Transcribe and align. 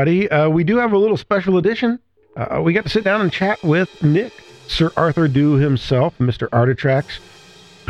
everybody. 0.00 0.30
Uh, 0.30 0.48
we 0.48 0.64
do 0.64 0.78
have 0.78 0.92
a 0.92 0.98
little 0.98 1.16
special 1.16 1.58
edition. 1.58 1.98
Uh, 2.36 2.60
we 2.62 2.72
got 2.72 2.84
to 2.84 2.88
sit 2.88 3.04
down 3.04 3.20
and 3.20 3.30
chat 3.30 3.62
with 3.62 4.02
Nick, 4.02 4.32
Sir 4.66 4.90
Arthur 4.96 5.28
Dew 5.28 5.54
himself, 5.54 6.16
Mr. 6.18 6.48
Artitrax, 6.50 7.18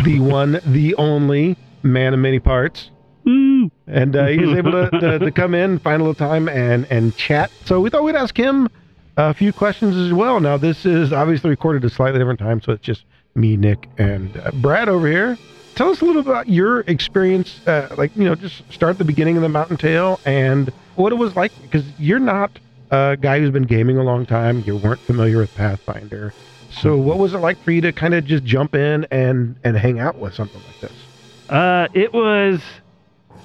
the 0.05 0.19
one, 0.20 0.60
the 0.66 0.95
only 0.96 1.56
man 1.83 2.12
of 2.12 2.19
many 2.19 2.41
parts. 2.41 2.91
Woo. 3.24 3.70
And 3.86 4.16
uh, 4.16 4.27
he 4.27 4.38
was 4.38 4.56
able 4.56 4.73
to, 4.73 4.91
to, 4.91 5.19
to 5.20 5.30
come 5.34 5.55
in, 5.55 5.78
find 5.78 6.00
a 6.00 6.05
little 6.05 6.14
time, 6.14 6.48
and, 6.48 6.86
and 6.91 7.14
chat. 7.16 7.52
So 7.64 7.80
we 7.80 7.91
thought 7.91 8.02
we'd 8.02 8.16
ask 8.16 8.36
him 8.36 8.69
a 9.16 9.33
few 9.33 9.52
questions 9.52 9.95
as 9.97 10.12
well. 10.12 10.41
Now, 10.41 10.56
this 10.56 10.84
is 10.84 11.12
obviously 11.12 11.50
recorded 11.50 11.84
at 11.84 11.92
a 11.92 11.95
slightly 11.95 12.19
different 12.19 12.41
time, 12.41 12.61
so 12.61 12.72
it's 12.72 12.83
just 12.83 13.05
me, 13.36 13.56
Nick, 13.56 13.88
and 13.98 14.36
uh, 14.36 14.50
Brad 14.55 14.89
over 14.89 15.06
here. 15.06 15.39
Tell 15.77 15.91
us 15.91 16.00
a 16.00 16.05
little 16.05 16.22
about 16.22 16.48
your 16.48 16.80
experience, 16.80 17.64
uh, 17.69 17.95
like, 17.97 18.17
you 18.17 18.24
know, 18.24 18.34
just 18.34 18.70
start 18.72 18.92
at 18.92 18.98
the 18.98 19.05
beginning 19.05 19.36
of 19.36 19.42
the 19.42 19.48
Mountain 19.48 19.77
Tale 19.77 20.19
and 20.24 20.72
what 20.96 21.12
it 21.12 21.16
was 21.16 21.36
like, 21.36 21.52
because 21.62 21.84
you're 21.98 22.19
not 22.19 22.50
a 22.91 23.16
guy 23.20 23.38
who's 23.38 23.50
been 23.50 23.64
gaming 23.64 23.98
a 23.98 24.02
long 24.02 24.27
time. 24.27 24.62
You 24.66 24.77
weren't 24.77 25.00
familiar 25.00 25.38
with 25.38 25.55
Pathfinder. 25.55 26.33
So 26.70 26.96
what 26.96 27.19
was 27.19 27.34
it 27.34 27.38
like 27.38 27.58
for 27.62 27.72
you 27.72 27.80
to 27.80 27.92
kind 27.92 28.14
of 28.14 28.24
just 28.24 28.44
jump 28.44 28.74
in 28.74 29.06
and, 29.11 29.56
and 29.64 29.77
hang 29.77 29.98
out 29.98 30.16
with 30.16 30.34
something 30.34 30.61
like 30.66 30.80
this? 30.80 30.92
Uh, 31.48 31.88
it 31.94 32.12
was 32.12 32.61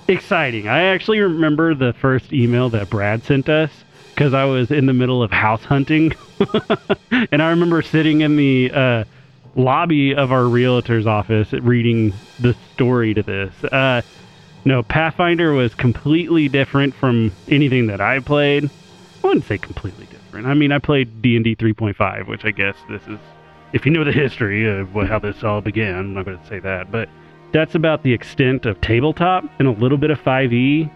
exciting. 0.07 0.67
I 0.67 0.83
actually 0.83 1.19
remember 1.19 1.73
the 1.73 1.93
first 1.93 2.31
email 2.33 2.69
that 2.69 2.89
Brad 2.89 3.23
sent 3.23 3.49
us 3.49 3.71
because 4.13 4.33
I 4.33 4.45
was 4.45 4.71
in 4.71 4.85
the 4.85 4.93
middle 4.93 5.21
of 5.23 5.31
house 5.31 5.63
hunting, 5.63 6.13
and 7.11 7.41
I 7.41 7.49
remember 7.49 7.81
sitting 7.81 8.21
in 8.21 8.38
the 8.38 8.71
uh, 8.71 9.03
lobby 9.55 10.16
of 10.16 10.31
our 10.31 10.45
realtor's 10.45 11.07
office 11.07 11.51
reading 11.51 12.13
the 12.39 12.55
story 12.73 13.13
to 13.13 13.23
this. 13.23 13.63
Uh, 13.66 14.01
no, 14.66 14.83
Pathfinder 14.83 15.53
was 15.53 15.73
completely 15.75 16.49
different 16.49 16.94
from 16.94 17.31
anything 17.47 17.88
that 17.88 18.02
I 18.02 18.19
played. 18.19 18.69
I 19.23 19.27
wouldn't 19.27 19.45
say 19.45 19.57
completely 19.57 20.05
different. 20.07 20.47
I 20.47 20.53
mean, 20.53 20.72
I 20.72 20.80
played 20.80 21.22
D 21.22 21.35
and 21.35 21.45
D 21.45 21.55
3.5, 21.55 22.27
which 22.27 22.45
I 22.45 22.52
guess 22.52 22.75
this 22.89 23.02
is, 23.07 23.19
if 23.73 23.85
you 23.85 23.91
know 23.91 24.03
the 24.03 24.11
history 24.11 24.67
of 24.67 24.91
how 25.07 25.19
this 25.19 25.44
all 25.44 25.61
began. 25.61 25.95
I'm 25.95 26.13
not 26.13 26.25
going 26.25 26.39
to 26.39 26.47
say 26.47 26.59
that, 26.59 26.91
but 26.91 27.09
that's 27.52 27.75
about 27.75 28.03
the 28.03 28.11
extent 28.11 28.66
of 28.66 28.81
tabletop 28.81 29.45
and 29.59 29.67
a 29.67 29.72
little 29.72 29.97
bit 29.97 30.11
of 30.11 30.19
5e 30.19 30.91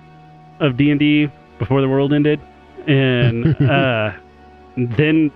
of 0.59 0.75
D&D 0.75 1.29
before 1.57 1.81
the 1.81 1.87
world 1.87 2.11
ended 2.11 2.41
and 2.87 3.55
uh, 3.69 4.11
then 4.75 5.31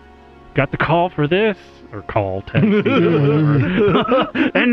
got 0.56 0.72
the 0.72 0.78
call 0.78 1.10
for 1.10 1.28
this 1.28 1.58
or 1.92 2.02
call 2.04 2.42
text 2.44 2.64
and 2.64 2.76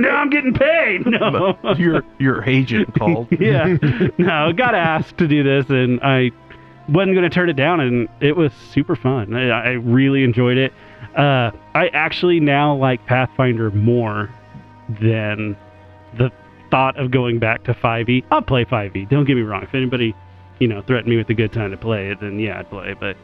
now 0.03 0.17
I'm 0.17 0.31
getting 0.31 0.55
paid 0.55 1.06
no 1.06 1.59
your 1.78 2.03
your 2.19 2.45
agent 2.45 2.95
called. 2.98 3.28
yeah 3.41 3.77
no 4.19 4.52
got 4.52 4.74
asked 4.74 5.18
to 5.18 5.29
do 5.29 5.42
this 5.42 5.68
and 5.68 6.01
I 6.02 6.30
wasn't 6.89 7.14
going 7.14 7.29
to 7.29 7.30
turn 7.30 7.48
it 7.51 7.57
down 7.57 7.80
and 7.80 8.08
it 8.20 8.36
was 8.36 8.52
super 8.73 8.96
fun 8.96 9.35
I, 9.35 9.48
I 9.48 9.70
really 9.73 10.24
enjoyed 10.24 10.57
it 10.58 10.73
uh, 11.17 11.51
I 11.74 11.89
actually 11.89 12.41
now 12.41 12.74
like 12.74 13.05
Pathfinder 13.07 13.70
more 13.73 14.30
than 15.01 15.57
the 16.17 16.30
thought 16.70 16.98
of 16.98 17.11
going 17.11 17.39
back 17.39 17.64
to 17.64 17.74
5e. 17.74 18.24
I'll 18.30 18.42
play 18.42 18.64
5e. 18.64 19.08
Don't 19.08 19.24
get 19.24 19.35
me 19.35 19.42
wrong. 19.42 19.62
If 19.62 19.74
anybody, 19.74 20.14
you 20.58 20.68
know, 20.68 20.83
threatened 20.83 21.08
me 21.08 21.17
with 21.17 21.29
a 21.29 21.35
good 21.35 21.52
time 21.52 21.70
to 21.73 21.77
play 21.77 22.11
it, 22.11 22.20
then 22.20 22.39
yeah, 22.39 22.58
I'd 22.61 22.70
play. 22.70 22.95
But 22.98 23.17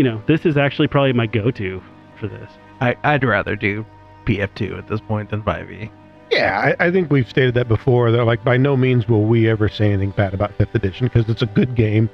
you 0.00 0.04
know, 0.04 0.22
this 0.26 0.46
is 0.46 0.56
actually 0.56 0.88
probably 0.88 1.12
my 1.12 1.26
go-to 1.26 1.82
for 2.18 2.26
this. 2.26 2.50
I, 2.80 2.96
I'd 3.04 3.22
rather 3.22 3.54
do 3.54 3.84
PF2 4.24 4.78
at 4.78 4.88
this 4.88 4.98
point 4.98 5.28
than 5.28 5.42
5e. 5.42 5.90
Yeah, 6.30 6.74
I, 6.80 6.86
I 6.86 6.90
think 6.90 7.10
we've 7.10 7.28
stated 7.28 7.52
that 7.52 7.68
before. 7.68 8.10
That 8.10 8.24
like 8.24 8.42
by 8.42 8.56
no 8.56 8.78
means 8.78 9.06
will 9.06 9.24
we 9.24 9.46
ever 9.46 9.68
say 9.68 9.92
anything 9.92 10.12
bad 10.12 10.32
about 10.32 10.54
Fifth 10.54 10.74
Edition 10.74 11.06
because 11.08 11.28
it's 11.28 11.42
a 11.42 11.46
good 11.46 11.74
game, 11.74 12.08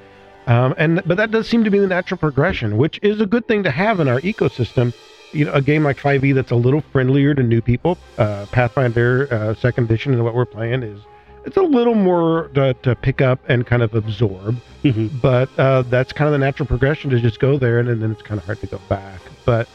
um, 0.49 0.75
and 0.79 1.01
but 1.07 1.17
that 1.19 1.31
does 1.31 1.47
seem 1.49 1.63
to 1.63 1.71
be 1.71 1.79
the 1.79 1.87
natural 1.87 2.19
progression, 2.19 2.77
which 2.77 2.99
is 3.03 3.21
a 3.21 3.27
good 3.27 3.47
thing 3.47 3.63
to 3.63 3.71
have 3.71 4.01
in 4.01 4.09
our 4.09 4.21
ecosystem. 4.23 4.93
You 5.31 5.45
know, 5.45 5.53
a 5.53 5.63
game 5.63 5.85
like 5.85 5.99
5e 5.99 6.35
that's 6.35 6.51
a 6.51 6.57
little 6.57 6.81
friendlier 6.81 7.35
to 7.35 7.43
new 7.45 7.61
people. 7.61 7.99
Uh, 8.19 8.47
Pathfinder 8.51 9.33
uh, 9.33 9.55
Second 9.55 9.85
Edition 9.85 10.13
and 10.13 10.25
what 10.25 10.35
we're 10.35 10.45
playing 10.45 10.83
is 10.83 10.99
it's 11.47 11.57
a 11.57 11.63
little 11.63 11.95
more 11.95 12.51
to, 12.55 12.75
to 12.83 12.95
pick 12.97 13.21
up 13.21 13.39
and 13.49 13.65
kind 13.65 13.83
of 13.83 13.95
absorb. 13.95 14.61
Mhm. 14.83 15.21
But 15.21 15.49
uh, 15.59 15.83
that's 15.83 16.13
kind 16.13 16.27
of 16.27 16.33
the 16.33 16.39
natural 16.45 16.67
progression 16.67 17.11
to 17.11 17.21
just 17.21 17.39
go 17.39 17.57
there, 17.57 17.79
and, 17.79 17.89
then 18.03 18.11
it's 18.11 18.23
kind 18.23 18.39
of 18.39 18.45
hard 18.45 18.61
to 18.61 18.67
go 18.67 18.81
back. 18.89 19.21
But 19.45 19.69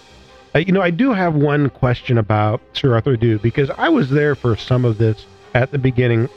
uh, 0.54 0.60
you 0.60 0.74
know, 0.74 0.82
I 0.82 0.90
do 0.90 1.14
have 1.14 1.34
one 1.34 1.70
question 1.70 2.18
about 2.18 2.62
Sir 2.74 2.94
Arthur 2.94 3.16
Dew 3.16 3.40
because 3.40 3.70
I 3.72 3.90
was 3.90 4.10
there 4.10 4.36
for 4.36 4.56
some 4.56 4.84
of 4.84 4.98
this 4.98 5.26
at 5.54 5.72
the 5.72 5.78
beginning. 5.78 6.30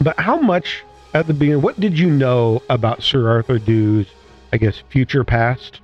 But 0.00 0.18
how 0.20 0.36
much 0.36 0.84
at 1.14 1.26
the 1.26 1.34
beginning? 1.34 1.62
What 1.62 1.80
did 1.80 1.98
you 1.98 2.10
know 2.10 2.62
about 2.68 3.02
Sir 3.02 3.28
Arthur 3.28 3.58
Dew's, 3.58 4.06
I 4.52 4.58
guess, 4.58 4.82
future 4.90 5.24
past? 5.24 5.80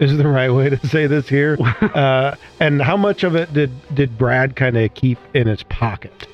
Is 0.00 0.16
the 0.16 0.28
right 0.28 0.50
way 0.50 0.70
to 0.70 0.86
say 0.86 1.06
this 1.06 1.28
here? 1.28 1.56
uh, 1.80 2.34
and 2.60 2.82
how 2.82 2.96
much 2.96 3.22
of 3.22 3.36
it 3.36 3.52
did 3.52 3.70
did 3.94 4.18
Brad 4.18 4.56
kind 4.56 4.76
of 4.76 4.92
keep 4.94 5.18
in 5.34 5.46
his 5.46 5.62
pocket? 5.64 6.26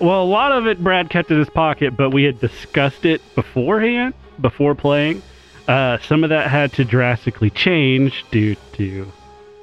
Well, 0.00 0.22
a 0.22 0.24
lot 0.24 0.52
of 0.52 0.66
it 0.66 0.82
Brad 0.82 1.08
kept 1.10 1.30
in 1.30 1.38
his 1.38 1.48
pocket, 1.50 1.96
but 1.96 2.10
we 2.10 2.24
had 2.24 2.38
discussed 2.40 3.04
it 3.06 3.22
beforehand, 3.34 4.14
before 4.40 4.74
playing. 4.74 5.22
Uh, 5.66 5.98
some 5.98 6.22
of 6.22 6.30
that 6.30 6.48
had 6.50 6.72
to 6.74 6.84
drastically 6.84 7.50
change 7.50 8.24
due 8.30 8.54
to 8.74 9.10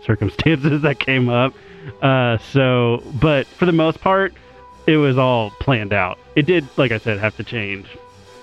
circumstances 0.05 0.81
that 0.83 0.99
came 0.99 1.29
up. 1.29 1.53
Uh, 2.01 2.38
so, 2.39 3.03
but 3.22 3.45
for 3.45 3.66
the 3.66 3.72
most 3.72 4.01
part, 4.01 4.33
it 4.88 4.97
was 4.97 5.17
all 5.17 5.51
planned 5.59 5.93
out. 5.93 6.17
It 6.35 6.45
did, 6.45 6.67
like 6.77 6.91
I 6.91 6.97
said, 6.97 7.19
have 7.19 7.38
to 7.38 7.43
change, 7.43 7.88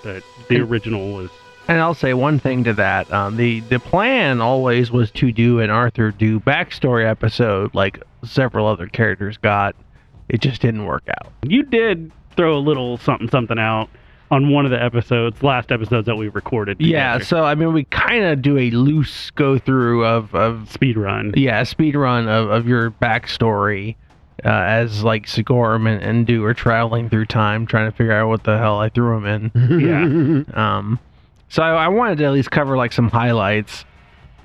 but 0.03 0.23
the 0.47 0.55
And- 0.55 0.71
original 0.71 1.13
was 1.13 1.29
And 1.67 1.79
I'll 1.81 1.93
say 1.93 2.13
one 2.13 2.39
thing 2.39 2.63
to 2.63 2.73
that: 2.73 3.11
um, 3.13 3.35
the 3.37 3.59
the 3.61 3.79
plan 3.79 4.41
always 4.41 4.91
was 4.91 5.11
to 5.11 5.31
do 5.31 5.59
an 5.59 5.69
Arthur 5.69 6.11
Dew 6.11 6.39
backstory 6.39 7.05
episode, 7.07 7.75
like 7.75 8.01
several 8.23 8.65
other 8.65 8.87
characters 8.87 9.37
got. 9.37 9.75
It 10.31 10.41
just 10.41 10.61
didn't 10.61 10.85
work 10.85 11.03
out. 11.09 11.31
You 11.43 11.63
did 11.63 12.11
throw 12.35 12.57
a 12.57 12.59
little 12.59 12.97
something 12.97 13.29
something 13.29 13.59
out 13.59 13.89
on 14.31 14.49
one 14.49 14.63
of 14.63 14.71
the 14.71 14.81
episodes, 14.81 15.43
last 15.43 15.71
episodes 15.73 16.05
that 16.07 16.15
we 16.15 16.29
recorded. 16.29 16.77
Yeah, 16.79 17.19
so 17.19 17.43
I 17.43 17.53
mean, 17.53 17.73
we 17.73 17.83
kind 17.83 18.23
of 18.23 18.41
do 18.41 18.57
a 18.57 18.71
loose 18.71 19.29
go 19.31 19.57
through 19.59 20.05
of 20.05 20.33
of 20.33 20.71
speed 20.71 20.97
run. 20.97 21.33
yeah 21.35 21.63
speed 21.63 21.95
run 21.95 22.27
of, 22.29 22.49
of 22.49 22.67
your 22.67 22.91
backstory 22.91 23.95
uh, 24.45 24.47
as 24.49 25.03
like 25.03 25.25
Sigorum 25.25 25.87
and, 25.87 26.01
and 26.01 26.25
Dew 26.25 26.43
are 26.45 26.53
traveling 26.53 27.09
through 27.09 27.25
time, 27.25 27.65
trying 27.65 27.91
to 27.91 27.95
figure 27.95 28.13
out 28.13 28.29
what 28.29 28.43
the 28.43 28.57
hell 28.57 28.79
I 28.79 28.89
threw 28.89 29.17
him 29.17 29.25
in. 29.25 29.51
Yeah. 30.55 30.77
Um, 30.77 30.99
so 31.49 31.61
I, 31.61 31.85
I 31.85 31.87
wanted 31.89 32.17
to 32.19 32.23
at 32.25 32.31
least 32.31 32.49
cover 32.51 32.77
like 32.77 32.93
some 32.93 33.09
highlights, 33.09 33.83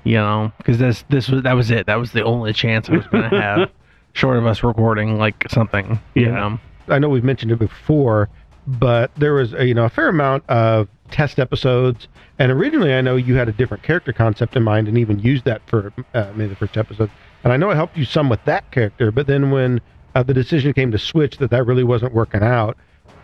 you 0.03 0.15
know, 0.15 0.51
because 0.57 0.77
this 0.77 1.05
this 1.09 1.29
was 1.29 1.43
that 1.43 1.53
was 1.53 1.71
it. 1.71 1.85
That 1.85 1.95
was 1.95 2.11
the 2.11 2.23
only 2.23 2.51
chance 2.51 2.89
I 2.89 2.97
was 2.97 3.07
going 3.07 3.29
to 3.29 3.41
have, 3.41 3.71
short 4.17 4.35
of 4.37 4.45
us 4.47 4.63
recording 4.63 5.17
like 5.17 5.45
something. 5.49 5.99
You 6.15 6.23
Yeah. 6.25 6.31
know? 6.31 6.59
I 6.89 6.99
know 6.99 7.09
we've 7.09 7.23
mentioned 7.23 7.51
it 7.51 7.59
before, 7.59 8.29
but 8.65 9.11
there 9.15 9.33
was 9.33 9.53
a, 9.53 9.65
you 9.67 9.73
know 9.73 9.85
a 9.85 9.89
fair 9.89 10.09
amount 10.09 10.43
of 10.49 10.87
test 11.11 11.37
episodes, 11.39 12.07
and 12.39 12.51
originally 12.51 12.93
I 12.93 13.01
know 13.01 13.15
you 13.15 13.35
had 13.35 13.47
a 13.47 13.53
different 13.53 13.83
character 13.83 14.11
concept 14.13 14.55
in 14.55 14.63
mind 14.63 14.87
and 14.87 14.97
even 14.97 15.19
used 15.19 15.45
that 15.45 15.61
for 15.67 15.93
uh, 16.13 16.31
maybe 16.33 16.49
the 16.49 16.55
first 16.55 16.75
episode. 16.77 17.11
And 17.43 17.53
I 17.53 17.57
know 17.57 17.69
it 17.69 17.75
helped 17.75 17.95
you 17.95 18.05
some 18.05 18.27
with 18.29 18.43
that 18.45 18.69
character, 18.71 19.11
but 19.11 19.27
then 19.27 19.51
when 19.51 19.81
uh, 20.15 20.23
the 20.23 20.33
decision 20.33 20.73
came 20.73 20.91
to 20.91 20.97
switch 20.97 21.37
that 21.37 21.51
that 21.51 21.65
really 21.65 21.83
wasn't 21.83 22.13
working 22.13 22.41
out, 22.43 22.77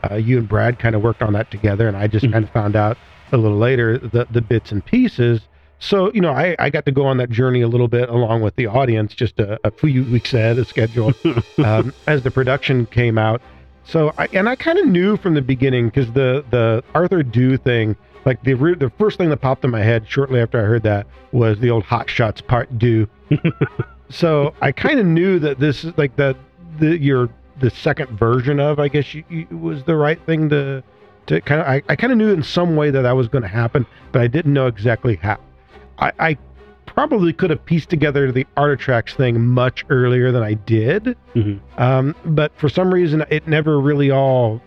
uh, 0.09 0.15
you 0.15 0.37
and 0.37 0.47
Brad 0.47 0.77
kind 0.77 0.95
of 0.95 1.01
worked 1.01 1.23
on 1.23 1.33
that 1.33 1.49
together, 1.49 1.87
and 1.87 1.97
I 1.97 2.07
just 2.07 2.25
Mhm. 2.25 2.33
kind 2.33 2.43
of 2.45 2.51
found 2.51 2.75
out 2.75 2.99
a 3.31 3.37
little 3.37 3.57
later 3.57 3.97
the 3.97 4.27
the 4.29 4.41
bits 4.41 4.71
and 4.71 4.85
pieces. 4.85 5.47
So 5.83 6.13
you 6.13 6.21
know, 6.21 6.31
I, 6.31 6.55
I 6.59 6.69
got 6.69 6.85
to 6.85 6.93
go 6.93 7.05
on 7.05 7.17
that 7.17 7.29
journey 7.29 7.59
a 7.59 7.67
little 7.67 7.89
bit 7.89 8.07
along 8.07 8.41
with 8.41 8.55
the 8.55 8.67
audience, 8.67 9.13
just 9.13 9.37
a, 9.41 9.59
a 9.67 9.71
few 9.71 10.05
weeks 10.05 10.33
ahead 10.33 10.57
of 10.57 10.65
schedule 10.65 11.13
um, 11.57 11.93
as 12.07 12.23
the 12.23 12.31
production 12.31 12.85
came 12.85 13.17
out. 13.17 13.41
So 13.83 14.13
I 14.17 14.29
and 14.31 14.47
I 14.47 14.55
kind 14.55 14.79
of 14.79 14.85
knew 14.85 15.17
from 15.17 15.33
the 15.33 15.41
beginning 15.41 15.87
because 15.87 16.09
the 16.13 16.45
the 16.51 16.85
Arthur 16.95 17.21
Dew 17.21 17.57
thing, 17.57 17.97
like 18.23 18.41
the 18.43 18.53
re- 18.53 18.75
the 18.75 18.91
first 18.91 19.17
thing 19.17 19.29
that 19.29 19.41
popped 19.41 19.65
in 19.65 19.71
my 19.71 19.83
head 19.83 20.07
shortly 20.07 20.39
after 20.39 20.57
I 20.57 20.63
heard 20.63 20.83
that 20.83 21.05
was 21.33 21.59
the 21.59 21.69
old 21.69 21.83
Hot 21.83 22.09
Shots 22.09 22.39
Part 22.39 22.79
Deux. 22.79 23.05
so 24.09 24.53
I 24.61 24.71
kind 24.71 25.01
of 25.01 25.05
knew 25.05 25.37
that 25.39 25.59
this 25.59 25.83
is 25.83 25.91
like 25.97 26.15
the 26.15 26.37
the 26.79 26.97
your 26.97 27.27
the 27.59 27.69
second 27.69 28.17
version 28.17 28.61
of 28.61 28.79
I 28.79 28.87
guess 28.87 29.13
you, 29.13 29.25
you 29.27 29.47
was 29.57 29.83
the 29.83 29.97
right 29.97 30.25
thing 30.25 30.47
to 30.47 30.81
to 31.27 31.41
kind 31.41 31.59
of 31.59 31.67
I, 31.67 31.83
I 31.89 31.97
kind 31.97 32.13
of 32.13 32.17
knew 32.17 32.31
in 32.31 32.41
some 32.41 32.77
way 32.77 32.89
that 32.89 33.01
that 33.01 33.17
was 33.17 33.27
going 33.27 33.41
to 33.41 33.49
happen, 33.49 33.85
but 34.13 34.21
I 34.21 34.27
didn't 34.27 34.53
know 34.53 34.67
exactly 34.67 35.17
how. 35.17 35.39
I, 36.03 36.11
I 36.29 36.37
probably 36.85 37.33
could 37.33 37.49
have 37.49 37.63
pieced 37.65 37.89
together 37.89 38.31
the 38.31 38.45
Artitrax 38.57 39.15
thing 39.15 39.45
much 39.45 39.85
earlier 39.89 40.31
than 40.31 40.43
I 40.43 40.53
did. 40.53 41.15
Mhm. 41.35 41.59
Um, 41.77 42.15
but 42.25 42.51
for 42.57 42.69
some 42.69 42.93
reason, 42.93 43.25
it 43.29 43.47
never 43.47 43.79
really 43.79 44.11
all 44.11 44.61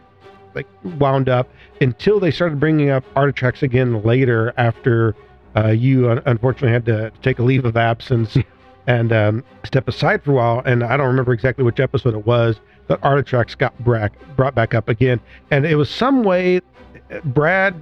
like 0.54 0.66
wound 0.98 1.28
up 1.28 1.48
until 1.80 2.18
they 2.18 2.30
started 2.30 2.58
bringing 2.58 2.88
up 2.90 3.04
Artitrax 3.14 3.62
again 3.62 4.02
later 4.02 4.54
after 4.56 5.14
uh, 5.54 5.68
you 5.68 6.10
un- 6.10 6.22
unfortunately 6.26 6.70
had 6.72 6.86
to 6.86 7.12
take 7.22 7.38
a 7.38 7.42
leave 7.42 7.64
of 7.64 7.76
absence 7.76 8.36
and 8.86 9.12
um, 9.12 9.44
step 9.64 9.86
aside 9.88 10.22
for 10.24 10.32
a 10.32 10.34
while. 10.34 10.62
And 10.64 10.82
I 10.82 10.96
don't 10.96 11.06
remember 11.06 11.32
exactly 11.32 11.64
which 11.64 11.78
episode 11.80 12.14
it 12.14 12.26
was 12.26 12.58
that 12.88 13.00
Artitrax 13.02 13.56
got 13.58 13.78
bra- 13.84 14.08
brought 14.36 14.54
back 14.54 14.74
up 14.74 14.88
again. 14.88 15.20
And 15.50 15.66
it 15.66 15.76
was 15.76 15.90
some 15.90 16.24
way 16.24 16.60
Brad 17.24 17.80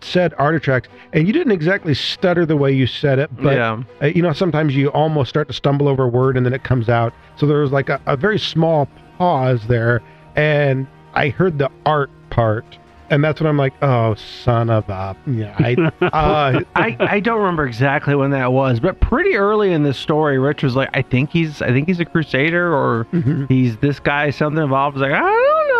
said 0.00 0.32
Artitrax, 0.34 0.86
and 1.12 1.26
you 1.26 1.32
didn't 1.32 1.52
exactly 1.52 1.94
stutter 1.94 2.44
the 2.46 2.56
way 2.56 2.72
you 2.72 2.86
said 2.86 3.18
it, 3.18 3.34
but 3.36 3.56
yeah. 3.56 3.82
uh, 4.00 4.06
you 4.06 4.22
know 4.22 4.32
sometimes 4.32 4.74
you 4.74 4.88
almost 4.88 5.30
start 5.30 5.48
to 5.48 5.54
stumble 5.54 5.88
over 5.88 6.04
a 6.04 6.08
word 6.08 6.36
and 6.36 6.44
then 6.44 6.52
it 6.52 6.64
comes 6.64 6.88
out. 6.88 7.12
So 7.36 7.46
there 7.46 7.58
was 7.58 7.72
like 7.72 7.88
a, 7.88 8.00
a 8.06 8.16
very 8.16 8.38
small 8.38 8.88
pause 9.18 9.66
there, 9.66 10.02
and 10.36 10.86
I 11.14 11.28
heard 11.28 11.58
the 11.58 11.70
art 11.86 12.10
part, 12.30 12.64
and 13.10 13.22
that's 13.22 13.40
when 13.40 13.48
I'm 13.48 13.58
like, 13.58 13.74
oh 13.82 14.14
son 14.14 14.70
of 14.70 14.88
a 14.88 15.16
yeah. 15.26 15.56
I, 15.58 15.74
uh, 16.06 16.60
I, 16.74 16.96
I 16.98 17.20
don't 17.20 17.38
remember 17.38 17.66
exactly 17.66 18.14
when 18.14 18.30
that 18.30 18.52
was, 18.52 18.80
but 18.80 19.00
pretty 19.00 19.36
early 19.36 19.72
in 19.72 19.82
the 19.82 19.94
story, 19.94 20.38
Rich 20.38 20.62
was 20.62 20.76
like, 20.76 20.90
I 20.94 21.02
think 21.02 21.30
he's 21.30 21.62
I 21.62 21.68
think 21.68 21.88
he's 21.88 22.00
a 22.00 22.04
crusader 22.04 22.74
or 22.74 23.06
he's 23.48 23.76
this 23.78 24.00
guy 24.00 24.30
something 24.30 24.62
involved. 24.62 24.96
I 24.96 25.00
was 25.00 25.10
like, 25.10 25.20
I 25.20 25.20
don't. 25.20 25.71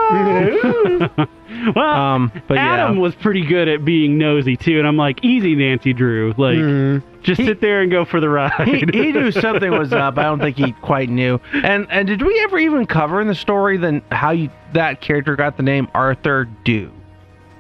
Well, 1.75 1.87
um, 1.87 2.33
but 2.49 2.57
Adam 2.59 2.97
yeah. 2.97 3.01
was 3.01 3.15
pretty 3.15 3.45
good 3.45 3.69
at 3.69 3.85
being 3.85 4.19
nosy 4.19 4.57
too, 4.57 4.79
and 4.79 4.87
I'm 4.87 4.97
like, 4.97 5.25
easy, 5.25 5.55
Nancy 5.55 5.93
Drew. 5.93 6.35
Like, 6.37 6.57
mm, 6.57 7.03
just 7.23 7.41
He- 7.41 7.47
sit 7.47 7.61
there 7.61 7.81
and 7.83 7.91
go 7.91 8.05
for 8.05 8.21
the 8.21 8.29
ride. 8.29 8.53
he, 8.67 8.79
he 8.93 9.13
knew 9.13 9.31
something 9.33 9.71
was 9.71 9.93
up. 9.93 10.19
I 10.19 10.25
don't 10.25 10.41
think 10.41 10.57
he 10.57 10.73
quite 10.73 11.09
knew. 11.09 11.41
And 11.53 11.87
and 11.91 12.07
did 12.09 12.23
we 12.23 12.39
ever 12.41 12.59
even 12.59 12.87
cover 12.87 13.21
in 13.21 13.29
the 13.29 13.35
story 13.35 13.77
then 13.77 14.03
how 14.11 14.31
you 14.31 14.51
that 14.73 15.01
character 15.01 15.37
got 15.37 15.57
the 15.57 15.63
name 15.63 15.89
Arthur 15.95 16.45
Dew? 16.65 16.91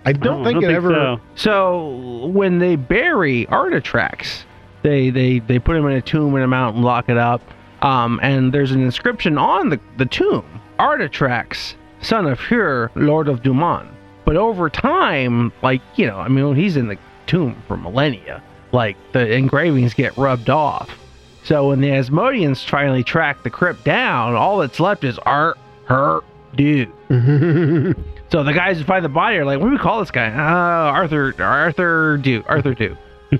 I 0.04 0.12
don't 0.12 0.40
Oh, 0.40 0.44
think 0.44 0.62
it 0.64 0.70
ever. 0.70 0.90
so. 0.90 1.20
So 1.36 2.26
when 2.26 2.58
they 2.58 2.74
bury 2.76 3.46
Artatrax, 3.46 4.42
they 4.82 5.10
they 5.10 5.38
they 5.38 5.58
put 5.60 5.76
him 5.76 5.86
in 5.86 5.92
a 5.92 6.02
tomb 6.02 6.34
in 6.34 6.42
a 6.42 6.48
mountain, 6.48 6.82
lock 6.82 7.08
it 7.08 7.16
up, 7.16 7.40
um, 7.82 8.18
and 8.20 8.52
there's 8.52 8.72
an 8.72 8.82
inscription 8.82 9.38
on 9.38 9.68
the 9.68 9.78
the 9.98 10.06
tomb: 10.06 10.44
Artatrax, 10.80 11.74
son 12.02 12.26
of 12.26 12.38
Hur, 12.40 12.90
Lord 12.94 13.28
of 13.28 13.42
Duman. 13.42 13.88
But 14.24 14.36
over 14.36 14.70
time, 14.70 15.52
like 15.62 15.82
you 15.96 16.06
know, 16.06 16.18
I 16.18 16.28
mean, 16.28 16.54
he's 16.54 16.76
in 16.76 16.88
the 16.88 16.98
tomb 17.26 17.60
for 17.66 17.76
millennia. 17.76 18.42
Like 18.72 18.96
the 19.12 19.32
engravings 19.32 19.94
get 19.94 20.16
rubbed 20.16 20.50
off. 20.50 20.98
So 21.44 21.68
when 21.68 21.80
the 21.80 21.88
Asmodeans 21.88 22.64
finally 22.64 23.02
track 23.02 23.42
the 23.42 23.50
crypt 23.50 23.84
down, 23.84 24.34
all 24.34 24.58
that's 24.58 24.78
left 24.78 25.02
is 25.04 25.18
Art, 25.18 25.58
Her, 25.86 26.20
Dew. 26.54 26.92
So 28.32 28.42
the 28.42 28.54
guys 28.54 28.78
who 28.78 28.84
find 28.84 29.04
the 29.04 29.10
body 29.10 29.36
are 29.36 29.44
like, 29.44 29.58
"What 29.60 29.66
do 29.66 29.72
we 29.72 29.78
call 29.78 30.00
this 30.00 30.10
guy?" 30.10 30.28
Uh, 30.28 30.90
Arthur, 30.90 31.34
Arthur 31.38 32.16
Dew, 32.16 32.42
Arthur 32.48 32.74
Dew. 32.74 32.96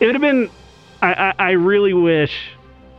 It 0.00 0.06
would 0.08 0.14
have 0.14 0.20
been. 0.20 0.50
I, 1.00 1.14
I, 1.14 1.34
I 1.38 1.50
really 1.52 1.94
wish 1.94 2.50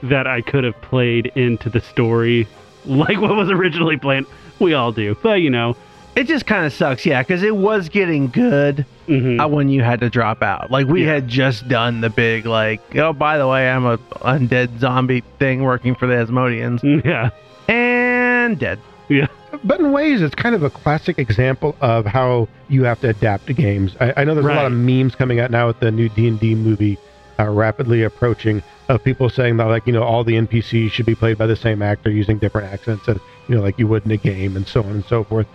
that 0.01 0.25
I 0.25 0.41
could 0.41 0.63
have 0.63 0.81
played 0.81 1.27
into 1.35 1.69
the 1.69 1.81
story 1.81 2.47
like 2.85 3.19
what 3.19 3.35
was 3.35 3.51
originally 3.51 3.97
planned. 3.97 4.25
We 4.59 4.73
all 4.73 4.91
do, 4.91 5.15
but 5.21 5.41
you 5.41 5.49
know. 5.49 5.75
It 6.15 6.27
just 6.27 6.45
kind 6.45 6.65
of 6.65 6.71
sucks, 6.71 7.05
yeah, 7.05 7.21
because 7.21 7.43
it 7.43 7.57
was 7.57 7.89
getting 7.89 8.29
good 8.29 8.85
mhm. 9.05 9.37
uh, 9.43 9.49
when 9.49 9.67
you 9.67 9.81
had 9.83 9.99
to 9.99 10.09
drop 10.09 10.41
out. 10.41 10.71
Like 10.71 10.87
we 10.87 11.03
Yeah. 11.03 11.15
had 11.15 11.27
just 11.27 11.67
done 11.67 11.99
the 11.99 12.09
big, 12.09 12.45
like, 12.45 12.79
oh, 12.95 13.11
by 13.11 13.37
the 13.37 13.45
way, 13.45 13.69
I'm 13.69 13.85
a 13.85 13.97
undead 14.21 14.79
zombie 14.79 15.25
thing 15.39 15.63
working 15.63 15.93
for 15.93 16.07
the 16.07 16.13
Asmodeans, 16.13 16.81
yeah, 17.05 17.31
and 17.67 18.57
dead. 18.57 18.79
Yeah. 19.09 19.27
But 19.65 19.81
in 19.81 19.91
ways, 19.91 20.21
it's 20.21 20.35
kind 20.35 20.55
of 20.55 20.63
a 20.63 20.69
classic 20.69 21.19
example 21.19 21.75
of 21.81 22.05
how 22.05 22.47
you 22.69 22.85
have 22.85 23.01
to 23.01 23.09
adapt 23.09 23.47
to 23.47 23.53
games. 23.53 23.97
I, 23.99 24.13
I 24.15 24.23
know 24.23 24.35
there's 24.35 24.45
a 24.45 24.49
lot 24.49 24.65
of 24.65 24.71
memes 24.71 25.15
coming 25.15 25.41
out 25.41 25.51
now 25.51 25.67
with 25.67 25.81
the 25.81 25.91
new 25.91 26.07
D 26.07 26.29
and 26.29 26.39
D 26.39 26.55
movie 26.55 26.97
uh, 27.39 27.49
rapidly 27.49 28.03
approaching 28.03 28.63
of 28.87 29.03
people 29.03 29.29
saying 29.29 29.57
that 29.57 29.65
like 29.65 29.85
you 29.85 29.91
know 29.93 30.03
all 30.03 30.23
the 30.23 30.35
NPCs 30.35 30.91
should 30.91 31.05
be 31.05 31.15
played 31.15 31.37
by 31.37 31.45
the 31.47 31.55
same 31.57 31.81
actor 31.81 32.09
using 32.09 32.37
different 32.37 32.71
accents 32.71 33.07
and 33.07 33.19
you 33.47 33.55
know 33.55 33.61
like 33.61 33.79
you 33.79 33.87
would 33.87 34.05
in 34.05 34.11
a 34.11 34.17
game 34.17 34.55
and 34.55 34.67
so 34.67 34.81
on 34.83 34.91
and 34.91 35.05
so 35.05 35.23
forth. 35.23 35.47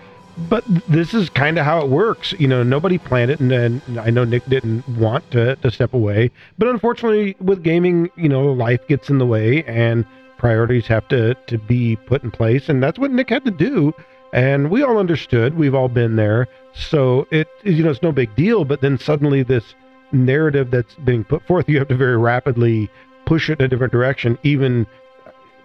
But 0.48 0.64
this 0.88 1.12
is 1.12 1.28
kind 1.28 1.58
of 1.58 1.64
how 1.64 1.80
it 1.80 1.88
works. 1.88 2.32
You 2.38 2.48
know, 2.48 2.62
nobody 2.62 2.98
planned 2.98 3.30
it, 3.30 3.40
and 3.40 3.50
then 3.50 3.82
I 4.00 4.10
know 4.10 4.24
Nick 4.24 4.46
didn't 4.46 4.88
want 4.88 5.28
to, 5.32 5.56
to 5.56 5.70
step 5.70 5.92
away. 5.92 6.30
But 6.56 6.68
unfortunately, 6.68 7.36
with 7.40 7.62
gaming, 7.62 8.10
you 8.16 8.28
know, 8.28 8.52
life 8.52 8.86
gets 8.88 9.10
in 9.10 9.18
the 9.18 9.26
way, 9.26 9.64
and 9.64 10.06
priorities 10.38 10.86
have 10.86 11.06
to 11.08 11.34
to 11.34 11.58
be 11.58 11.96
put 11.96 12.22
in 12.24 12.30
place, 12.30 12.68
and 12.68 12.82
that's 12.82 12.98
what 12.98 13.10
Nick 13.10 13.28
had 13.28 13.44
to 13.44 13.50
do. 13.50 13.92
And 14.32 14.70
we 14.70 14.82
all 14.82 14.96
understood. 14.96 15.56
We've 15.56 15.74
all 15.74 15.88
been 15.88 16.16
there, 16.16 16.46
so 16.72 17.26
it 17.30 17.48
you 17.64 17.82
know 17.82 17.90
it's 17.90 18.02
no 18.02 18.12
big 18.12 18.34
deal. 18.36 18.64
But 18.64 18.80
then 18.80 18.98
suddenly 18.98 19.42
this 19.42 19.74
narrative 20.12 20.70
that's 20.70 20.94
being 20.94 21.24
put 21.24 21.46
forth, 21.46 21.68
you 21.68 21.78
have 21.78 21.88
to 21.88 21.96
very 21.96 22.16
rapidly 22.16 22.88
push 23.26 23.50
it 23.50 23.58
in 23.60 23.66
a 23.66 23.68
different 23.68 23.92
direction. 23.92 24.38
Even 24.42 24.86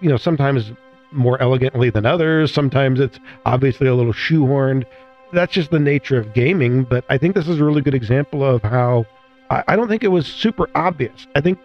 you 0.02 0.10
know 0.10 0.18
sometimes 0.18 0.72
more 1.12 1.42
elegantly 1.42 1.90
than 1.90 2.06
others. 2.06 2.54
Sometimes 2.54 3.00
it's 3.00 3.20
obviously 3.46 3.88
a 3.88 3.96
little 3.96 4.14
shoehorned. 4.14 4.86
That's 5.34 5.54
just 5.54 5.72
the 5.72 5.80
nature 5.80 6.18
of 6.20 6.34
gaming. 6.34 6.84
But 6.84 7.04
I 7.10 7.18
think 7.18 7.36
this 7.36 7.48
is 7.48 7.60
a 7.60 7.64
really 7.64 7.82
good 7.82 7.94
example 7.96 8.44
of 8.44 8.62
how 8.62 9.06
I, 9.50 9.64
I 9.70 9.76
don't 9.76 9.88
think 9.88 10.04
it 10.04 10.10
was 10.10 10.28
super 10.28 10.70
obvious. 10.76 11.28
I 11.36 11.42
think 11.42 11.60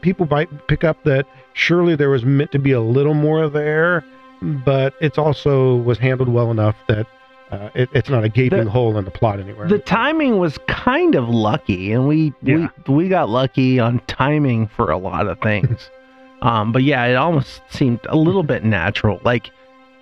people 0.00 0.26
might 0.30 0.48
pick 0.68 0.84
up 0.84 1.02
that 1.04 1.26
surely 1.52 1.96
there 1.96 2.10
was 2.10 2.24
meant 2.24 2.52
to 2.52 2.58
be 2.58 2.72
a 2.72 2.80
little 2.80 3.14
more 3.14 3.48
there, 3.48 4.04
but 4.42 4.94
it's 5.00 5.18
also 5.18 5.76
was 5.76 5.98
handled 5.98 6.28
well 6.28 6.50
enough 6.50 6.76
that 6.88 7.06
uh, 7.50 7.68
it, 7.74 7.88
it's 7.92 8.08
not 8.08 8.22
a 8.22 8.28
gaping 8.28 8.64
The- 8.64 8.70
hole 8.70 8.96
in 8.96 9.04
the 9.04 9.10
plot 9.10 9.40
anywhere. 9.40 9.66
The 9.68 9.78
timing 9.80 10.38
was 10.38 10.56
kind 10.68 11.14
of 11.16 11.28
lucky, 11.28 11.92
and 11.92 12.06
we 12.06 12.32
Yeah. 12.42 12.68
we 12.86 12.94
we 12.94 13.08
got 13.08 13.28
lucky 13.28 13.80
on 13.80 14.00
timing 14.06 14.68
for 14.68 14.90
a 14.90 14.96
lot 14.96 15.26
of 15.26 15.38
things. 15.40 15.90
um, 16.42 16.72
but 16.72 16.82
yeah, 16.82 17.04
it 17.06 17.14
almost 17.16 17.60
seemed 17.70 18.00
a 18.08 18.16
little 18.16 18.42
bit 18.42 18.64
natural. 18.64 19.20
Like 19.24 19.50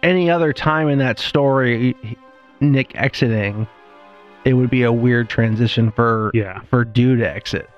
any 0.03 0.31
other 0.31 0.53
time 0.53 0.89
in 0.89 0.99
that 0.99 1.19
story, 1.19 1.95
Nick 2.61 2.95
exiting, 2.97 3.67
it 4.45 4.55
would 4.55 4.71
be 4.71 4.83
a 4.83 4.93
weird 4.93 5.29
transition 5.29 5.91
for 5.93 6.31
yeah, 6.35 6.61
for 6.71 6.85
dude 6.85 7.19
to 7.21 7.29
exit. 7.29 7.69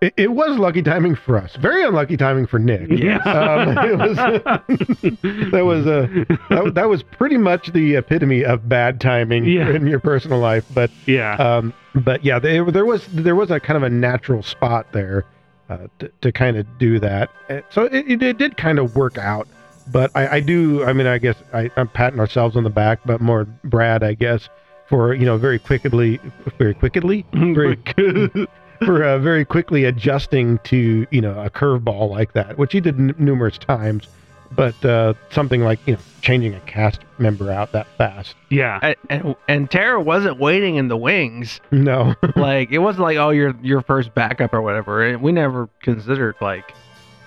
it, 0.00 0.12
it 0.16 0.32
was 0.32 0.58
lucky 0.58 0.82
timing 0.82 1.14
for 1.14 1.38
us. 1.38 1.56
Very 1.56 1.84
unlucky 1.84 2.16
timing 2.16 2.46
for 2.46 2.58
Nick. 2.58 2.88
Yeah. 2.90 3.16
Um, 3.18 3.78
it 3.78 3.96
was 3.98 4.16
that 5.52 5.64
was 5.64 5.86
a 5.86 6.06
that, 6.50 6.72
that 6.74 6.88
was 6.88 7.02
pretty 7.02 7.38
much 7.38 7.72
the 7.72 7.94
epitome 7.94 8.44
of 8.44 8.68
bad 8.68 9.00
timing 9.00 9.44
Yeah. 9.44 9.70
in 9.70 9.86
your 9.86 10.00
personal 10.00 10.38
life. 10.38 10.66
But 10.74 10.90
yeah. 11.06 11.34
um, 11.36 11.72
but 11.94 12.24
yeah, 12.24 12.38
they, 12.38 12.60
there 12.70 12.84
was 12.84 13.06
there 13.06 13.36
was 13.36 13.50
a 13.50 13.58
kind 13.60 13.76
of 13.76 13.82
a 13.84 13.90
natural 13.90 14.42
spot 14.42 14.92
there 14.92 15.24
uh, 15.68 15.88
to, 15.98 16.10
to 16.20 16.32
kind 16.32 16.56
of 16.56 16.66
do 16.78 16.98
that. 17.00 17.30
So 17.70 17.84
it, 17.84 18.22
it, 18.22 18.38
did 18.38 18.56
kind 18.56 18.78
of 18.78 18.96
work 18.96 19.18
out. 19.18 19.48
But 19.92 20.10
I, 20.14 20.36
I 20.36 20.40
do. 20.40 20.84
I 20.84 20.92
mean, 20.92 21.06
I 21.06 21.18
guess 21.18 21.36
I, 21.52 21.70
I'm 21.76 21.88
patting 21.88 22.18
ourselves 22.18 22.56
on 22.56 22.64
the 22.64 22.70
back, 22.70 23.00
but 23.04 23.20
more 23.20 23.44
Brad, 23.64 24.02
I 24.02 24.14
guess, 24.14 24.48
for 24.88 25.14
you 25.14 25.24
know 25.24 25.38
very 25.38 25.60
quickly, 25.60 26.18
very 26.58 26.74
quickly, 26.74 27.24
very 27.32 27.76
for 28.84 29.04
uh, 29.04 29.18
very 29.18 29.44
quickly 29.44 29.84
adjusting 29.84 30.58
to 30.64 31.06
you 31.10 31.20
know 31.20 31.40
a 31.40 31.50
curveball 31.50 32.10
like 32.10 32.32
that, 32.32 32.58
which 32.58 32.72
he 32.72 32.80
did 32.80 32.98
n- 32.98 33.14
numerous 33.18 33.58
times. 33.58 34.08
But 34.52 34.84
uh, 34.84 35.14
something 35.30 35.62
like 35.62 35.78
you 35.86 35.94
know 35.94 36.00
changing 36.22 36.54
a 36.54 36.60
cast 36.60 37.00
member 37.18 37.50
out 37.52 37.72
that 37.72 37.86
fast, 37.98 38.34
yeah. 38.50 38.78
And, 38.82 38.96
and 39.10 39.36
and 39.48 39.70
Tara 39.70 40.00
wasn't 40.00 40.38
waiting 40.38 40.76
in 40.76 40.88
the 40.88 40.96
wings. 40.96 41.60
no. 41.70 42.14
like 42.36 42.70
it 42.70 42.78
wasn't 42.78 43.02
like 43.04 43.16
oh 43.18 43.30
you're 43.30 43.54
your 43.62 43.82
first 43.82 44.14
backup 44.14 44.52
or 44.54 44.62
whatever. 44.62 45.04
And 45.04 45.22
we 45.22 45.32
never 45.32 45.68
considered 45.82 46.34
like 46.40 46.72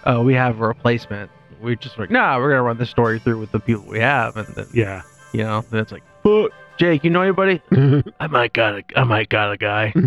oh 0.05 0.23
we 0.23 0.33
have 0.33 0.59
a 0.61 0.67
replacement. 0.67 1.29
We 1.61 1.75
just 1.75 1.97
like 1.99 2.09
nah 2.09 2.37
we're 2.37 2.49
gonna 2.49 2.63
run 2.63 2.77
the 2.77 2.85
story 2.85 3.19
through 3.19 3.39
with 3.39 3.51
the 3.51 3.59
people 3.59 3.85
we 3.85 3.99
have 3.99 4.37
and 4.37 4.47
then 4.55 4.67
Yeah. 4.73 5.01
you 5.33 5.43
know 5.43 5.63
then 5.71 5.81
it's 5.81 5.91
like 5.91 6.03
"But, 6.23 6.51
Jake 6.77 7.03
you 7.03 7.09
know 7.09 7.21
anybody? 7.21 7.61
I 8.19 8.27
might 8.27 8.53
got 8.53 8.75
a 8.75 8.83
I 8.95 9.03
might 9.03 9.29
got 9.29 9.51
a 9.51 9.57
guy. 9.57 9.93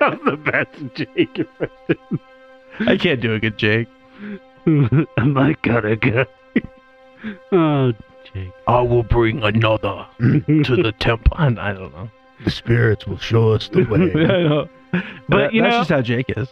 That 0.00 0.20
was 0.20 0.20
the 0.24 0.36
best 0.36 0.94
Jake 0.94 1.38
impression. 1.38 2.20
I 2.80 2.96
can't 2.96 3.20
do 3.20 3.32
a 3.34 3.38
good 3.38 3.56
Jake. 3.56 3.88
I 5.18 5.22
might 5.24 5.60
gotta 5.62 5.96
go. 5.96 6.24
oh, 7.52 7.92
Jake. 8.32 8.52
I 8.66 8.80
will 8.80 9.02
bring 9.02 9.42
another 9.42 10.06
to 10.20 10.76
the 10.82 10.92
temple. 11.00 11.36
I, 11.36 11.46
I 11.46 11.72
don't 11.72 11.92
know. 11.92 12.10
the 12.44 12.50
spirits 12.50 13.06
will 13.06 13.18
show 13.18 13.50
us 13.52 13.68
the 13.68 13.80
I 13.92 14.42
know. 14.42 14.68
But, 15.28 15.36
That- 15.38 15.52
you 15.54 15.62
that's 15.62 15.72
know- 15.72 15.78
just 15.80 15.90
how 15.90 16.02
Jake 16.02 16.26
is. 16.36 16.48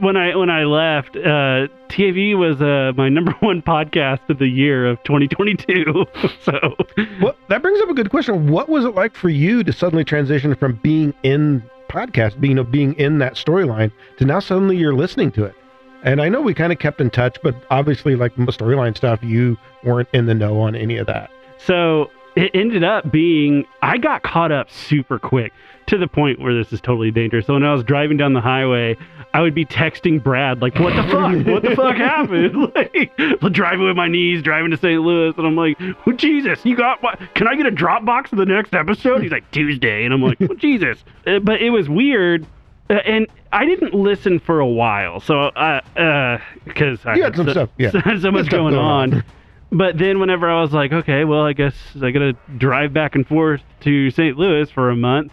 When 0.00 0.16
I 0.16 0.36
when 0.36 0.50
I 0.50 0.64
left, 0.64 1.16
uh, 1.16 1.68
TV 1.88 2.36
was 2.36 2.60
uh, 2.60 2.92
my 2.96 3.08
number 3.08 3.32
one 3.40 3.62
podcast 3.62 4.28
of 4.28 4.38
the 4.38 4.46
year 4.48 4.86
of 4.86 5.02
2022. 5.04 6.04
so 6.42 6.76
well, 7.22 7.34
that 7.48 7.62
brings 7.62 7.80
up 7.80 7.88
a 7.88 7.94
good 7.94 8.10
question. 8.10 8.48
What 8.50 8.68
was 8.68 8.84
it 8.84 8.94
like 8.94 9.14
for 9.14 9.30
you 9.30 9.64
to 9.64 9.72
suddenly 9.72 10.04
transition 10.04 10.54
from 10.54 10.74
being 10.82 11.14
in 11.22 11.62
podcast, 11.88 12.38
being 12.40 12.50
you 12.50 12.56
know, 12.56 12.64
being 12.64 12.92
in 12.94 13.18
that 13.20 13.34
storyline, 13.34 13.90
to 14.18 14.26
now 14.26 14.40
suddenly 14.40 14.76
you're 14.76 14.94
listening 14.94 15.32
to 15.32 15.44
it? 15.44 15.54
And 16.02 16.22
I 16.22 16.28
know 16.28 16.40
we 16.40 16.54
kind 16.54 16.72
of 16.72 16.78
kept 16.78 17.00
in 17.00 17.10
touch, 17.10 17.38
but 17.42 17.54
obviously, 17.70 18.14
like 18.16 18.36
most 18.38 18.60
storyline 18.60 18.96
stuff, 18.96 19.22
you 19.22 19.56
weren't 19.82 20.08
in 20.12 20.26
the 20.26 20.34
know 20.34 20.60
on 20.60 20.74
any 20.74 20.96
of 20.96 21.06
that. 21.06 21.30
So 21.58 22.10
it 22.36 22.52
ended 22.54 22.84
up 22.84 23.10
being 23.10 23.64
I 23.82 23.98
got 23.98 24.22
caught 24.22 24.52
up 24.52 24.70
super 24.70 25.18
quick 25.18 25.52
to 25.86 25.98
the 25.98 26.06
point 26.06 26.38
where 26.38 26.54
this 26.54 26.72
is 26.72 26.80
totally 26.80 27.10
dangerous. 27.10 27.46
So 27.46 27.54
when 27.54 27.64
I 27.64 27.72
was 27.72 27.82
driving 27.82 28.16
down 28.16 28.32
the 28.32 28.40
highway, 28.40 28.96
I 29.34 29.40
would 29.40 29.54
be 29.54 29.64
texting 29.64 30.22
Brad 30.22 30.62
like, 30.62 30.78
"What 30.78 30.94
the 30.94 31.02
fuck? 31.02 31.46
What 31.46 31.62
the 31.62 31.74
fuck 31.74 31.96
happened?" 31.96 32.72
like 33.42 33.52
driving 33.52 33.86
with 33.86 33.96
my 33.96 34.06
knees, 34.06 34.42
driving 34.42 34.70
to 34.70 34.76
St. 34.76 35.02
Louis, 35.02 35.34
and 35.36 35.46
I'm 35.46 35.56
like, 35.56 35.78
oh, 36.06 36.12
"Jesus, 36.12 36.64
you 36.64 36.76
got 36.76 37.02
what? 37.02 37.18
Can 37.34 37.48
I 37.48 37.56
get 37.56 37.66
a 37.66 37.72
Dropbox 37.72 38.28
for 38.28 38.36
the 38.36 38.46
next 38.46 38.74
episode?" 38.74 39.22
He's 39.22 39.32
like, 39.32 39.50
"Tuesday," 39.50 40.04
and 40.04 40.14
I'm 40.14 40.22
like, 40.22 40.38
oh, 40.42 40.54
"Jesus," 40.58 41.02
uh, 41.26 41.40
but 41.40 41.60
it 41.60 41.70
was 41.70 41.88
weird. 41.88 42.46
Uh, 42.90 42.94
and 42.94 43.26
I 43.52 43.64
didn't 43.64 43.94
listen 43.94 44.38
for 44.38 44.60
a 44.60 44.66
while, 44.66 45.20
so 45.20 45.40
uh, 45.40 46.38
because 46.64 47.04
I 47.04 47.16
You 47.16 47.22
had 47.24 47.36
some 47.36 47.46
so, 47.46 47.52
stuff, 47.52 47.70
yeah. 47.78 47.90
so, 48.20 48.30
much 48.30 48.46
stuff 48.46 48.50
going 48.50 48.74
going 48.74 48.74
on. 48.76 49.14
on. 49.14 49.24
But 49.70 49.98
then 49.98 50.18
whenever 50.18 50.48
I 50.48 50.62
was 50.62 50.72
like, 50.72 50.92
okay, 50.92 51.24
well, 51.24 51.42
I 51.42 51.52
guess 51.52 51.74
I 52.02 52.10
gotta 52.10 52.32
drive 52.56 52.92
back 52.94 53.14
and 53.14 53.26
forth 53.26 53.60
to 53.80 54.10
St. 54.10 54.38
Louis 54.38 54.70
for 54.70 54.90
a 54.90 54.96
month. 54.96 55.32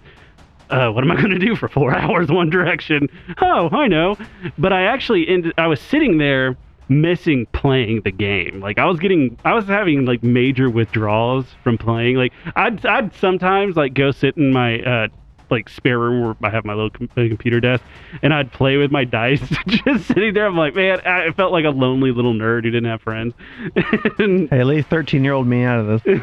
Uh, 0.69 0.89
what 0.89 1.03
am 1.03 1.11
I 1.11 1.15
gonna 1.15 1.39
do 1.39 1.55
for 1.55 1.69
four 1.69 1.95
hours 1.95 2.29
one 2.29 2.49
direction? 2.49 3.07
Oh, 3.41 3.69
I 3.71 3.87
know. 3.87 4.17
But 4.57 4.73
I 4.73 4.83
actually 4.83 5.27
ended. 5.27 5.53
I 5.57 5.67
was 5.67 5.79
sitting 5.79 6.17
there 6.17 6.57
missing 6.89 7.45
playing 7.53 8.01
the 8.01 8.11
game. 8.11 8.59
Like 8.59 8.77
I 8.77 8.85
was 8.85 8.99
getting, 8.99 9.37
I 9.45 9.53
was 9.53 9.65
having 9.65 10.05
like 10.05 10.21
major 10.23 10.69
withdrawals 10.69 11.45
from 11.63 11.77
playing. 11.77 12.15
Like 12.17 12.33
I'd, 12.55 12.85
I'd 12.85 13.15
sometimes 13.15 13.75
like 13.75 13.93
go 13.93 14.11
sit 14.11 14.37
in 14.37 14.51
my 14.51 14.79
uh, 14.81 15.07
like 15.51 15.69
spare 15.69 15.99
room 15.99 16.23
where 16.23 16.35
I 16.43 16.49
have 16.49 16.65
my 16.65 16.73
little 16.73 16.89
com- 16.89 17.07
computer 17.07 17.59
desk, 17.59 17.83
and 18.21 18.33
I'd 18.33 18.51
play 18.51 18.77
with 18.77 18.91
my 18.91 19.03
dice, 19.03 19.41
just 19.67 20.07
sitting 20.07 20.33
there. 20.33 20.45
I'm 20.45 20.57
like, 20.57 20.75
man, 20.75 21.01
I 21.01 21.31
felt 21.31 21.51
like 21.51 21.65
a 21.65 21.69
lonely 21.69 22.11
little 22.11 22.33
nerd 22.33 22.63
who 22.63 22.71
didn't 22.71 22.89
have 22.89 23.01
friends. 23.01 23.33
and 24.19 24.49
Hey, 24.49 24.63
leave 24.63 24.87
13 24.87 25.23
year 25.23 25.33
old 25.33 25.47
me 25.47 25.63
out 25.63 25.79
of 25.79 26.03
this. 26.03 26.15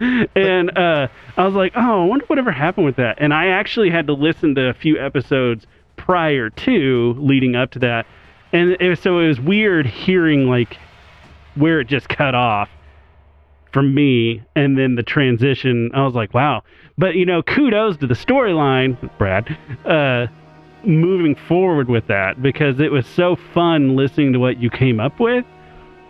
and 0.34 0.76
uh, 0.78 1.08
I 1.36 1.44
was 1.44 1.54
like, 1.54 1.72
oh, 1.76 2.02
I 2.02 2.06
wonder 2.06 2.24
whatever 2.26 2.50
happened 2.50 2.86
with 2.86 2.96
that. 2.96 3.18
And 3.20 3.32
I 3.32 3.48
actually 3.48 3.90
had 3.90 4.06
to 4.08 4.12
listen 4.12 4.54
to 4.56 4.68
a 4.68 4.74
few 4.74 4.98
episodes 4.98 5.66
prior 5.96 6.50
to 6.50 7.14
leading 7.18 7.56
up 7.56 7.70
to 7.72 7.78
that, 7.80 8.06
and 8.52 8.76
it 8.80 8.88
was, 8.88 9.00
so 9.00 9.18
it 9.18 9.28
was 9.28 9.40
weird 9.40 9.86
hearing 9.86 10.46
like 10.48 10.76
where 11.54 11.80
it 11.80 11.86
just 11.88 12.08
cut 12.08 12.34
off 12.34 12.68
from 13.72 13.94
me, 13.94 14.42
and 14.54 14.78
then 14.78 14.94
the 14.94 15.02
transition. 15.02 15.90
I 15.94 16.04
was 16.04 16.14
like, 16.14 16.32
wow. 16.32 16.62
But 16.98 17.14
you 17.14 17.26
know, 17.26 17.42
kudos 17.42 17.98
to 17.98 18.06
the 18.06 18.14
storyline, 18.14 18.96
Brad. 19.18 19.56
Uh, 19.84 20.26
moving 20.84 21.34
forward 21.34 21.88
with 21.88 22.06
that 22.06 22.40
because 22.42 22.80
it 22.80 22.92
was 22.92 23.06
so 23.06 23.36
fun 23.52 23.96
listening 23.96 24.32
to 24.32 24.38
what 24.38 24.58
you 24.58 24.70
came 24.70 25.00
up 25.00 25.18
with 25.18 25.44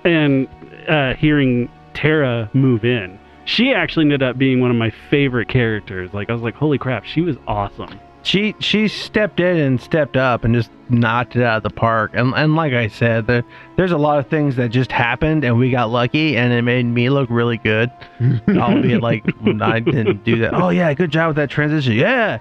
and 0.05 0.47
uh, 0.89 1.15
hearing 1.15 1.71
Tara 1.95 2.51
move 2.53 2.85
in. 2.85 3.19
She 3.47 3.73
actually 3.73 4.05
ended 4.05 4.23
up 4.23 4.37
being 4.39 4.61
one 4.61 4.71
of 4.71 4.77
my 4.77 4.93
favorite 5.09 5.49
characters. 5.49 6.13
Like 6.13 6.31
I 6.31 6.33
was 6.33 6.43
like, 6.43 6.55
holy 6.55 6.79
crap, 6.79 7.05
she 7.05 7.21
was 7.21 7.37
awesome. 7.47 7.99
She 8.27 8.57
she 8.59 8.89
stepped 8.89 9.39
in 9.39 9.57
and 9.57 9.81
stepped 9.81 10.17
up 10.17 10.43
and 10.43 10.53
just 10.53 10.69
knocked 10.89 11.37
it 11.37 11.45
out 11.45 11.59
of 11.59 11.63
the 11.63 11.71
park. 11.71 12.11
And 12.13 12.35
and 12.35 12.57
like 12.57 12.73
I 12.73 12.89
said, 12.89 13.29
there, 13.29 13.45
there's 13.77 13.93
a 13.93 13.97
lot 13.97 14.19
of 14.19 14.27
things 14.27 14.57
that 14.57 14.71
just 14.71 14.91
happened 14.91 15.45
and 15.45 15.57
we 15.57 15.71
got 15.71 15.91
lucky 15.91 16.37
and 16.37 16.53
it 16.53 16.63
made 16.63 16.87
me 16.87 17.09
look 17.09 17.31
really 17.31 17.59
good. 17.59 17.89
Albeit 18.49 19.01
like 19.01 19.25
I 19.63 19.79
didn't 19.79 20.25
do 20.25 20.41
that. 20.41 20.55
Oh 20.55 20.71
yeah, 20.71 20.93
good 20.93 21.13
job 21.13 21.29
with 21.29 21.37
that 21.37 21.51
transition. 21.51 21.93
Yeah, 21.93 22.41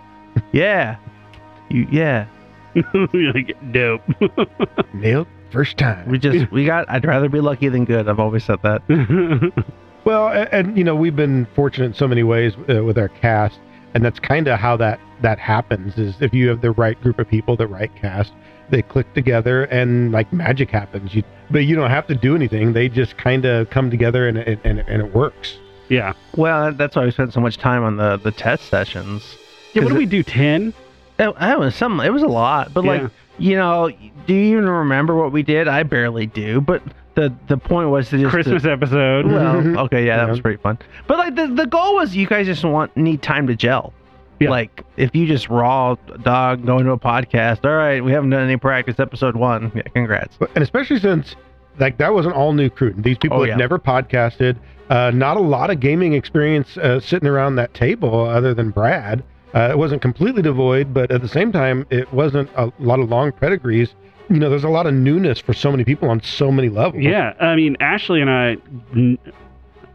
yeah, 0.52 0.96
you 1.70 1.88
yeah. 1.92 2.26
like 2.96 3.56
dope. 3.72 4.02
Nailed 4.96 5.28
first 5.52 5.78
time. 5.78 6.10
We 6.10 6.18
just 6.18 6.52
we 6.52 6.66
got. 6.66 6.90
I'd 6.90 7.06
rather 7.06 7.30
be 7.30 7.42
lucky 7.42 7.70
than 7.70 7.86
good. 7.86 8.10
I've 8.10 8.20
always 8.20 8.44
said 8.44 8.60
that. 8.64 8.82
Well, 10.04 10.30
and, 10.30 10.50
and 10.52 10.78
you 10.78 10.84
know 10.84 10.96
we've 10.96 11.16
been 11.16 11.46
fortunate 11.56 11.86
in 11.86 11.94
so 11.94 12.08
many 12.08 12.24
ways 12.24 12.54
uh, 12.70 12.84
with 12.84 12.98
our 12.98 13.10
cast, 13.10 13.60
and 13.96 14.06
that's 14.06 14.20
kind 14.20 14.48
of 14.48 14.60
how 14.60 14.78
that 14.78 15.00
that 15.22 15.40
happens. 15.40 15.98
Is 15.98 16.22
if 16.22 16.34
you 16.34 16.48
have 16.50 16.62
the 16.62 16.72
right 16.72 17.02
group 17.02 17.18
of 17.18 17.28
people, 17.28 17.56
the 17.58 17.66
right 17.66 17.90
cast, 17.96 18.32
they 18.70 18.84
click 18.84 19.12
together, 19.16 19.64
and 19.66 20.12
like 20.12 20.32
magic 20.32 20.70
happens. 20.70 21.16
You, 21.16 21.24
but 21.50 21.60
you 21.66 21.76
don't 21.76 21.90
have 21.90 22.06
to 22.08 22.16
do 22.16 22.36
anything; 22.36 22.74
they 22.74 22.88
just 22.90 23.18
kind 23.18 23.46
of 23.46 23.70
come 23.72 23.90
together, 23.90 24.28
and 24.28 24.38
it 24.38 24.60
and, 24.64 24.78
it- 24.80 24.86
and 24.88 25.02
it 25.02 25.16
works. 25.16 25.58
yeah. 25.90 26.14
Well, 26.36 26.72
that's 26.74 26.96
why 26.96 27.06
we 27.06 27.12
spent 27.12 27.34
so 27.34 27.40
much 27.42 27.58
time 27.58 27.84
on 27.84 27.98
the 27.98 28.18
the 28.18 28.32
test 28.32 28.66
sessions. 28.70 29.38
Yeah. 29.74 29.82
What 29.84 29.90
'Cause 29.90 29.94
do 29.96 29.98
we 30.00 30.06
do? 30.06 30.22
Ten? 30.24 30.74
It, 31.18 31.34
it 31.40 31.60
was 31.60 31.74
some. 31.76 32.00
It 32.02 32.12
was 32.12 32.22
a 32.24 32.28
lot, 32.28 32.74
but 32.74 32.84
Yeah. 32.84 32.92
like 33.04 33.12
you 33.38 33.56
know, 33.56 33.90
do 34.28 34.34
you 34.34 34.58
even 34.58 34.70
remember 34.70 35.16
what 35.16 35.32
we 35.32 35.44
did? 35.44 35.68
I 35.68 35.84
barely 35.84 36.26
do, 36.26 36.62
but 36.62 36.82
the 37.16 37.34
the 37.48 37.58
point 37.58 37.90
was 37.90 38.10
to 38.10 38.18
just 38.18 38.30
Christmas 38.32 38.66
episode. 38.66 39.26
well, 39.26 39.80
okay, 39.86 40.06
yeah, 40.06 40.18
that 40.18 40.26
Yeah. 40.26 40.30
was 40.32 40.42
pretty 40.42 40.62
fun. 40.62 40.78
But 41.08 41.18
like 41.18 41.36
the 41.36 41.48
the 41.48 41.66
goal 41.66 41.96
was 41.96 42.16
you 42.16 42.28
guys 42.28 42.46
just 42.46 42.64
want 42.64 42.96
need 42.96 43.22
time 43.22 43.48
to 43.48 43.56
gel. 43.56 43.94
Yeah. 44.40 44.50
Like 44.50 44.84
if 44.98 45.16
you 45.16 45.26
just 45.28 45.50
raw 45.50 45.96
dog 46.24 46.66
going 46.66 46.84
to 46.86 46.92
a 46.92 47.00
podcast, 47.00 47.64
all 47.64 47.76
right, 47.76 48.04
we 48.04 48.12
haven't 48.12 48.32
done 48.32 48.44
any 48.44 48.58
practice. 48.58 49.00
Episode 49.00 49.36
one, 49.36 49.72
yeah, 49.74 49.82
congrats. 49.94 50.38
And 50.56 50.62
especially 50.64 51.00
since 51.00 51.36
like 51.80 51.98
that 51.98 52.14
was 52.14 52.26
an 52.26 52.34
all 52.34 52.54
new 52.54 52.70
crew. 52.70 52.94
These 52.98 53.18
people 53.18 53.38
Oh, 53.38 53.42
had 53.42 53.50
yeah. 53.50 53.56
never 53.56 53.80
podcasted. 53.80 54.58
Uh, 54.90 55.12
not 55.12 55.36
a 55.38 55.40
lot 55.42 55.70
of 55.72 55.80
gaming 55.80 56.14
experience 56.14 56.78
uh, 56.78 57.00
sitting 57.00 57.28
around 57.28 57.56
that 57.56 57.74
table, 57.74 58.24
other 58.26 58.54
than 58.54 58.70
Brad. 58.70 59.24
Uh, 59.54 59.70
it 59.72 59.78
wasn't 59.78 60.02
completely 60.02 60.42
devoid, 60.42 60.94
but 60.94 61.10
at 61.12 61.22
the 61.22 61.28
same 61.30 61.52
time, 61.52 61.86
it 61.90 62.12
wasn't 62.14 62.50
a 62.58 62.72
lot 62.80 63.00
of 63.00 63.10
long 63.10 63.32
pedigrees. 63.32 63.96
You 64.30 64.40
know, 64.40 64.50
there's 64.50 64.64
a 64.64 64.70
lot 64.70 64.88
of 64.88 64.94
newness 64.94 65.40
for 65.40 65.54
so 65.54 65.70
many 65.72 65.84
people 65.84 66.10
on 66.10 66.22
so 66.22 66.52
many 66.52 66.70
levels. 66.70 67.04
Yeah, 67.04 67.34
I 67.40 67.56
mean 67.56 67.78
Ashley 67.80 68.22
and 68.22 68.30
I. 68.30 68.58
n- 68.96 69.18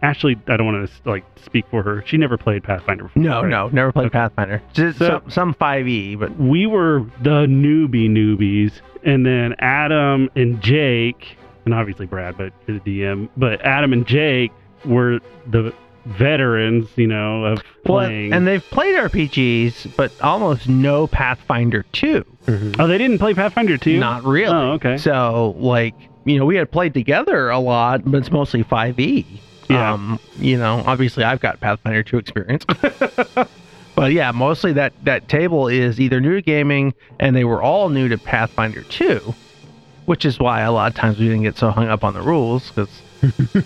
Ashley, 0.02 0.34
I 0.48 0.56
don't 0.56 0.64
want 0.66 0.88
to 0.88 1.08
like 1.10 1.24
speak 1.44 1.66
for 1.70 1.82
her. 1.82 2.02
She 2.06 2.16
never 2.16 2.38
played 2.38 2.62
Pathfinder 2.64 3.04
before. 3.04 3.22
No, 3.22 3.42
right? 3.42 3.50
no, 3.50 3.68
never 3.68 3.92
played 3.92 4.10
Pathfinder. 4.12 4.62
Just 4.72 4.98
So- 4.98 5.20
some 5.20 5.30
some 5.30 5.54
five 5.54 5.86
E, 5.86 6.14
but 6.14 6.34
we 6.38 6.66
were 6.66 7.04
the 7.22 7.44
newbie 7.46 8.08
newbies, 8.08 8.72
and 9.04 9.26
then 9.26 9.54
Adam 9.58 10.30
and 10.36 10.60
Jake, 10.62 11.36
and 11.66 11.74
obviously 11.74 12.06
Brad, 12.06 12.38
but 12.38 12.52
the 12.66 12.80
DM. 12.80 13.28
But 13.36 13.60
Adam 13.62 13.92
and 13.92 14.06
Jake 14.06 14.52
were 14.86 15.20
the 15.50 15.74
veterans, 16.10 16.88
you 16.96 17.06
know, 17.06 17.44
of 17.44 17.62
well, 17.86 18.06
playing. 18.06 18.32
and 18.32 18.46
they've 18.46 18.64
played 18.70 18.94
RPGs, 18.96 19.96
but 19.96 20.12
almost 20.20 20.68
no 20.68 21.06
Pathfinder 21.06 21.84
two. 21.92 22.24
Mhm. 22.46 22.76
oh, 22.78 22.86
they 22.86 22.98
didn't 22.98 23.18
play 23.18 23.34
Pathfinder 23.34 23.76
2? 23.76 23.98
Not 23.98 24.24
really. 24.24 24.54
Oh, 24.54 24.72
okay. 24.72 24.96
So 24.96 25.54
like 25.58 25.94
you 26.24 26.38
know, 26.38 26.44
we 26.44 26.56
had 26.56 26.70
played 26.70 26.94
together 26.94 27.48
a 27.50 27.58
lot, 27.58 28.02
but 28.04 28.18
it's 28.18 28.30
mostly 28.30 28.62
five 28.62 28.98
E. 28.98 29.26
Yeah. 29.68 29.92
Um, 29.92 30.18
you 30.36 30.58
know, 30.58 30.82
obviously 30.86 31.22
I've 31.24 31.40
got 31.40 31.60
Pathfinder 31.60 32.02
2 32.02 32.18
experience. 32.18 32.64
but 33.94 34.12
yeah, 34.12 34.30
mostly 34.32 34.72
that 34.72 34.92
that 35.04 35.28
table 35.28 35.68
is 35.68 36.00
either 36.00 36.20
new 36.20 36.34
to 36.34 36.42
gaming 36.42 36.92
and 37.20 37.36
they 37.36 37.44
were 37.44 37.62
all 37.62 37.88
new 37.88 38.08
to 38.08 38.18
Pathfinder 38.18 38.82
2, 38.84 39.34
which 40.06 40.24
is 40.24 40.38
why 40.38 40.62
a 40.62 40.72
lot 40.72 40.90
of 40.90 40.96
times 40.96 41.18
we 41.18 41.26
didn't 41.26 41.42
get 41.42 41.56
so 41.56 41.70
hung 41.70 41.88
up 41.88 42.02
on 42.04 42.14
the 42.14 42.22
rules 42.22 42.70
cuz 42.70 42.88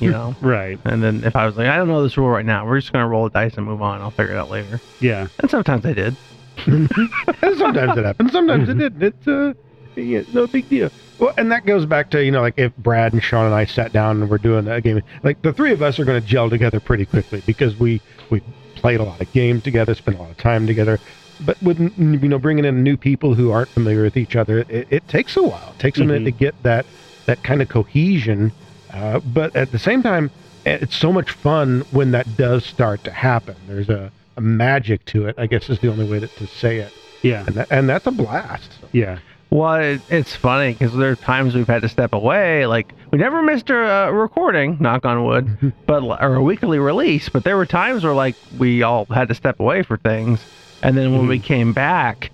you 0.00 0.10
know, 0.10 0.34
Right. 0.40 0.78
and 0.84 1.02
then 1.02 1.22
if 1.24 1.36
I 1.36 1.46
was 1.46 1.56
like 1.56 1.66
I 1.68 1.76
don't 1.76 1.88
know 1.88 2.02
this 2.02 2.16
rule 2.16 2.28
right 2.30 2.44
now, 2.46 2.66
we're 2.66 2.80
just 2.80 2.92
going 2.92 3.04
to 3.04 3.08
roll 3.08 3.26
a 3.26 3.30
dice 3.30 3.54
and 3.56 3.66
move 3.66 3.82
on. 3.82 4.00
I'll 4.00 4.10
figure 4.10 4.34
it 4.34 4.38
out 4.38 4.50
later. 4.50 4.80
Yeah. 5.00 5.28
And 5.40 5.50
sometimes 5.50 5.84
I 5.86 5.92
did. 5.92 6.16
And 6.66 7.58
sometimes 7.58 7.96
it 7.98 8.04
happens. 8.04 8.32
Sometimes 8.32 8.68
it 8.68 8.74
didn't. 8.78 9.02
It's 9.02 9.28
uh, 9.28 9.52
yeah, 9.96 10.22
no 10.32 10.46
big 10.46 10.68
deal. 10.68 10.90
Well, 11.18 11.32
and 11.38 11.50
that 11.52 11.66
goes 11.66 11.86
back 11.86 12.10
to 12.10 12.24
you 12.24 12.30
know, 12.30 12.40
like 12.40 12.54
if 12.56 12.74
Brad 12.76 13.12
and 13.12 13.22
Sean 13.22 13.46
and 13.46 13.54
I 13.54 13.64
sat 13.64 13.92
down 13.92 14.20
and 14.22 14.30
we're 14.30 14.38
doing 14.38 14.66
a 14.68 14.80
game, 14.80 15.00
like 15.22 15.42
the 15.42 15.52
three 15.52 15.72
of 15.72 15.82
us 15.82 15.98
are 15.98 16.04
going 16.04 16.20
to 16.20 16.26
gel 16.26 16.50
together 16.50 16.80
pretty 16.80 17.06
quickly 17.06 17.42
because 17.46 17.76
we 17.76 18.00
we 18.30 18.40
played 18.76 19.00
a 19.00 19.04
lot 19.04 19.20
of 19.20 19.30
games 19.32 19.62
together, 19.62 19.94
spent 19.94 20.18
a 20.18 20.20
lot 20.22 20.30
of 20.30 20.36
time 20.36 20.66
together. 20.66 20.98
But 21.40 21.60
with 21.62 21.78
you 21.80 21.92
know, 21.96 22.38
bringing 22.38 22.64
in 22.64 22.82
new 22.82 22.96
people 22.96 23.34
who 23.34 23.50
aren't 23.50 23.70
familiar 23.70 24.02
with 24.02 24.16
each 24.16 24.36
other, 24.36 24.60
it, 24.68 24.86
it 24.90 25.08
takes 25.08 25.36
a 25.36 25.42
while. 25.42 25.72
It 25.72 25.78
takes 25.80 25.98
a 25.98 26.04
minute 26.04 26.22
Mhm. 26.22 26.26
to 26.26 26.30
get 26.32 26.62
that 26.62 26.86
that 27.26 27.42
kind 27.42 27.62
of 27.62 27.68
cohesion. 27.68 28.52
Uh, 28.94 29.18
but 29.20 29.54
at 29.56 29.72
the 29.72 29.78
same 29.78 30.02
time, 30.02 30.30
it's 30.64 30.96
so 30.96 31.12
much 31.12 31.30
fun 31.30 31.80
when 31.90 32.12
that 32.12 32.36
does 32.36 32.64
start 32.64 33.04
to 33.04 33.10
happen. 33.10 33.56
There's 33.66 33.88
a, 33.90 34.10
a 34.36 34.40
magic 34.40 35.04
to 35.06 35.26
it. 35.26 35.34
I 35.38 35.46
guess 35.46 35.68
is 35.68 35.78
the 35.80 35.88
only 35.90 36.08
way 36.08 36.20
to, 36.20 36.26
to 36.28 36.46
say 36.46 36.78
it 36.78 36.92
Yeah. 37.22 37.44
and, 37.46 37.56
that, 37.56 37.68
and 37.70 37.88
that's 37.88 38.06
a 38.06 38.10
blast. 38.12 38.70
Yeah. 38.92 39.18
Well, 39.50 39.74
it, 39.74 40.00
it's 40.10 40.34
funny 40.34 40.72
because 40.72 40.94
there 40.94 41.10
are 41.10 41.16
times 41.16 41.54
we've 41.54 41.66
had 41.66 41.82
to 41.82 41.88
step 41.88 42.12
away. 42.12 42.66
Like 42.66 42.92
we 43.12 43.18
never 43.18 43.42
missed 43.42 43.68
a 43.70 44.06
uh, 44.06 44.10
recording, 44.10 44.78
knock 44.80 45.04
on 45.04 45.24
wood, 45.24 45.72
but 45.86 46.02
or 46.02 46.34
a 46.36 46.42
weekly 46.42 46.78
release. 46.78 47.28
But 47.28 47.44
there 47.44 47.56
were 47.56 47.66
times 47.66 48.02
where 48.04 48.14
like 48.14 48.36
we 48.58 48.82
all 48.82 49.04
had 49.06 49.28
to 49.28 49.34
step 49.34 49.60
away 49.60 49.82
for 49.82 49.96
things, 49.98 50.40
and 50.82 50.96
then 50.96 51.12
when 51.12 51.26
we 51.28 51.38
came 51.38 51.72
back, 51.72 52.30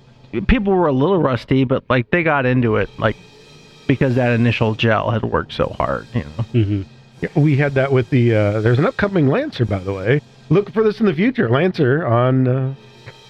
people 0.46 0.72
were 0.72 0.86
a 0.86 0.92
little 0.92 1.18
rusty, 1.18 1.64
but 1.64 1.84
like 1.90 2.10
they 2.10 2.22
got 2.22 2.46
into 2.46 2.76
it, 2.76 2.88
like 2.98 3.16
because 3.90 4.14
that 4.14 4.30
initial 4.32 4.76
gel 4.76 5.10
had 5.10 5.22
worked 5.24 5.52
so 5.52 5.74
hard. 5.78 6.06
You 6.14 6.22
know, 6.24 6.42
hmm 6.64 6.82
Yeah, 7.20 7.28
We 7.34 7.56
had 7.56 7.74
that 7.74 7.90
with 7.92 8.08
the. 8.10 8.34
Uh, 8.34 8.60
there's 8.60 8.78
an 8.78 8.86
upcoming 8.86 9.26
Lancer, 9.26 9.64
by 9.64 9.80
the 9.80 9.92
way. 9.92 10.20
Look 10.48 10.72
for 10.72 10.84
this 10.84 11.00
in 11.00 11.06
the 11.06 11.14
future. 11.14 11.48
Lancer 11.50 12.06
on 12.06 12.46
uh, 12.46 12.74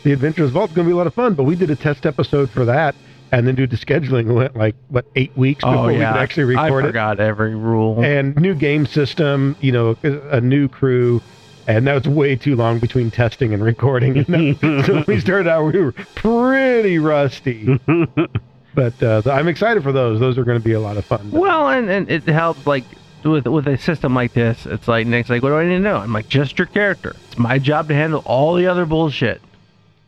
the 0.05 0.13
Adventurers 0.13 0.51
Vault. 0.51 0.67
It's 0.71 0.75
going 0.77 0.87
to 0.87 0.91
be 0.91 0.95
a 0.95 0.97
lot 0.97 1.07
of 1.07 1.15
fun. 1.15 1.33
But 1.35 1.45
we 1.45 1.57
did 1.57 1.71
a 1.71 1.77
test 1.77 2.05
episode 2.05 2.51
for 2.51 2.65
that, 2.67 2.95
and 3.33 3.47
then 3.47 3.55
due 3.55 3.67
to 3.67 3.77
scheduling, 3.77 4.35
went 4.35 4.55
like 4.55 4.75
what 4.89 5.07
eight 5.17 5.35
weeks 5.35 5.65
before 5.65 5.87
we 5.87 5.95
could 5.95 6.03
actually 6.03 6.55
Oh, 6.57 6.61
I 6.61 6.65
record 6.67 6.85
it. 6.85 6.89
forgot 6.89 7.21
every 7.21 7.55
rule. 7.55 8.05
And 8.05 8.37
new 8.37 8.55
game 8.55 8.85
system, 8.85 9.57
you 9.61 9.73
know, 9.73 9.97
a 10.03 10.41
new 10.43 10.69
crew. 10.69 11.23
and 11.67 11.87
that 11.87 11.95
was 11.95 12.07
way 12.09 12.37
too 12.37 12.57
long 12.57 12.81
between 12.81 13.11
testing 13.11 13.55
and 13.55 13.63
recording. 13.65 14.19
And 14.19 14.27
that- 14.61 14.85
so 14.87 14.95
when 14.95 15.05
we 15.09 15.21
started 15.21 15.49
out, 15.49 15.73
we 15.73 15.81
were 15.81 15.93
pretty 16.15 16.99
rusty. 16.99 17.79
But 18.81 19.03
uh, 19.03 19.21
I'm 19.31 19.47
excited 19.47 19.83
for 19.83 19.93
those. 19.93 20.21
Those 20.21 20.39
are 20.39 20.45
going 20.45 20.59
to 20.59 20.65
be 20.65 20.73
a 20.73 20.81
lot 20.81 20.97
of 20.97 21.05
fun. 21.05 21.31
Well, 21.31 21.69
and, 21.69 21.91
and 21.91 22.11
it 22.11 22.23
helps 22.23 22.67
like 22.67 22.85
with 23.23 23.47
with 23.47 23.69
a 23.69 23.77
system 23.77 24.15
like 24.15 24.33
this. 24.33 24.65
It's 24.65 24.89
like 24.89 25.07
Nick's 25.07 25.29
like, 25.29 25.43
what 25.43 25.51
do 25.51 25.57
I 25.57 25.65
need 25.65 25.75
to 25.75 25.81
know? 25.81 25.97
I'm 25.97 26.15
like, 26.15 26.31
just 26.31 26.57
your 26.59 26.67
character. 26.67 27.15
It's 27.27 27.37
my 27.37 27.59
job 27.59 27.89
to 27.89 27.95
handle 27.95 28.23
all 28.25 28.55
the 28.55 28.67
other 28.69 28.87
bullshit. 28.87 29.43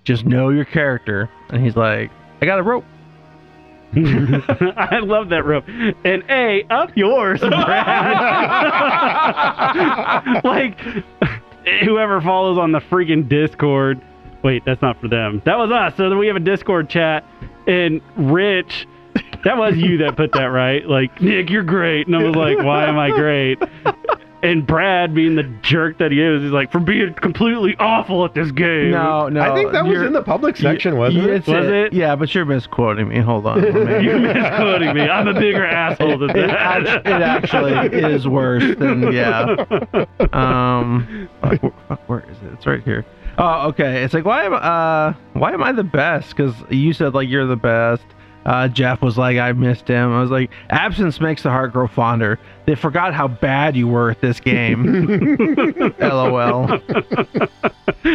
Just 0.05 0.25
know 0.25 0.49
your 0.49 0.65
character. 0.65 1.29
And 1.51 1.63
he's 1.63 1.77
like, 1.77 2.11
I 2.41 2.47
got 2.47 2.61
a 2.61 2.63
rope. 2.63 2.87
I 3.95 5.01
love 5.03 5.29
that 5.29 5.45
rope. 5.45 5.69
And 5.69 6.25
A, 6.31 6.65
up 6.71 6.97
yours, 6.97 7.41
Brad. 7.41 7.51
like, 10.45 10.81
whoever 11.85 12.23
follows 12.23 12.57
on 12.57 12.73
the 12.73 12.81
freaking 12.81 13.29
Discord. 13.29 14.01
Wait, 14.43 14.65
that's 14.65 14.83
not 14.83 15.01
for 15.01 15.09
them. 15.09 15.41
That 15.45 15.59
was 15.59 15.71
us. 15.71 15.97
So 15.97 16.09
then 16.09 16.19
we 16.19 16.27
have 16.27 16.37
a 16.37 16.41
Discord 16.41 16.89
chat, 16.89 17.25
and 17.67 18.01
Rich, 18.17 18.87
that 19.45 19.57
was 19.57 19.77
you 19.77 19.99
that 19.99 20.17
put 20.17 20.33
that 20.33 20.47
right. 20.47 20.87
Like, 20.87 21.21
Nick, 21.21 21.49
you're 21.51 21.63
great. 21.63 22.07
And 22.07 22.17
I 22.17 22.23
was 22.25 22.35
like, 22.35 22.59
why 22.59 22.87
am 22.87 22.99
I 22.99 23.11
great? 23.11 23.63
And 24.45 24.67
Brad, 24.67 25.15
being 25.15 25.37
the 25.37 25.45
jerk 25.63 25.99
that 25.99 26.11
he 26.11 26.21
is, 26.21 26.43
he's 26.43 26.51
like, 26.51 26.73
for 26.73 26.81
being 26.81 27.15
completely 27.15 27.77
awful 27.79 28.25
at 28.25 28.35
this 28.35 28.51
game. 28.51 28.91
No, 28.91 29.29
no. 29.29 29.41
I 29.41 29.55
think 29.55 29.71
that 29.71 29.85
was 29.85 29.93
you're- 29.93 30.05
in 30.09 30.13
the 30.13 30.23
public 30.23 30.57
section, 30.57 30.97
wasn't 30.97 31.23
you- 31.27 31.31
it? 31.31 31.37
it's 31.37 31.47
Was 31.47 31.65
it? 31.69 31.93
Yeah, 31.93 32.17
but 32.17 32.35
you're 32.35 32.45
misquoting 32.45 33.07
me. 33.09 33.21
Hold 33.21 33.47
on. 33.47 33.61
Let 33.63 33.73
me- 33.73 34.05
You're 34.05 34.19
misquoting 34.19 34.95
me. 34.95 35.03
I'm 35.03 35.29
a 35.29 35.35
bigger 35.35 35.65
asshole 35.65 36.19
than 36.19 36.31
it, 36.31 36.35
that. 36.35 36.51
act- 36.51 37.07
it 37.07 37.23
actually 37.23 37.73
is 38.03 38.27
worse 38.27 38.65
than 38.79 39.13
yeah. 39.13 39.65
Um, 40.33 41.29
fuck, 41.41 41.61
wh- 41.61 41.89
fuck, 41.89 42.01
where 42.09 42.21
is 42.29 42.37
it? 42.39 42.53
It's 42.55 42.67
right 42.67 42.83
here. 42.83 43.05
Oh, 43.39 43.69
okay. 43.69 44.03
It's 44.05 44.15
like 44.15 44.25
why 44.25 44.45
am 44.45 44.55
uh 44.55 45.15
why 45.33 45.53
am 45.53 45.63
I 45.63 45.73
the 45.73 45.85
best? 45.85 46.37
Because 46.37 46.55
you 46.71 46.93
said 46.93 47.15
like 47.15 47.29
you're 47.29 47.47
the 47.47 47.57
best. 47.57 48.03
Uh, 48.45 48.67
Jeff 48.67 49.01
was 49.03 49.17
like, 49.17 49.39
I 49.39 49.53
missed 49.53 49.87
him. 49.87 50.13
I 50.13 50.21
was 50.21 50.33
like, 50.33 50.51
absence 50.71 51.21
makes 51.21 51.45
the 51.45 51.51
heart 51.51 51.73
grow 51.73 51.87
fonder. 51.87 52.41
They 52.67 52.75
forgot 52.75 53.15
how 53.15 53.29
bad 53.29 53.77
you 53.77 53.87
were 53.87 54.11
at 54.11 54.21
this 54.21 54.41
game. 54.41 55.37
LOL. 56.01 56.67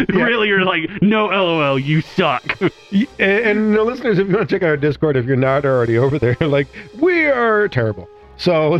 really, 0.09 0.49
you're 0.49 0.65
like, 0.65 0.89
no, 1.01 1.27
lol, 1.27 1.79
you 1.79 2.01
suck. 2.01 2.43
Y- 2.91 3.07
And, 3.19 3.45
and 3.45 3.73
the 3.73 3.83
listeners, 3.83 4.19
if 4.19 4.27
you 4.27 4.35
want 4.35 4.49
to 4.49 4.53
check 4.53 4.63
out 4.63 4.69
our 4.69 4.75
Discord, 4.75 5.15
if 5.15 5.25
you're 5.25 5.37
not 5.37 5.63
already 5.65 5.97
over 5.97 6.19
there, 6.19 6.35
like 6.41 6.67
we 6.99 7.23
are 7.27 7.69
terrible. 7.69 8.09
So, 8.35 8.77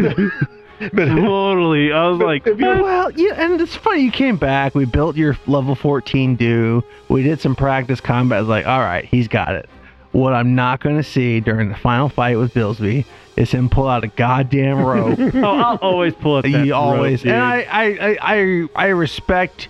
but 0.80 1.06
totally. 1.06 1.92
I 1.92 2.08
was 2.08 2.20
like, 2.20 2.46
Well, 2.46 3.12
yeah, 3.12 3.34
and 3.34 3.60
it's 3.60 3.76
funny 3.76 4.02
you 4.02 4.12
came 4.12 4.38
back. 4.38 4.76
We 4.76 4.86
built 4.86 5.16
your 5.16 5.38
level 5.48 5.76
14 5.76 6.36
Dew. 6.36 6.84
We 7.10 7.24
did 7.24 7.40
some 7.40 7.56
practice 7.56 8.00
combat. 8.02 8.38
I 8.38 8.42
was 8.42 8.50
like, 8.50 8.68
all 8.68 8.80
right, 8.80 9.06
he's 9.06 9.28
got 9.28 9.56
it. 9.56 9.70
What 10.12 10.34
I'm 10.34 10.56
not 10.56 10.80
going 10.82 10.98
to 10.98 11.04
see 11.04 11.40
during 11.40 11.70
the 11.70 11.76
final 11.76 12.10
fight 12.10 12.38
with 12.38 12.54
Billsby 12.54 13.06
is 13.36 13.52
him 13.52 13.70
pull 13.70 13.88
out 13.88 14.04
a 14.04 14.08
goddamn 14.08 14.80
rope. 14.84 15.20
oh, 15.20 15.40
I'll 15.60 15.78
always 15.78 16.14
pull 16.16 16.42
that 16.42 16.50
you 16.50 16.74
always, 16.74 17.24
rope, 17.24 17.34
and 17.34 17.44
I. 17.44 17.62
I, 17.70 18.18
I, 18.22 18.68
I, 18.76 18.88
respect 18.88 19.68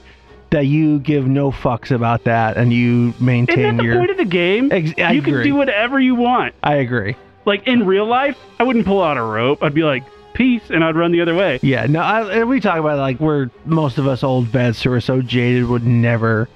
that 0.51 0.65
you 0.67 0.99
give 0.99 1.27
no 1.27 1.51
fucks 1.51 1.91
about 1.91 2.23
that 2.23 2.55
and 2.55 2.71
you 2.71 3.13
maintain 3.19 3.59
Isn't 3.59 3.77
that 3.77 3.83
the 3.83 3.87
your. 3.89 3.97
point 3.97 4.11
of 4.11 4.17
the 4.17 4.25
game? 4.25 4.71
Ex- 4.71 4.89
you 5.13 5.21
can 5.21 5.43
do 5.43 5.55
whatever 5.55 5.99
you 5.99 6.15
want. 6.15 6.55
I 6.63 6.75
agree. 6.75 7.17
Like 7.43 7.67
in 7.67 7.85
real 7.85 8.05
life, 8.05 8.37
I 8.59 8.63
wouldn't 8.63 8.85
pull 8.85 9.01
out 9.03 9.17
a 9.17 9.21
rope. 9.21 9.61
I'd 9.63 9.73
be 9.73 9.83
like, 9.83 10.03
peace, 10.37 10.69
and 10.69 10.83
I'd 10.83 10.95
run 10.95 11.11
the 11.11 11.21
other 11.21 11.35
way. 11.35 11.59
Yeah, 11.63 11.87
no, 11.87 11.99
I, 11.99 12.39
and 12.39 12.47
we 12.47 12.59
talk 12.59 12.77
about 12.77 12.99
like 12.99 13.19
we're 13.19 13.49
most 13.65 13.97
of 13.97 14.07
us 14.07 14.23
old 14.23 14.45
vets 14.45 14.83
who 14.83 14.91
are 14.91 15.01
so 15.01 15.21
jaded 15.21 15.65
would 15.65 15.83
never 15.83 16.47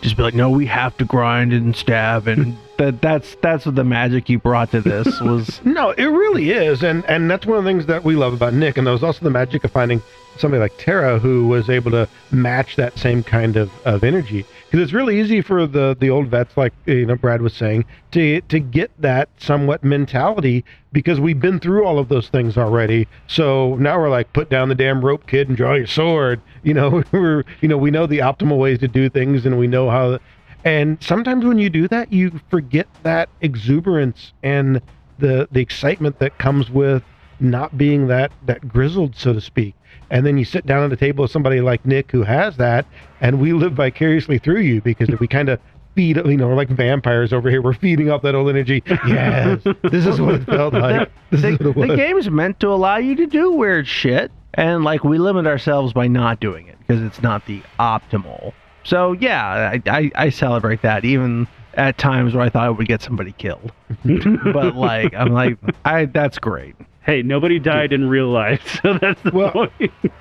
just 0.00 0.16
be 0.16 0.22
like, 0.22 0.34
no, 0.34 0.50
we 0.50 0.66
have 0.66 0.96
to 0.96 1.04
grind 1.04 1.52
and 1.52 1.76
stab, 1.76 2.26
and 2.26 2.56
that 2.78 3.02
that's 3.02 3.36
that's 3.42 3.66
what 3.66 3.74
the 3.74 3.84
magic 3.84 4.28
you 4.30 4.38
brought 4.38 4.70
to 4.70 4.80
this 4.80 5.06
was. 5.20 5.60
No, 5.64 5.90
it 5.90 6.06
really 6.06 6.50
is, 6.50 6.82
and 6.82 7.04
and 7.04 7.30
that's 7.30 7.46
one 7.46 7.58
of 7.58 7.64
the 7.64 7.70
things 7.70 7.86
that 7.86 8.04
we 8.04 8.16
love 8.16 8.32
about 8.32 8.54
Nick, 8.54 8.78
and 8.78 8.86
that 8.86 8.92
was 8.92 9.02
also 9.02 9.20
the 9.20 9.30
magic 9.30 9.64
of 9.64 9.70
finding 9.70 10.02
somebody 10.38 10.60
like 10.60 10.76
Tara 10.78 11.18
who 11.18 11.46
was 11.46 11.68
able 11.70 11.90
to 11.90 12.08
match 12.30 12.76
that 12.76 12.98
same 12.98 13.22
kind 13.22 13.56
of, 13.56 13.70
of 13.86 14.04
energy. 14.04 14.44
Because 14.66 14.80
it's 14.80 14.92
really 14.92 15.20
easy 15.20 15.40
for 15.40 15.66
the 15.66 15.96
the 15.98 16.10
old 16.10 16.28
vets, 16.28 16.56
like 16.56 16.72
you 16.86 17.06
know 17.06 17.14
Brad 17.14 17.40
was 17.40 17.54
saying, 17.54 17.84
to 18.10 18.40
to 18.42 18.58
get 18.58 18.90
that 19.00 19.28
somewhat 19.38 19.84
mentality 19.84 20.64
because 20.92 21.20
we've 21.20 21.38
been 21.38 21.60
through 21.60 21.84
all 21.84 21.98
of 21.98 22.08
those 22.08 22.28
things 22.28 22.58
already. 22.58 23.06
So 23.28 23.76
now 23.76 23.98
we're 23.98 24.08
like, 24.08 24.32
put 24.32 24.50
down 24.50 24.68
the 24.68 24.74
damn 24.74 25.04
rope, 25.04 25.26
kid, 25.26 25.48
and 25.48 25.56
draw 25.56 25.74
your 25.74 25.86
sword. 25.86 26.40
You 26.64 26.74
know, 26.74 27.04
we're 27.12 27.44
you 27.60 27.68
know 27.68 27.78
we 27.78 27.90
know 27.90 28.06
the 28.06 28.18
optimal 28.18 28.58
ways 28.58 28.78
to 28.80 28.88
do 28.88 29.08
things, 29.08 29.46
and 29.46 29.58
we 29.58 29.66
know 29.66 29.88
how. 29.88 30.18
And 30.64 31.00
sometimes 31.00 31.44
when 31.44 31.58
you 31.58 31.70
do 31.70 31.86
that, 31.88 32.12
you 32.12 32.40
forget 32.50 32.88
that 33.04 33.28
exuberance 33.40 34.32
and 34.42 34.82
the 35.18 35.48
the 35.52 35.60
excitement 35.60 36.18
that 36.18 36.38
comes 36.38 36.70
with 36.70 37.04
not 37.40 37.76
being 37.76 38.06
that 38.08 38.32
that 38.46 38.66
grizzled, 38.68 39.16
so 39.16 39.32
to 39.32 39.40
speak. 39.40 39.74
And 40.10 40.24
then 40.24 40.38
you 40.38 40.44
sit 40.44 40.66
down 40.66 40.84
at 40.84 40.92
a 40.92 40.96
table 40.96 41.22
with 41.22 41.30
somebody 41.30 41.60
like 41.60 41.84
Nick 41.84 42.12
who 42.12 42.22
has 42.22 42.56
that, 42.58 42.86
and 43.20 43.40
we 43.40 43.52
live 43.52 43.72
vicariously 43.72 44.38
through 44.38 44.60
you 44.60 44.80
because 44.80 45.08
if 45.08 45.20
we 45.20 45.26
kind 45.26 45.48
of 45.48 45.58
feed, 45.96 46.16
you 46.16 46.36
know, 46.36 46.46
we're 46.46 46.54
like 46.54 46.68
vampires 46.68 47.32
over 47.32 47.50
here. 47.50 47.60
We're 47.60 47.72
feeding 47.72 48.10
off 48.10 48.22
that 48.22 48.34
old 48.34 48.48
energy. 48.48 48.82
Yes, 49.06 49.62
this 49.82 50.06
is 50.06 50.20
what 50.20 50.36
it 50.36 50.44
felt 50.44 50.74
like. 50.74 51.10
This 51.30 51.42
the, 51.42 51.48
is 51.48 51.58
what 51.58 51.68
it 51.68 51.76
was. 51.76 51.88
the 51.88 51.96
game 51.96 52.18
is 52.18 52.30
meant 52.30 52.60
to 52.60 52.68
allow 52.68 52.96
you 52.98 53.14
to 53.16 53.26
do 53.26 53.52
weird 53.52 53.88
shit, 53.88 54.30
and 54.54 54.84
like 54.84 55.04
we 55.04 55.18
limit 55.18 55.46
ourselves 55.46 55.92
by 55.92 56.06
not 56.06 56.40
doing 56.40 56.66
it 56.68 56.76
because 56.78 57.02
it's 57.02 57.22
not 57.22 57.46
the 57.46 57.62
optimal. 57.80 58.52
So 58.84 59.12
yeah, 59.12 59.72
I, 59.74 59.82
I 59.86 60.10
I 60.14 60.30
celebrate 60.30 60.82
that 60.82 61.04
even 61.04 61.48
at 61.76 61.98
times 61.98 62.34
where 62.34 62.42
I 62.44 62.48
thought 62.48 62.64
I 62.64 62.70
would 62.70 62.86
get 62.88 63.02
somebody 63.02 63.32
killed, 63.32 63.72
but 64.04 64.74
like 64.76 65.14
I'm 65.14 65.32
like 65.32 65.58
I 65.84 66.06
that's 66.06 66.38
great. 66.38 66.74
Hey, 67.04 67.22
nobody 67.22 67.60
died 67.60 67.92
in 67.92 68.08
real 68.08 68.26
life, 68.28 68.80
so 68.82 68.98
that's 68.98 69.22
the 69.22 69.30
Well- 69.32 69.52
point. 69.52 69.72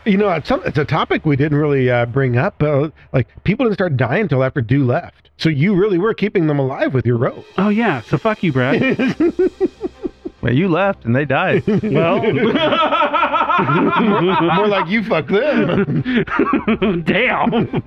You 0.05 0.17
know, 0.17 0.29
it's, 0.33 0.47
some, 0.47 0.61
it's 0.65 0.77
a 0.77 0.85
topic 0.85 1.25
we 1.25 1.35
didn't 1.35 1.57
really 1.57 1.89
uh, 1.89 2.05
bring 2.05 2.37
up. 2.37 2.61
Uh, 2.61 2.89
like 3.11 3.27
people 3.43 3.65
didn't 3.65 3.73
start 3.73 3.97
dying 3.97 4.21
until 4.23 4.43
after 4.43 4.61
Dew 4.61 4.85
left. 4.85 5.31
So 5.37 5.49
you 5.49 5.73
really 5.75 5.97
were 5.97 6.13
keeping 6.13 6.45
them 6.45 6.59
alive 6.59 6.93
with 6.93 7.05
your 7.07 7.17
rope. 7.17 7.43
Oh 7.57 7.69
yeah, 7.69 8.01
so 8.01 8.17
fuck 8.19 8.43
you, 8.43 8.53
Brad. 8.53 8.79
Well, 10.45 10.53
you 10.53 10.67
left 10.67 11.05
and 11.05 11.15
they 11.15 11.25
died. 11.25 11.63
well, 11.67 12.21
More 14.55 14.67
like 14.67 14.87
you 14.87 15.03
fuck 15.03 15.27
them. 15.27 16.23
damn. 17.05 17.83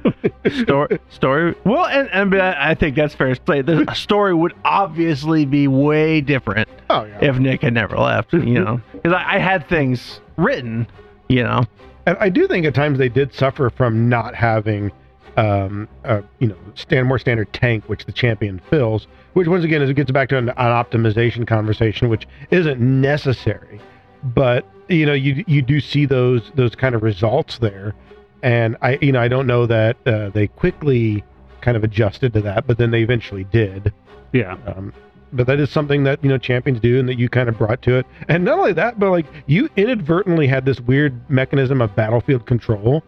story 0.64 0.98
story 1.08 1.54
well 1.64 1.86
and, 1.86 2.08
and 2.10 2.30
but 2.30 2.40
i 2.40 2.74
think 2.74 2.96
that's 2.96 3.14
fair 3.14 3.34
to 3.34 3.40
say 3.46 3.62
the 3.62 3.92
story 3.94 4.34
would 4.34 4.54
obviously 4.64 5.44
be 5.44 5.68
way 5.68 6.20
different 6.20 6.68
oh 6.90 7.04
yeah. 7.04 7.18
if 7.20 7.38
nick 7.38 7.62
had 7.62 7.74
never 7.74 7.96
left 7.98 8.32
you 8.32 8.62
know 8.64 8.80
because 8.92 9.12
I, 9.12 9.36
I 9.36 9.38
had 9.38 9.68
things 9.68 10.20
written 10.36 10.86
you 11.28 11.42
know 11.42 11.64
And 12.06 12.16
I 12.18 12.28
do 12.30 12.48
think 12.48 12.64
at 12.64 12.74
times 12.74 12.98
they 12.98 13.10
did 13.10 13.34
suffer 13.34 13.68
from 13.70 14.08
not 14.08 14.34
having, 14.34 14.90
um, 15.38 15.88
uh, 16.04 16.20
you 16.40 16.48
know, 16.48 16.56
stand 16.74 17.06
more 17.06 17.18
standard 17.18 17.52
tank, 17.52 17.84
which 17.88 18.04
the 18.04 18.12
champion 18.12 18.60
fills. 18.68 19.06
Which 19.34 19.46
once 19.46 19.64
again, 19.64 19.80
is 19.82 19.88
it 19.88 19.94
gets 19.94 20.10
back 20.10 20.28
to 20.30 20.36
an, 20.36 20.48
an 20.48 20.54
optimization 20.56 21.46
conversation, 21.46 22.08
which 22.08 22.26
isn't 22.50 22.80
necessary, 22.80 23.80
but 24.22 24.66
you 24.88 25.06
know, 25.06 25.12
you 25.12 25.44
you 25.46 25.62
do 25.62 25.80
see 25.80 26.06
those 26.06 26.50
those 26.56 26.74
kind 26.74 26.96
of 26.96 27.04
results 27.04 27.58
there, 27.58 27.94
and 28.42 28.76
I 28.82 28.98
you 29.00 29.12
know 29.12 29.20
I 29.20 29.28
don't 29.28 29.46
know 29.46 29.64
that 29.66 29.96
uh, 30.06 30.30
they 30.30 30.48
quickly 30.48 31.22
kind 31.60 31.76
of 31.76 31.84
adjusted 31.84 32.32
to 32.32 32.40
that, 32.40 32.66
but 32.66 32.78
then 32.78 32.90
they 32.90 33.02
eventually 33.02 33.44
did. 33.44 33.92
Yeah. 34.32 34.56
Um, 34.66 34.92
but 35.32 35.46
that 35.46 35.60
is 35.60 35.70
something 35.70 36.04
that 36.04 36.24
you 36.24 36.30
know 36.30 36.38
champions 36.38 36.80
do, 36.80 36.98
and 36.98 37.08
that 37.08 37.18
you 37.18 37.28
kind 37.28 37.48
of 37.48 37.56
brought 37.56 37.80
to 37.82 37.96
it. 37.96 38.06
And 38.28 38.44
not 38.44 38.58
only 38.58 38.72
that, 38.72 38.98
but 38.98 39.10
like 39.10 39.26
you 39.46 39.68
inadvertently 39.76 40.48
had 40.48 40.64
this 40.64 40.80
weird 40.80 41.30
mechanism 41.30 41.80
of 41.80 41.94
battlefield 41.94 42.46
control, 42.46 43.04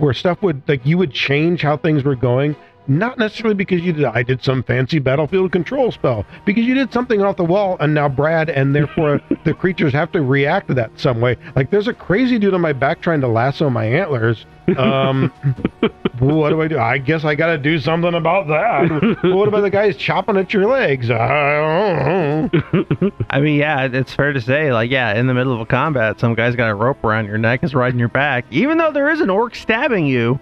where 0.00 0.14
stuff 0.14 0.42
would 0.42 0.62
like 0.68 0.84
you 0.84 0.98
would 0.98 1.12
change 1.12 1.62
how 1.62 1.76
things 1.76 2.04
were 2.04 2.16
going, 2.16 2.56
not 2.90 3.18
necessarily 3.18 3.54
because 3.54 3.80
you 3.80 3.92
did 3.92 4.04
I 4.04 4.22
did 4.22 4.42
some 4.42 4.62
fancy 4.62 4.98
battlefield 4.98 5.52
control 5.52 5.92
spell, 5.92 6.26
because 6.44 6.64
you 6.64 6.74
did 6.74 6.92
something 6.92 7.22
off 7.22 7.36
the 7.36 7.44
wall, 7.44 7.76
and 7.80 7.94
now 7.94 8.08
Brad 8.08 8.50
and 8.50 8.74
therefore 8.74 9.20
the 9.44 9.54
creatures 9.54 9.92
have 9.92 10.10
to 10.12 10.22
react 10.22 10.68
to 10.68 10.74
that 10.74 10.90
some 10.98 11.20
way. 11.20 11.36
Like 11.54 11.70
there's 11.70 11.88
a 11.88 11.94
crazy 11.94 12.38
dude 12.38 12.52
on 12.52 12.60
my 12.60 12.72
back 12.72 13.00
trying 13.00 13.20
to 13.20 13.28
lasso 13.28 13.70
my 13.70 13.84
antlers. 13.84 14.44
Um, 14.76 15.32
what 16.18 16.50
do 16.50 16.62
I 16.62 16.68
do? 16.68 16.78
I 16.78 16.98
guess 16.98 17.24
I 17.24 17.34
got 17.34 17.46
to 17.46 17.58
do 17.58 17.80
something 17.80 18.14
about 18.14 18.46
that. 18.48 19.18
What 19.24 19.48
about 19.48 19.62
the 19.62 19.70
guys 19.70 19.96
chopping 19.96 20.36
at 20.36 20.52
your 20.52 20.66
legs? 20.66 21.10
I 21.10 21.60
don't 21.60 22.52
know. 22.52 23.10
i 23.30 23.40
mean 23.40 23.58
yeah 23.58 23.84
it's 23.84 24.14
fair 24.14 24.32
to 24.32 24.40
say 24.40 24.72
like 24.72 24.90
yeah 24.90 25.14
in 25.14 25.26
the 25.26 25.34
middle 25.34 25.52
of 25.52 25.60
a 25.60 25.66
combat 25.66 26.18
some 26.18 26.34
guy's 26.34 26.56
got 26.56 26.68
a 26.68 26.74
rope 26.74 27.02
around 27.04 27.26
your 27.26 27.38
neck 27.38 27.62
is 27.62 27.74
riding 27.74 27.98
your 27.98 28.08
back 28.08 28.44
even 28.50 28.78
though 28.78 28.90
there 28.92 29.10
is 29.10 29.20
an 29.20 29.30
orc 29.30 29.54
stabbing 29.54 30.06
you 30.06 30.38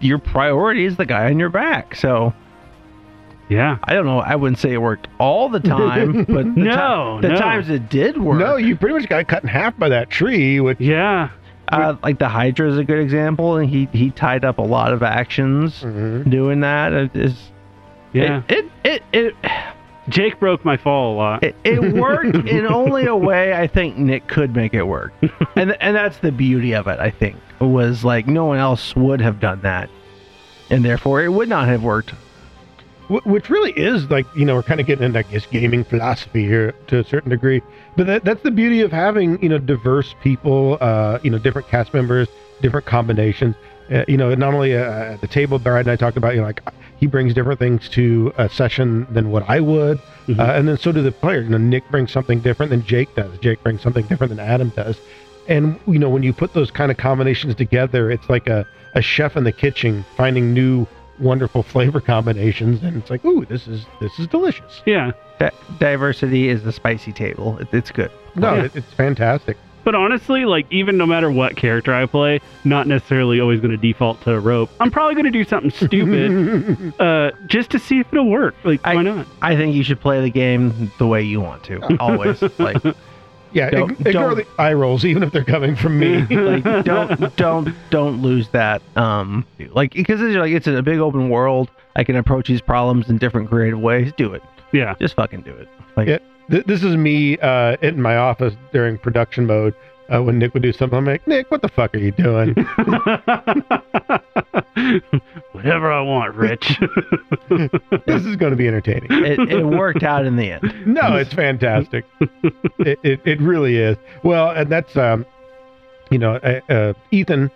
your 0.00 0.18
priority 0.18 0.84
is 0.84 0.96
the 0.96 1.06
guy 1.06 1.26
on 1.26 1.38
your 1.38 1.50
back 1.50 1.94
so 1.94 2.32
Yeah. 3.48 3.78
i 3.84 3.94
don't 3.94 4.06
know 4.06 4.20
i 4.20 4.34
wouldn't 4.36 4.58
say 4.58 4.72
it 4.72 4.78
worked 4.82 5.08
all 5.18 5.48
the 5.48 5.60
time 5.60 6.24
but 6.28 6.44
the, 6.54 6.60
No, 6.60 7.18
ti- 7.20 7.28
the 7.28 7.34
no. 7.34 7.40
times 7.40 7.68
it 7.70 7.88
did 7.88 8.16
work 8.18 8.38
No, 8.38 8.56
you 8.56 8.76
pretty 8.76 8.94
much 8.94 9.08
got 9.08 9.26
cut 9.28 9.42
in 9.42 9.48
half 9.48 9.76
by 9.78 9.88
that 9.90 10.10
tree, 10.10 10.60
which 10.60 10.80
Yeah. 10.80 11.30
Uh, 11.72 11.94
like 12.02 12.18
the 12.18 12.28
Hydra 12.28 12.68
is 12.68 12.78
a 12.78 12.82
good 12.82 12.98
example, 12.98 13.56
and 13.58 13.70
he 13.70 13.88
he 13.92 14.10
tied 14.10 14.44
up 14.44 14.58
a 14.58 14.62
lot 14.62 14.92
of 14.92 15.04
actions 15.04 15.82
Mhm. 15.84 16.28
doing 16.28 16.60
that. 16.62 16.92
It 16.92 17.14
is 17.14 17.50
Yeah. 18.12 18.42
it 18.48 18.64
it 18.82 19.02
it. 19.12 19.34
it 19.44 19.52
Jake 20.08 20.40
broke 20.40 20.64
my 20.64 20.76
fall 20.76 21.14
a 21.14 21.16
lot. 21.16 21.42
It, 21.44 21.54
it 21.64 21.80
worked 21.94 22.34
in 22.48 22.66
only 22.66 23.06
a 23.06 23.16
way 23.16 23.52
I 23.54 23.66
think 23.66 23.96
Nick 23.96 24.26
could 24.26 24.54
make 24.56 24.74
it 24.74 24.84
work, 24.84 25.12
and 25.56 25.72
and 25.80 25.94
that's 25.96 26.18
the 26.18 26.32
beauty 26.32 26.72
of 26.74 26.86
it. 26.88 26.98
I 26.98 27.10
think 27.10 27.36
was 27.60 28.04
like 28.04 28.26
no 28.26 28.46
one 28.46 28.58
else 28.58 28.96
would 28.96 29.20
have 29.20 29.40
done 29.40 29.60
that, 29.62 29.90
and 30.70 30.84
therefore 30.84 31.22
it 31.22 31.28
would 31.28 31.48
not 31.48 31.68
have 31.68 31.82
worked. 31.82 32.10
Wh- 33.08 33.26
which 33.26 33.50
really 33.50 33.72
is 33.72 34.08
like 34.10 34.26
you 34.34 34.44
know 34.44 34.54
we're 34.54 34.62
kind 34.62 34.80
of 34.80 34.86
getting 34.86 35.04
into 35.04 35.18
I 35.18 35.22
guess 35.22 35.46
gaming 35.46 35.84
philosophy 35.84 36.44
here 36.44 36.72
to 36.88 36.98
a 37.00 37.04
certain 37.04 37.30
degree, 37.30 37.60
but 37.96 38.06
that, 38.06 38.24
that's 38.24 38.42
the 38.42 38.50
beauty 38.50 38.80
of 38.80 38.90
having 38.92 39.40
you 39.42 39.48
know 39.48 39.58
diverse 39.58 40.14
people, 40.22 40.78
uh, 40.80 41.18
you 41.22 41.30
know 41.30 41.38
different 41.38 41.68
cast 41.68 41.92
members, 41.92 42.28
different 42.62 42.86
combinations. 42.86 43.54
Uh, 43.92 44.04
you 44.06 44.16
know, 44.16 44.32
not 44.36 44.54
only 44.54 44.76
uh, 44.76 45.14
at 45.14 45.20
the 45.20 45.26
table, 45.26 45.58
Brad 45.58 45.80
and 45.86 45.90
I 45.90 45.96
talked 45.96 46.16
about 46.16 46.34
you 46.34 46.40
know 46.40 46.46
like 46.46 46.62
he 47.00 47.06
brings 47.06 47.32
different 47.34 47.58
things 47.58 47.88
to 47.90 48.32
a 48.36 48.48
session 48.48 49.06
than 49.10 49.30
what 49.30 49.48
I 49.48 49.58
would, 49.60 49.98
Mhm. 50.28 50.38
uh, 50.38 50.52
and 50.52 50.68
then 50.68 50.76
so 50.76 50.92
do 50.92 51.02
the 51.02 51.10
players. 51.10 51.44
You 51.46 51.50
know, 51.50 51.58
Nick 51.58 51.90
brings 51.90 52.12
something 52.12 52.40
different 52.40 52.70
than 52.70 52.84
Jake 52.84 53.12
does. 53.16 53.36
Jake 53.38 53.62
brings 53.62 53.80
something 53.80 54.04
different 54.06 54.30
than 54.36 54.38
Adam 54.40 54.70
does. 54.76 55.00
And 55.48 55.80
you 55.86 55.98
know, 55.98 56.10
when 56.10 56.22
you 56.22 56.32
put 56.32 56.52
those 56.52 56.70
kind 56.70 56.90
of 56.90 56.98
combinations 56.98 57.54
together, 57.54 58.10
it's 58.10 58.28
like 58.28 58.46
a, 58.48 58.66
a 58.94 59.00
chef 59.02 59.36
in 59.36 59.44
the 59.44 59.52
kitchen 59.52 60.04
finding 60.16 60.52
new 60.54 60.86
wonderful 61.18 61.62
flavor 61.62 62.00
combinations 62.00 62.82
and 62.82 62.96
it's 62.96 63.10
like 63.10 63.22
ooh 63.26 63.44
this 63.44 63.68
is 63.68 63.84
this 64.00 64.18
is 64.18 64.26
delicious 64.26 64.80
Yeah. 64.86 65.10
Di- 65.38 65.50
diversity 65.78 66.48
is 66.48 66.62
the 66.62 66.72
spicy 66.72 67.12
table. 67.12 67.58
It, 67.58 67.68
it's 67.72 67.90
good. 67.90 68.10
no 68.36 68.54
Yeah. 68.54 68.62
it, 68.64 68.76
it's 68.76 68.92
fantastic 68.94 69.56
But 69.84 69.94
honestly, 69.94 70.44
like 70.44 70.66
even 70.70 70.96
no 70.96 71.06
matter 71.06 71.30
what 71.30 71.56
character 71.56 71.92
I 71.94 72.06
play, 72.06 72.40
not 72.64 72.86
necessarily 72.86 73.40
always 73.40 73.60
going 73.60 73.70
to 73.72 73.76
default 73.76 74.20
to 74.22 74.32
a 74.34 74.40
rope. 74.40 74.70
I'm 74.80 74.90
probably 74.90 75.14
going 75.14 75.24
to 75.24 75.30
do 75.30 75.44
something 75.44 75.70
stupid, 75.70 76.94
uh, 77.00 77.30
just 77.46 77.70
to 77.70 77.78
see 77.78 77.98
if 78.00 78.12
it'll 78.12 78.28
work. 78.30 78.54
Like, 78.64 78.80
I- 78.84 78.94
why 78.96 79.02
not? 79.02 79.26
I 79.42 79.56
think 79.56 79.74
you 79.74 79.82
should 79.82 80.00
play 80.00 80.20
the 80.20 80.30
game 80.30 80.92
the 80.98 81.06
way 81.06 81.22
you 81.22 81.40
want 81.40 81.64
to. 81.64 81.80
Always 82.00 82.42
like 82.58 82.76
yeah 83.52 83.68
Don't- 83.70 83.90
ig- 84.00 84.06
ignore 84.06 84.34
don't- 84.34 84.36
the 84.36 84.62
eye 84.62 84.72
rolls 84.74 85.04
even 85.04 85.24
if 85.24 85.32
they're 85.32 85.42
coming 85.44 85.74
from 85.74 85.98
me 85.98 86.18
like 86.30 86.84
don't 86.84 87.34
don't 87.34 87.74
don't 87.90 88.22
lose 88.22 88.48
that 88.50 88.80
um 88.94 89.44
like 89.72 89.92
because 89.92 90.20
it's 90.20 90.36
like 90.36 90.52
it's 90.52 90.68
a 90.68 90.82
big 90.82 90.98
open 91.00 91.30
world. 91.30 91.68
I 91.96 92.04
can 92.04 92.14
approach 92.14 92.46
these 92.46 92.60
problems 92.60 93.10
in 93.10 93.18
different 93.18 93.48
creative 93.50 93.80
ways. 93.80 94.12
Do 94.16 94.32
it. 94.34 94.42
Yeah. 94.72 94.94
Just 95.00 95.14
fucking 95.16 95.40
do 95.42 95.50
it. 95.52 95.68
Like 95.96 96.06
Yeah. 96.06 96.18
Th- 96.50 96.64
this 96.64 96.82
is 96.82 96.96
me 96.96 97.38
uh, 97.38 97.76
in 97.82 98.00
my 98.02 98.16
office 98.16 98.54
during 98.72 98.98
production 98.98 99.46
mode 99.46 99.74
uh, 100.12 100.22
when 100.22 100.38
Nick 100.38 100.54
would 100.54 100.62
do 100.62 100.72
something. 100.72 100.98
I'm 100.98 101.04
like, 101.04 101.26
Nick, 101.26 101.50
what 101.50 101.62
the 101.62 101.68
fuck 101.68 101.94
are 101.94 101.98
you 101.98 102.12
doing? 102.12 102.54
Whatever 105.52 105.92
I 105.92 106.00
want, 106.00 106.34
Rich. 106.34 106.80
this 108.06 108.24
is 108.24 108.36
going 108.36 108.50
to 108.50 108.56
be 108.56 108.66
entertaining. 108.66 109.08
it, 109.10 109.38
it 109.50 109.64
worked 109.64 110.02
out 110.02 110.26
in 110.26 110.36
the 110.36 110.52
end. 110.52 110.86
No, 110.86 111.16
it's 111.16 111.32
fantastic. 111.32 112.04
it, 112.78 112.98
it 113.02 113.20
it 113.24 113.40
really 113.40 113.76
is. 113.76 113.96
Well, 114.24 114.50
and 114.50 114.70
that's 114.70 114.96
um, 114.96 115.26
you 116.10 116.18
know, 116.18 116.36
uh, 116.36 116.60
uh, 116.72 116.92
Ethan 117.10 117.50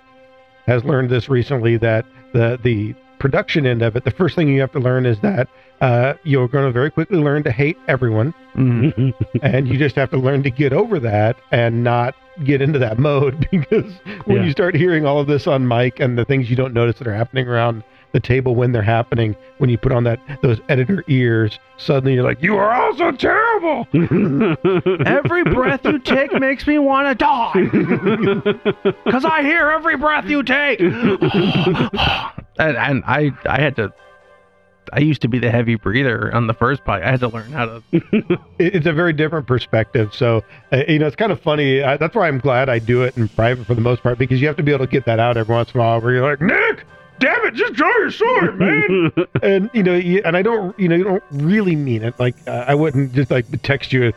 has 0.67 0.85
learned 0.85 1.11
this 1.11 1.29
recently 1.29 1.77
that 1.79 2.05
the 2.33 2.59
the 2.63 2.95
production 3.25 3.65
end 3.65 3.81
of 3.81 3.97
it, 3.97 4.05
the 4.05 4.11
first 4.11 4.37
thing 4.37 4.49
you 4.49 4.61
have 4.61 4.71
to 4.73 4.79
learn 4.79 5.07
is 5.07 5.19
that 5.21 5.49
uh, 5.81 6.13
you're 6.25 6.47
going 6.47 6.67
to 6.67 6.71
very 6.71 6.91
quickly 6.91 7.17
learn 7.19 7.43
to 7.43 7.51
hate 7.51 7.79
everyone, 7.89 8.35
Mhm. 8.55 9.15
and 9.43 9.67
you 9.67 9.79
just 9.79 9.97
have 9.97 10.11
to 10.11 10.19
learn 10.19 10.43
to 10.43 10.51
get 10.51 10.75
over 10.75 11.01
that 11.01 11.37
and 11.51 11.83
not 11.83 12.15
get 12.45 12.61
into 12.61 12.79
that 12.81 12.99
mode 12.99 13.49
because 13.51 13.91
when 14.27 14.37
Yeah. 14.39 14.45
you 14.45 14.51
start 14.53 14.75
hearing 14.75 15.07
all 15.07 15.19
of 15.21 15.27
this 15.27 15.47
on 15.47 15.67
mic 15.67 16.01
and 16.01 16.19
the 16.19 16.27
things 16.27 16.51
you 16.51 16.57
don't 16.57 16.75
notice 16.75 16.99
that 16.99 17.07
are 17.07 17.15
happening 17.15 17.49
around 17.49 17.83
the 18.13 18.21
table 18.21 18.55
when 18.55 18.71
they're 18.73 18.83
happening 18.83 19.35
when 19.59 19.69
you 19.71 19.77
put 19.79 19.91
on 19.91 20.05
that 20.05 20.21
those 20.43 20.61
editor 20.69 21.03
ears 21.09 21.59
suddenly 21.79 22.15
you're 22.15 22.23
like 22.23 22.41
you 22.43 22.57
are 22.57 22.71
all 22.73 22.95
so 22.97 23.11
terrible 23.11 23.89
Every 25.07 25.43
breath 25.45 25.81
you 25.85 25.99
take 25.99 26.33
makes 26.39 26.65
me 26.67 26.79
want 26.79 27.09
to 27.09 27.15
die. 27.17 28.93
Cause 29.11 29.25
I 29.25 29.43
hear 29.43 29.69
every 29.71 29.97
breath 29.97 30.27
you 30.29 30.43
take. 30.45 30.79
And, 32.59 32.77
and 32.77 33.05
I 33.07 33.33
I 33.47 33.61
had 33.61 33.77
to 33.77 33.93
I 34.93 35.01
used 35.01 35.23
to 35.23 35.29
be 35.29 35.39
the 35.39 35.51
heavy 35.51 35.77
breather 35.77 36.35
on 36.35 36.47
the 36.47 36.55
first 36.55 36.85
part. 36.85 37.03
I 37.03 37.11
had 37.11 37.21
to 37.21 37.29
learn 37.29 37.51
how 37.51 37.67
to 37.67 37.83
it's 38.59 38.87
a 38.87 38.93
very 38.93 39.13
different 39.13 39.47
perspective. 39.47 40.15
So, 40.15 40.45
uh, 40.73 40.83
you 40.87 40.99
know, 40.99 41.07
it's 41.07 41.17
kind 41.17 41.33
of 41.33 41.41
funny. 41.41 41.83
I, 41.83 41.97
that's 41.97 42.15
why 42.15 42.29
I'm 42.29 42.39
glad 42.39 42.69
I 42.69 42.79
do 42.79 43.03
it 43.03 43.17
in 43.17 43.29
private 43.29 43.67
for 43.67 43.75
the 43.75 43.81
most 43.81 44.03
part 44.03 44.19
because 44.19 44.41
you 44.41 44.47
have 44.47 44.57
to 44.57 44.63
be 44.63 44.73
able 44.73 44.87
to 44.87 44.91
get 44.91 45.07
that 45.07 45.19
out 45.19 45.37
every 45.37 45.55
once 45.55 45.73
in 45.73 45.81
a 45.81 45.83
while 45.83 46.01
where 46.01 46.13
you're 46.13 46.29
like, 46.29 46.41
Nick, 46.41 46.85
damn 47.19 47.45
it, 47.47 47.55
just 47.55 47.75
draw 47.75 47.89
your 47.99 48.11
sword, 48.11 48.59
man. 48.61 49.13
and, 49.43 49.71
you 49.73 49.83
know, 49.83 49.95
you, 49.95 50.21
and 50.25 50.37
I 50.37 50.43
don't, 50.43 50.79
you 50.79 50.89
know, 50.89 50.97
you 50.97 51.05
don't 51.05 51.25
really 51.31 51.77
mean 51.77 52.03
it. 52.03 52.19
Like, 52.19 52.37
uh, 52.47 52.65
I 52.69 52.75
wouldn't 52.75 53.15
just 53.15 53.31
like 53.31 53.47
text 53.63 53.93
you, 53.93 54.13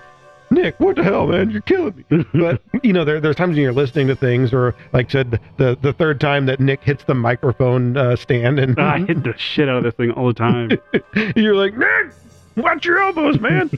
Nick, 0.58 0.80
what 0.80 0.96
the 0.96 1.04
hell, 1.04 1.28
man? 1.28 1.52
You're 1.52 1.62
killing 1.62 2.04
me. 2.10 2.26
But, 2.34 2.62
you 2.84 2.93
know, 2.93 3.06
there, 3.06 3.20
there's 3.20 3.36
times 3.36 3.56
when 3.56 3.62
you're 3.62 3.74
listening 3.74 4.08
to 4.08 4.15
things 4.15 4.54
or, 4.54 4.76
like 4.91 5.08
I 5.08 5.10
said, 5.10 5.39
the, 5.58 5.78
the 5.82 5.93
third 5.93 6.20
time 6.20 6.48
that 6.48 6.60
Nick 6.60 6.84
hits 6.84 7.04
the 7.04 7.13
microphone 7.13 7.96
uh, 7.96 8.15
stand 8.15 8.60
and 8.60 8.78
I 8.80 9.00
hit 9.00 9.24
the 9.24 9.38
shit 9.38 9.70
out 9.70 9.78
of 9.78 9.84
this 9.84 9.93
thing 9.93 10.12
all 10.12 10.28
the 10.28 10.34
time. 10.34 10.72
you're 11.36 11.56
like, 11.56 11.78
Nick, 11.78 12.12
watch 12.56 12.86
your 12.86 13.00
elbows, 13.00 13.39
man. 13.39 13.70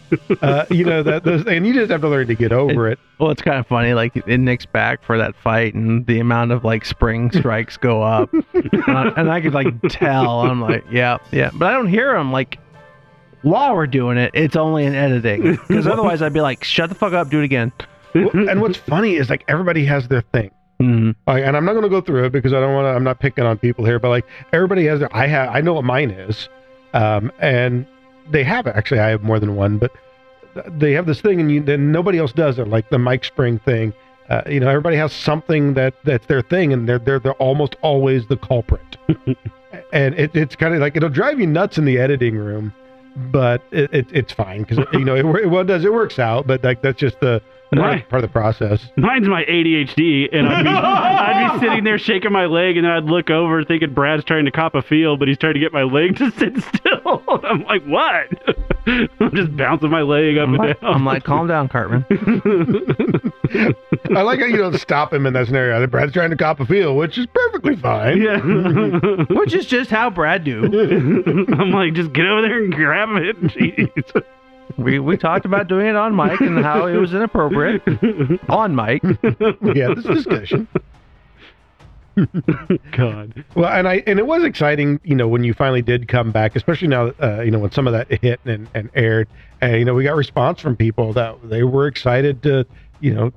uh, 0.42 0.66
you 0.70 0.86
know 0.86 1.04
that, 1.04 1.24
those, 1.24 1.46
and 1.46 1.68
you 1.68 1.74
just 1.74 1.92
have 1.92 2.02
to 2.02 2.08
learn 2.08 2.28
to 2.28 2.36
get 2.36 2.54
over 2.54 2.88
it. 2.88 2.98
Well, 3.20 3.30
it's 3.32 3.42
kind 3.42 3.60
of 3.60 3.68
funny, 3.68 3.94
like 3.94 4.16
in 4.16 4.46
Nick's 4.46 4.66
back 4.66 5.04
for 5.04 5.18
that 5.18 5.36
fight, 5.36 5.74
and 5.74 6.06
the 6.06 6.20
amount 6.20 6.54
of 6.54 6.64
like 6.64 6.86
spring 6.86 7.32
strikes 7.32 7.76
go 7.76 8.02
up, 8.02 8.32
and, 8.34 8.84
I, 8.88 9.08
and 9.18 9.30
I 9.30 9.42
could 9.42 9.54
like 9.54 9.68
tell. 9.90 10.42
I'm 10.42 10.62
like, 10.62 10.86
yeah, 10.90 11.18
yeah, 11.32 11.52
but 11.54 11.68
I 11.68 11.74
don't 11.74 11.88
hear 11.88 12.16
him 12.16 12.32
like 12.32 12.58
while 13.42 13.76
we're 13.76 13.88
doing 13.88 14.18
it. 14.18 14.32
It's 14.34 14.56
only 14.56 14.86
in 14.86 14.96
editing, 14.96 15.60
because 15.68 15.88
otherwise 15.88 16.22
I'd 16.22 16.34
be 16.34 16.42
like, 16.42 16.64
shut 16.64 16.90
the 16.90 16.96
fuck 16.96 17.14
up, 17.14 17.30
do 17.30 17.40
it 17.40 17.46
again. 17.46 17.72
And 18.14 18.60
what's 18.62 18.78
funny 18.78 19.16
is 19.16 19.30
like 19.30 19.44
everybody 19.48 19.86
has 19.86 20.08
their 20.08 20.22
thing. 20.22 20.52
Mhm. 20.82 21.14
Like, 21.28 21.44
and 21.44 21.58
I'm 21.58 21.66
not 21.66 21.74
going 21.74 21.84
to 21.84 21.90
go 21.90 22.02
through 22.02 22.26
it 22.26 22.32
because 22.32 22.54
I 22.54 22.60
don't 22.60 22.74
want 22.74 22.86
to. 22.86 22.90
I'm 22.90 23.04
not 23.04 23.20
picking 23.20 23.44
on 23.44 23.58
people 23.58 23.86
here, 23.86 24.00
but 24.00 24.10
like 24.10 24.26
everybody 24.54 24.86
has 24.86 25.00
their. 25.00 25.16
I 25.16 25.28
have. 25.28 25.50
I 25.50 25.62
know 25.62 25.74
what 25.74 25.84
mine 25.84 26.10
is, 26.10 26.48
um, 26.94 27.32
and 27.40 27.86
they 28.32 28.44
have 28.44 28.66
it. 28.66 28.76
Actually, 28.76 29.02
I 29.02 29.10
have 29.10 29.22
more 29.22 29.40
than 29.40 29.56
one, 29.56 29.78
but 29.78 29.92
they 30.68 30.94
have 30.94 31.06
this 31.06 31.22
thing, 31.22 31.40
and 31.42 31.52
you, 31.52 31.62
then 31.62 31.92
nobody 31.92 32.18
else 32.18 32.32
does 32.32 32.60
it. 32.60 32.68
Like 32.68 32.90
the 32.90 32.98
mic 33.00 33.26
Spring 33.26 33.60
thing. 33.60 33.94
Uh, 34.30 34.42
you 34.48 34.60
know, 34.60 34.70
everybody 34.70 34.96
has 34.96 35.12
something 35.12 35.74
that 35.74 35.94
that's 36.04 36.26
their 36.28 36.42
thing, 36.42 36.72
and 36.72 36.88
they're 36.88 37.00
they're 37.00 37.20
they're 37.20 37.34
almost 37.34 37.76
always 37.82 38.26
the 38.28 38.38
culprit. 38.38 38.98
and 39.94 40.16
it, 40.18 40.34
it's 40.36 40.56
kind 40.56 40.74
of 40.74 40.80
like 40.80 40.96
it'll 40.96 41.10
drive 41.10 41.40
you 41.40 41.48
nuts 41.48 41.78
in 41.78 41.84
the 41.86 41.98
editing 42.00 42.38
room, 42.38 42.74
but 43.32 43.62
it, 43.72 43.94
it 43.94 44.08
it's 44.12 44.34
fine 44.34 44.64
because 44.64 44.86
you 44.94 45.04
know 45.06 45.16
it, 45.16 45.26
wor- 45.26 45.48
well 45.48 45.62
it 45.62 45.66
does 45.68 45.84
it 45.84 45.92
works 45.94 46.20
out, 46.20 46.48
but 46.48 46.64
like 46.64 46.82
that's 46.82 47.00
just 47.00 47.20
the 47.20 47.42
part, 47.76 47.82
Right. 47.92 48.04
of, 48.04 48.10
part 48.10 48.24
of 48.24 48.30
the 48.30 48.34
process. 48.34 48.90
Mine's 48.98 49.28
my 49.28 49.44
ADHD, 49.46 50.30
and 50.32 50.48
I'd 50.48 50.64
be, 50.64 50.70
I'd 50.70 51.54
be 51.54 51.60
sitting 51.68 51.84
there 51.84 51.98
shaking 51.98 52.32
my 52.32 52.46
leg, 52.46 52.78
and 52.78 52.86
then 52.86 52.92
I'd 52.92 53.06
look 53.06 53.30
over 53.30 53.64
thinking 53.64 53.94
Brad's 53.94 54.24
trying 54.24 54.46
to 54.46 54.52
cop 54.52 54.76
a 54.76 54.82
feel, 54.82 55.18
but 55.18 55.28
he's 55.28 55.38
trying 55.38 55.54
to 55.54 55.60
get 55.60 55.72
my 55.74 55.84
leg 55.84 56.18
to 56.18 56.32
sit 56.32 56.62
still. 56.64 57.24
I'm 57.44 57.64
like, 57.64 57.84
what? 57.86 58.28
I'm 59.20 59.36
just 59.36 59.56
bouncing 59.56 59.90
my 59.92 60.02
leg 60.02 60.38
up 60.38 60.48
I'm, 60.48 60.56
and 60.56 60.64
like, 60.64 60.82
down. 60.82 60.94
I'm 60.94 61.06
like, 61.06 61.24
calm 61.24 61.48
down, 61.48 61.68
Cartman. 61.70 62.06
I 64.16 64.22
like 64.22 64.40
how 64.40 64.46
you 64.46 64.58
don't 64.58 64.78
stop 64.80 65.14
him 65.14 65.26
in 65.26 65.34
that 65.34 65.48
scenario. 65.48 65.86
Brad's 65.88 66.14
trying 66.14 66.30
to 66.32 66.36
cop 66.36 66.60
a 66.60 66.66
feel, 66.66 66.96
which 66.96 67.18
is 67.18 67.28
perfectly 67.28 67.76
fine. 67.76 68.22
yeah. 68.22 68.40
Which 69.30 69.54
is 69.54 69.66
just 69.66 69.90
how 69.90 70.10
Brad 70.10 70.44
do. 70.44 70.64
I'm 71.54 71.72
like, 71.72 71.94
just 71.94 72.14
get 72.14 72.26
over 72.26 72.42
there 72.42 72.64
and 72.64 72.74
grab 72.74 73.10
it. 73.18 73.40
Jeez. 73.42 74.24
We 74.78 75.00
we 75.00 75.18
talked 75.18 75.46
about 75.46 75.68
doing 75.68 75.88
it 75.88 75.96
on 75.96 76.16
mic 76.16 76.40
and 76.42 76.64
how 76.64 76.86
it 76.86 76.96
was 76.96 77.14
inappropriate 77.14 77.82
on 78.50 78.76
mic. 78.76 79.04
We 79.62 79.80
had 79.80 79.98
this 79.98 80.06
discussion. 80.06 80.68
God. 82.92 83.44
Well, 83.56 83.70
and 83.70 83.88
I 83.88 84.04
and 84.06 84.20
it 84.20 84.26
was 84.26 84.44
exciting, 84.44 85.00
you 85.04 85.16
know, 85.16 85.28
when 85.28 85.44
you 85.44 85.54
finally 85.54 85.82
did 85.82 86.08
come 86.08 86.32
back, 86.32 86.56
especially 86.56 86.88
now, 86.88 87.14
uh, 87.22 87.42
you 87.42 87.52
know, 87.52 87.60
when 87.60 87.72
some 87.72 87.88
of 87.88 87.94
that 87.94 88.22
hit 88.22 88.40
and, 88.46 88.68
and 88.74 88.90
aired, 88.94 89.28
and 89.62 89.78
you 89.78 89.86
know, 89.86 89.94
we 89.94 90.04
got 90.04 90.16
response 90.16 90.60
from 90.60 90.76
people 90.76 91.14
that 91.14 91.38
they 91.44 91.64
were 91.64 91.88
excited 91.88 92.44
to, 92.44 92.66
you 93.00 93.14
know, 93.14 93.32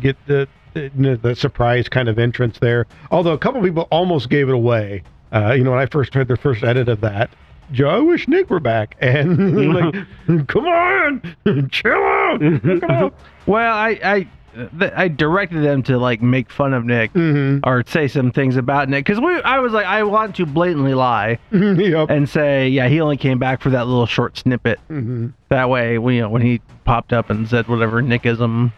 get 0.00 0.16
the 0.26 0.48
the, 0.74 0.82
you 0.82 0.90
know, 0.94 1.16
the 1.16 1.34
surprise 1.34 1.88
kind 1.88 2.08
of 2.08 2.18
entrance 2.18 2.58
there. 2.58 2.86
Although 3.10 3.32
a 3.32 3.38
couple 3.38 3.60
people 3.62 3.88
almost 3.90 4.28
gave 4.30 4.48
it 4.48 4.54
away. 4.54 5.02
Uh, 5.32 5.52
you 5.52 5.64
know, 5.64 5.70
when 5.70 5.80
I 5.80 5.86
first 5.86 6.14
heard 6.14 6.28
the 6.28 6.36
first 6.36 6.62
edit 6.64 6.88
of 6.88 7.00
that, 7.02 7.30
Joe, 7.72 7.88
I 7.90 7.98
wish 8.00 8.26
Nick 8.28 8.50
were 8.50 8.60
back, 8.60 8.96
and 9.00 9.72
like, 9.74 9.94
come 10.48 10.66
on, 10.66 11.68
chill 11.70 11.92
out. 11.92 13.14
Well, 13.46 13.74
I 13.74 13.98
I 14.04 14.92
I 14.96 15.08
directed 15.08 15.62
them 15.62 15.82
to 15.84 15.98
like 15.98 16.20
make 16.22 16.50
fun 16.50 16.74
of 16.74 16.84
Nick 16.84 17.12
Mm-hmm. 17.14 17.68
or 17.68 17.82
say 17.86 18.06
some 18.08 18.30
things 18.32 18.56
about 18.56 18.88
Nick 18.88 19.04
because 19.06 19.20
we 19.20 19.40
I 19.42 19.58
was 19.60 19.72
like 19.72 19.86
I 19.86 20.02
want 20.02 20.36
to 20.36 20.46
blatantly 20.46 20.94
lie 20.94 21.38
yep. 21.52 22.10
and 22.10 22.28
say 22.28 22.68
yeah 22.68 22.88
he 22.88 23.00
only 23.00 23.16
came 23.16 23.38
back 23.38 23.60
for 23.62 23.70
that 23.70 23.86
little 23.86 24.06
short 24.06 24.36
snippet. 24.38 24.78
hmm 24.88 25.28
That 25.48 25.68
way, 25.70 25.98
we, 25.98 26.16
you 26.16 26.22
know, 26.22 26.28
when 26.28 26.42
he 26.42 26.60
popped 26.84 27.12
up 27.12 27.30
and 27.30 27.48
said 27.48 27.66
whatever 27.68 28.02
Nickism. 28.02 28.72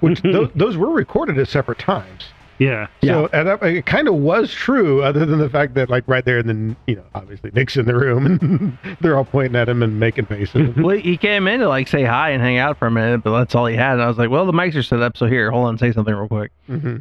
Which 0.00 0.20
those, 0.22 0.50
those 0.54 0.76
were 0.76 0.90
recorded 0.90 1.38
at 1.38 1.48
separate 1.48 1.78
times. 1.78 2.24
Yeah. 2.58 2.88
So 3.04 3.28
and 3.32 3.46
that, 3.48 3.62
it 3.62 3.86
kind 3.86 4.08
of 4.08 4.14
was 4.14 4.52
true, 4.52 5.02
other 5.02 5.24
than 5.24 5.38
the 5.38 5.48
fact 5.48 5.74
that 5.74 5.88
like 5.88 6.04
right 6.06 6.24
there, 6.24 6.38
and 6.38 6.48
then 6.48 6.76
you 6.86 6.96
know 6.96 7.04
obviously 7.14 7.50
Nick's 7.54 7.76
in 7.76 7.86
the 7.86 7.94
room 7.94 8.26
and 8.26 8.78
they're 9.00 9.16
all 9.16 9.24
pointing 9.24 9.56
at 9.56 9.68
him 9.68 9.82
and 9.82 10.00
making 10.00 10.26
faces. 10.26 10.74
well, 10.76 10.96
he 10.96 11.16
came 11.16 11.46
in 11.46 11.60
to 11.60 11.68
like 11.68 11.88
say 11.88 12.04
hi 12.04 12.30
and 12.30 12.42
hang 12.42 12.58
out 12.58 12.78
for 12.78 12.86
a 12.86 12.90
minute, 12.90 13.22
but 13.22 13.36
that's 13.38 13.54
all 13.54 13.66
he 13.66 13.76
had. 13.76 13.94
And 13.94 14.02
I 14.02 14.08
was 14.08 14.18
like, 14.18 14.30
well, 14.30 14.44
the 14.46 14.52
mics 14.52 14.74
are 14.74 14.82
set 14.82 15.00
up, 15.02 15.16
so 15.16 15.26
here, 15.26 15.50
hold 15.50 15.66
on, 15.66 15.78
say 15.78 15.92
something 15.92 16.14
real 16.14 16.28
quick. 16.28 16.50
hmm 16.66 16.96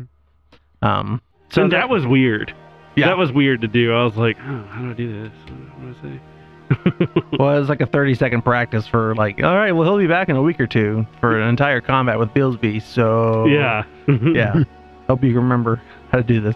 Um, 0.81 1.21
So 1.49 1.63
so 1.63 1.67
that, 1.69 1.89
was 1.89 2.05
weird. 2.05 2.53
Yeah. 2.95 3.07
That 3.07 3.17
was 3.17 3.31
weird 3.31 3.61
to 3.61 3.67
do. 3.67 3.93
I 3.93 4.03
was 4.03 4.15
like, 4.15 4.37
oh, 4.39 4.63
how 4.69 4.81
do 4.81 4.91
I 4.91 4.93
do 4.93 5.23
this? 5.23 5.31
What 5.77 5.81
do 5.81 5.95
I 5.99 6.11
say? 6.13 6.21
well, 7.39 7.55
it 7.55 7.59
was 7.59 7.69
like 7.69 7.79
a 7.81 7.85
30 7.85 8.15
second 8.15 8.41
practice 8.41 8.85
for 8.85 9.15
like, 9.15 9.41
all 9.41 9.55
right, 9.55 9.71
well, 9.71 9.87
he'll 9.87 9.97
be 9.97 10.07
back 10.07 10.29
in 10.29 10.35
a 10.35 10.41
week 10.41 10.59
or 10.59 10.67
two 10.67 11.05
for 11.19 11.39
an 11.39 11.47
entire 11.47 11.79
combat 11.79 12.19
with 12.19 12.29
Billsby. 12.29 12.81
So 12.81 13.45
yeah. 13.45 13.85
yeah. 14.07 14.63
Hope 15.07 15.23
you 15.23 15.33
remember 15.35 15.81
how 16.11 16.17
to 16.19 16.23
do 16.23 16.41
this. 16.41 16.55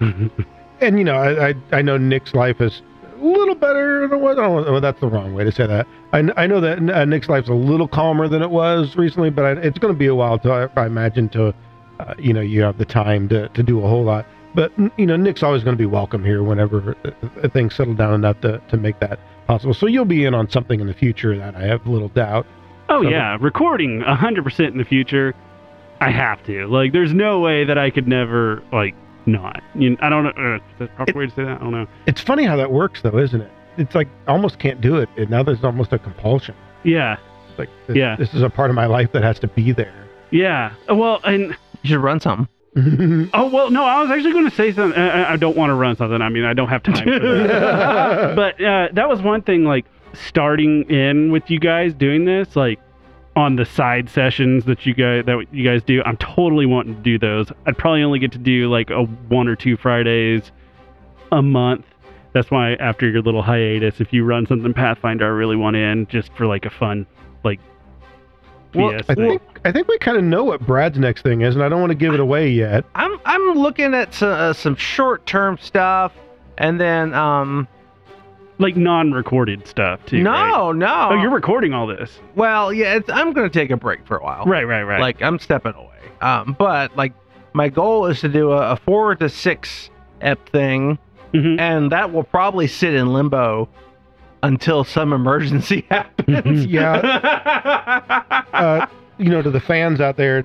And 0.78 0.98
you 0.98 1.04
know, 1.04 1.14
I, 1.16 1.48
I 1.48 1.54
I 1.72 1.80
know 1.82 1.96
Nick's 1.96 2.34
life 2.34 2.60
is 2.60 2.82
a 3.18 3.24
little 3.24 3.54
better 3.54 4.06
than 4.06 4.18
it 4.18 4.20
was. 4.20 4.36
Well, 4.36 4.78
that's 4.78 5.00
the 5.00 5.06
wrong 5.08 5.32
way 5.32 5.42
to 5.42 5.50
say 5.50 5.66
that. 5.66 5.86
I, 6.12 6.18
I 6.36 6.46
know 6.46 6.60
that 6.60 6.78
uh, 6.78 7.04
Nick's 7.06 7.30
life's 7.30 7.48
a 7.48 7.54
little 7.54 7.88
calmer 7.88 8.28
than 8.28 8.42
it 8.42 8.50
was 8.50 8.94
recently, 8.94 9.30
but 9.30 9.44
I, 9.46 9.50
it's 9.62 9.78
going 9.78 9.94
to 9.94 9.98
be 9.98 10.04
a 10.06 10.14
while 10.14 10.38
till 10.38 10.52
I, 10.52 10.68
I 10.76 10.84
imagine 10.84 11.30
to, 11.30 11.54
uh, 11.98 12.14
you 12.18 12.34
know, 12.34 12.42
you 12.42 12.60
have 12.62 12.76
the 12.76 12.84
time 12.84 13.26
to, 13.30 13.48
to 13.48 13.62
do 13.62 13.82
a 13.82 13.88
whole 13.88 14.04
lot. 14.04 14.26
But 14.54 14.70
you 14.98 15.06
know, 15.06 15.16
Nick's 15.16 15.42
always 15.42 15.64
going 15.64 15.74
to 15.74 15.82
be 15.82 15.86
welcome 15.86 16.22
here 16.22 16.42
whenever 16.42 16.94
uh, 17.06 17.10
uh, 17.42 17.48
things 17.48 17.74
settle 17.74 17.94
down 17.94 18.12
enough 18.12 18.38
to, 18.42 18.58
to 18.68 18.76
make 18.76 19.00
that 19.00 19.18
possible. 19.46 19.72
So 19.72 19.86
you'll 19.86 20.04
be 20.04 20.26
in 20.26 20.34
on 20.34 20.50
something 20.50 20.78
in 20.78 20.88
the 20.88 20.94
future 20.94 21.38
that 21.38 21.56
I 21.56 21.62
have 21.62 21.86
little 21.86 22.08
doubt. 22.08 22.46
Oh 22.90 23.02
So- 23.02 23.08
yeah, 23.08 23.38
recording 23.40 24.02
hundred 24.02 24.44
percent 24.44 24.72
in 24.72 24.78
the 24.78 24.84
future. 24.84 25.34
I 26.00 26.10
have 26.10 26.42
to. 26.44 26.66
Like, 26.66 26.92
there's 26.92 27.12
no 27.14 27.40
way 27.40 27.64
that 27.64 27.78
I 27.78 27.90
could 27.90 28.06
never 28.08 28.62
like 28.72 28.94
not. 29.26 29.62
You 29.74 29.90
know, 29.90 29.96
I 30.00 30.08
don't 30.08 30.24
know. 30.24 30.30
Uh, 30.30 30.58
the 30.78 30.86
proper 30.88 31.10
It- 31.10 31.16
way 31.16 31.26
to 31.26 31.34
say 31.34 31.44
that? 31.44 31.56
I 31.60 31.64
don't 31.64 31.72
know. 31.72 31.86
It's 32.06 32.20
funny 32.20 32.44
how 32.44 32.56
that 32.56 32.70
works, 32.70 33.02
though, 33.02 33.18
isn't 33.18 33.40
it? 33.40 33.50
It's 33.78 33.94
like 33.94 34.08
almost 34.28 34.58
can't 34.58 34.80
do 34.80 34.96
it, 34.96 35.08
and 35.16 35.28
now 35.30 35.42
there's 35.42 35.62
almost 35.64 35.92
a 35.92 35.98
compulsion. 35.98 36.54
Yeah. 36.82 37.16
It's 37.50 37.58
like 37.58 37.68
this, 37.86 37.96
Yeah. 37.96 38.16
this 38.16 38.32
is 38.34 38.42
a 38.42 38.48
part 38.50 38.70
of 38.70 38.76
my 38.76 38.86
life 38.86 39.12
that 39.12 39.22
has 39.22 39.38
to 39.40 39.48
be 39.48 39.72
there. 39.72 39.92
Yeah. 40.30 40.72
Well, 40.88 41.20
and 41.24 41.56
You 41.82 41.88
should 41.90 42.00
run 42.00 42.20
something. 42.20 42.48
oh 43.34 43.48
well, 43.48 43.70
no, 43.70 43.84
I 43.84 44.02
was 44.02 44.10
actually 44.10 44.32
going 44.32 44.48
to 44.50 44.54
say 44.54 44.70
something. 44.72 45.00
Uh, 45.00 45.26
I 45.28 45.36
don't 45.36 45.56
want 45.56 45.70
to 45.70 45.74
run 45.74 45.96
something. 45.96 46.20
I 46.20 46.28
mean, 46.28 46.44
I 46.44 46.52
don't 46.52 46.68
have 46.68 46.82
time 46.82 47.04
for 47.04 47.18
that. 47.18 48.36
but 48.36 48.62
uh, 48.62 48.88
that 48.92 49.08
was 49.08 49.22
one 49.22 49.40
thing. 49.42 49.64
Like 49.64 49.86
starting 50.12 50.88
in 50.90 51.30
with 51.32 51.50
you 51.50 51.58
guys 51.58 51.94
doing 51.94 52.24
this, 52.26 52.54
like 52.56 52.78
on 53.36 53.56
the 53.56 53.64
side 53.66 54.08
sessions 54.08 54.64
that 54.64 54.84
you 54.86 54.94
guys 54.94 55.24
that 55.26 55.44
you 55.52 55.62
guys 55.64 55.82
do, 55.82 56.02
I'm 56.04 56.16
totally 56.16 56.66
wanting 56.66 56.96
to 56.96 57.02
do 57.02 57.18
those. 57.18 57.52
I'd 57.66 57.76
probably 57.78 58.02
only 58.02 58.18
get 58.18 58.32
to 58.32 58.38
do 58.38 58.68
like 58.70 58.90
a 58.90 59.02
one 59.04 59.46
or 59.46 59.54
two 59.54 59.76
Fridays 59.76 60.50
a 61.32 61.42
month. 61.42 61.84
That's 62.32 62.50
why 62.50 62.74
after 62.74 63.08
your 63.08 63.22
little 63.22 63.42
hiatus, 63.42 64.00
if 64.00 64.12
you 64.12 64.24
run 64.24 64.46
something 64.46 64.72
Pathfinder, 64.74 65.24
I 65.24 65.28
really 65.28 65.56
want 65.56 65.76
in 65.76 66.06
just 66.06 66.32
for 66.34 66.46
like 66.46 66.64
a 66.66 66.70
fun 66.70 67.06
like 67.44 67.60
Well, 68.74 68.92
PS 68.98 69.08
I 69.10 69.14
thing. 69.14 69.28
think 69.38 69.60
I 69.64 69.72
think 69.72 69.88
we 69.88 69.98
kind 69.98 70.16
of 70.16 70.24
know 70.24 70.44
what 70.44 70.60
Brad's 70.66 70.98
next 70.98 71.22
thing 71.22 71.42
is, 71.42 71.54
and 71.54 71.62
I 71.64 71.68
don't 71.68 71.80
want 71.80 71.90
to 71.90 71.96
give 71.96 72.14
it 72.14 72.20
away 72.20 72.50
yet. 72.50 72.84
I'm 72.94 73.18
I'm 73.24 73.52
looking 73.54 73.94
at 73.94 74.14
some, 74.14 74.28
uh, 74.30 74.52
some 74.54 74.76
short 74.76 75.26
term 75.26 75.58
stuff, 75.58 76.12
and 76.58 76.80
then 76.80 77.12
um 77.14 77.68
like 78.58 78.76
non-recorded 78.76 79.66
stuff 79.66 80.04
too. 80.06 80.22
no 80.22 80.30
right? 80.30 80.76
no 80.76 81.08
Oh, 81.10 81.20
you're 81.20 81.30
recording 81.30 81.72
all 81.74 81.86
this. 81.86 82.18
well 82.34 82.72
yeah 82.72 82.94
it's, 82.96 83.08
I'm 83.10 83.32
gonna 83.32 83.48
take 83.50 83.70
a 83.70 83.76
break 83.76 84.06
for 84.06 84.16
a 84.16 84.22
while. 84.24 84.44
Right, 84.44 84.64
right, 84.64 84.82
right. 84.82 85.00
Like 85.00 85.22
I'm 85.22 85.38
stepping 85.38 85.74
away. 85.74 85.90
Um, 86.20 86.56
but 86.58 86.96
like 86.96 87.12
my 87.52 87.68
goal 87.68 88.06
is 88.06 88.20
to 88.20 88.28
do 88.28 88.52
a, 88.52 88.72
a 88.72 88.76
four 88.76 89.14
to 89.16 89.28
six 89.28 89.90
ep 90.20 90.48
thing, 90.48 90.98
Mhm. 91.34 91.58
and 91.60 91.92
that 91.92 92.12
will 92.12 92.22
probably 92.24 92.66
sit 92.66 92.94
in 92.94 93.12
limbo 93.12 93.68
until 94.42 94.84
some 94.84 95.12
emergency 95.12 95.84
happens. 95.90 96.64
Yeah, 96.66 96.94
uh, 98.52 98.86
you 99.18 99.28
know, 99.28 99.42
to 99.42 99.50
the 99.50 99.60
fans 99.60 100.00
out 100.00 100.16
there, 100.16 100.44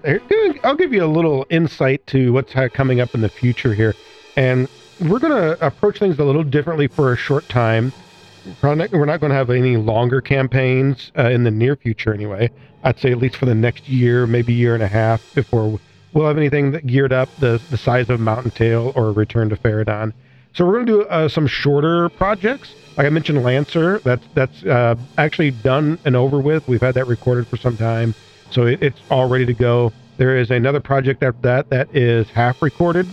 I'll 0.64 0.76
give 0.76 0.94
you 0.94 1.04
a 1.04 1.08
little 1.08 1.46
insight 1.50 2.06
to 2.08 2.32
what's 2.34 2.54
coming 2.74 3.00
up 3.02 3.14
in 3.16 3.22
the 3.22 3.30
future 3.30 3.74
here, 3.74 3.94
and 4.36 4.68
we're 5.02 5.20
gonna 5.20 5.58
approach 5.62 6.00
things 6.00 6.20
a 6.20 6.24
little 6.24 6.44
differently 6.44 6.88
for 6.88 7.14
a 7.14 7.18
short 7.18 7.48
time. 7.50 7.92
We're 8.62 8.76
not 8.76 8.92
going 8.92 9.30
to 9.30 9.36
have 9.36 9.52
any 9.52 9.78
longer 9.78 10.20
campaigns 10.20 11.12
uh, 11.16 11.30
in 11.30 11.44
the 11.44 11.52
near 11.52 11.76
future, 11.76 12.12
anyway. 12.12 12.50
I'd 12.84 12.98
say 12.98 13.12
at 13.12 13.20
least 13.20 13.36
for 13.36 13.46
the 13.46 13.54
next 13.54 13.88
year, 13.88 14.26
maybe 14.26 14.52
year 14.52 14.74
and 14.74 14.82
a 14.82 14.88
half, 14.88 15.22
before 15.36 15.80
we'll 16.14 16.28
have 16.28 16.38
anything 16.38 16.72
that 16.72 16.88
geared 16.88 17.14
up 17.14 17.30
the 17.38 17.62
the 17.70 17.78
size 17.78 18.10
of 18.10 18.20
Mountain 18.20 18.52
Tale 18.52 18.94
or 18.96 19.12
Return 19.12 19.50
to 19.50 19.56
Faradon. 19.56 20.14
So 20.54 20.66
we're 20.66 20.74
going 20.74 20.86
to 20.88 20.92
do 20.92 21.02
uh, 21.04 21.30
some 21.30 21.48
shorter 21.48 22.10
projects. 22.10 22.74
Like 22.98 23.06
I 23.06 23.10
mentioned, 23.10 23.44
Lancer. 23.44 24.00
That's 24.00 24.26
that's 24.34 24.64
uh, 24.64 24.96
actually 25.18 25.52
done 25.52 26.00
and 26.04 26.16
over 26.16 26.40
with. 26.40 26.68
We've 26.68 26.82
had 26.82 26.96
that 26.96 27.06
recorded 27.06 27.48
for 27.48 27.58
some 27.58 27.78
time, 27.78 28.16
so 28.50 28.66
it, 28.66 28.82
it's 28.82 29.00
all 29.10 29.30
ready 29.30 29.46
to 29.46 29.54
go. 29.54 29.94
There 30.18 30.36
is 30.38 30.52
another 30.52 30.80
project 30.80 31.24
after 31.24 31.42
that 31.44 31.70
that 31.70 31.96
is 31.96 32.30
half 32.30 32.62
recorded, 32.62 33.08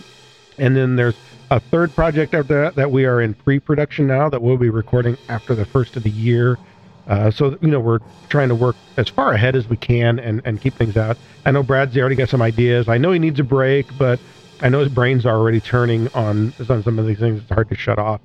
and 0.57 0.75
then 0.75 0.97
there's 0.97 1.15
a 1.51 1.61
third 1.61 1.95
project 1.95 2.35
after 2.35 2.63
that 2.63 2.75
that 2.75 2.91
we 2.91 3.05
are 3.05 3.21
in 3.21 3.35
pre-production 3.35 4.07
now 4.07 4.29
that 4.29 4.43
we'll 4.43 4.57
be 4.57 4.71
recording 4.71 5.17
after 5.29 5.55
the 5.55 5.65
first 5.65 5.97
of 5.97 6.03
the 6.03 6.11
year. 6.11 6.59
Uh, 7.07 7.31
so 7.31 7.57
you 7.63 7.69
know 7.69 7.81
we're 7.81 8.01
trying 8.29 8.49
to 8.49 8.55
work 8.55 8.77
as 8.99 9.09
far 9.09 9.33
ahead 9.33 9.57
as 9.57 9.67
we 9.67 9.77
can 9.77 10.19
and 10.19 10.43
and 10.45 10.61
keep 10.61 10.75
things 10.75 10.97
out. 10.97 11.17
I 11.47 11.51
know 11.51 11.63
Brad's 11.63 11.97
already 11.97 12.17
got 12.17 12.29
some 12.29 12.43
ideas. 12.43 12.89
I 12.89 12.99
know 12.99 13.13
he 13.13 13.19
needs 13.19 13.41
a 13.41 13.45
break, 13.45 13.87
but 13.97 14.21
I 14.61 14.69
know 14.69 14.81
his 14.81 14.89
brain's 14.89 15.25
are 15.25 15.35
already 15.35 15.61
turning 15.61 16.09
on 16.09 16.53
on 16.69 16.83
some 16.83 16.99
of 16.99 17.07
these 17.07 17.19
things. 17.19 17.41
It's 17.41 17.51
hard 17.51 17.69
to 17.71 17.75
shut 17.75 17.99
off. 17.99 18.21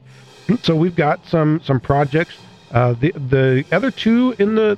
So 0.62 0.76
we've 0.76 0.96
got 0.96 1.26
some 1.26 1.62
some 1.64 1.80
projects. 1.80 2.38
Uh, 2.72 2.94
the 2.94 3.12
the 3.12 3.66
other 3.72 3.92
two 3.92 4.36
in 4.40 4.56
the 4.56 4.78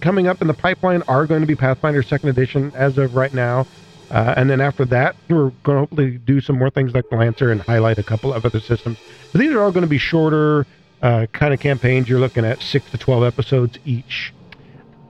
coming 0.00 0.26
up 0.26 0.40
in 0.40 0.48
the 0.48 0.54
pipeline 0.54 1.02
are 1.02 1.26
going 1.26 1.42
to 1.42 1.46
be 1.46 1.54
Pathfinder 1.54 2.02
Second 2.02 2.30
Edition 2.30 2.72
as 2.74 2.98
of 2.98 3.14
right 3.14 3.32
now. 3.32 3.66
Uh, 4.14 4.32
and 4.36 4.48
then 4.48 4.60
after 4.60 4.84
that, 4.84 5.16
we're 5.28 5.50
going 5.64 5.74
to 5.76 5.80
hopefully 5.80 6.18
do 6.18 6.40
some 6.40 6.56
more 6.56 6.70
things 6.70 6.94
like 6.94 7.04
Lancer 7.10 7.50
and 7.50 7.60
highlight 7.60 7.98
a 7.98 8.02
couple 8.04 8.32
of 8.32 8.46
other 8.46 8.60
systems. 8.60 8.96
But 9.32 9.40
these 9.40 9.50
are 9.50 9.60
all 9.60 9.72
going 9.72 9.82
to 9.82 9.88
be 9.88 9.98
shorter 9.98 10.66
uh, 11.02 11.26
kind 11.32 11.52
of 11.52 11.58
campaigns. 11.58 12.08
You're 12.08 12.20
looking 12.20 12.44
at 12.44 12.62
six 12.62 12.88
to 12.92 12.98
twelve 12.98 13.24
episodes 13.24 13.76
each. 13.84 14.32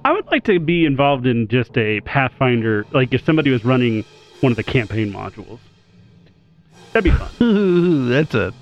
I 0.06 0.12
would 0.12 0.26
like 0.26 0.44
to 0.44 0.58
be 0.58 0.86
involved 0.86 1.26
in 1.26 1.48
just 1.48 1.76
a 1.76 2.00
Pathfinder, 2.00 2.86
like 2.92 3.12
if 3.12 3.24
somebody 3.26 3.50
was 3.50 3.62
running 3.64 4.04
one 4.40 4.52
of 4.52 4.56
the 4.56 4.64
campaign 4.64 5.12
modules. 5.12 5.58
That'd 6.92 7.04
be 7.12 7.16
fun. 7.18 8.08
That's 8.08 8.34
a 8.34 8.54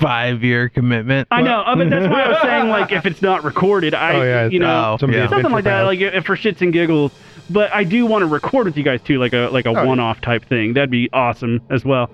five 0.00 0.42
year 0.42 0.68
commitment. 0.68 1.28
I 1.30 1.42
know, 1.42 1.60
uh, 1.60 1.76
but 1.76 1.90
that's 1.90 2.08
why 2.10 2.22
I 2.22 2.28
was 2.28 2.38
saying, 2.42 2.68
like, 2.68 2.90
if 2.92 3.04
it's 3.06 3.20
not 3.22 3.44
recorded, 3.44 3.94
I, 3.94 4.14
Oh, 4.14 4.22
yeah, 4.22 4.46
you 4.48 4.58
know, 4.58 4.92
Oh, 4.94 4.96
Some 4.98 5.10
of 5.10 5.14
the 5.14 5.20
yeah. 5.22 5.28
something 5.28 5.52
like 5.52 5.64
that, 5.64 5.82
like 5.82 6.00
if 6.00 6.24
for 6.24 6.36
shits 6.36 6.60
and 6.60 6.72
giggles. 6.72 7.12
But 7.50 7.72
I 7.74 7.84
do 7.84 8.06
want 8.06 8.22
to 8.22 8.26
record 8.26 8.66
with 8.66 8.76
you 8.76 8.82
guys 8.84 9.02
too, 9.02 9.18
like 9.18 9.32
a 9.32 9.48
like 9.52 9.66
a 9.66 9.70
Oh, 9.70 9.72
yeah. 9.72 9.84
one-off 9.84 10.20
type 10.20 10.44
thing. 10.44 10.72
That'd 10.74 10.90
be 10.90 11.10
awesome 11.12 11.60
as 11.68 11.84
well. 11.84 12.08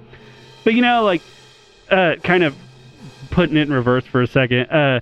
But 0.64 0.75
you 0.75 0.83
know, 0.83 1.05
like, 1.05 1.22
uh, 1.90 2.16
kind 2.25 2.42
of 2.42 2.57
putting 3.31 3.57
it 3.57 3.62
in 3.68 3.72
reverse 3.72 4.05
for 4.07 4.22
a 4.22 4.27
second, 4.27 4.66
uh, 4.70 5.01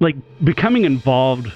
like 0.00 0.16
becoming 0.44 0.84
involved 0.84 1.50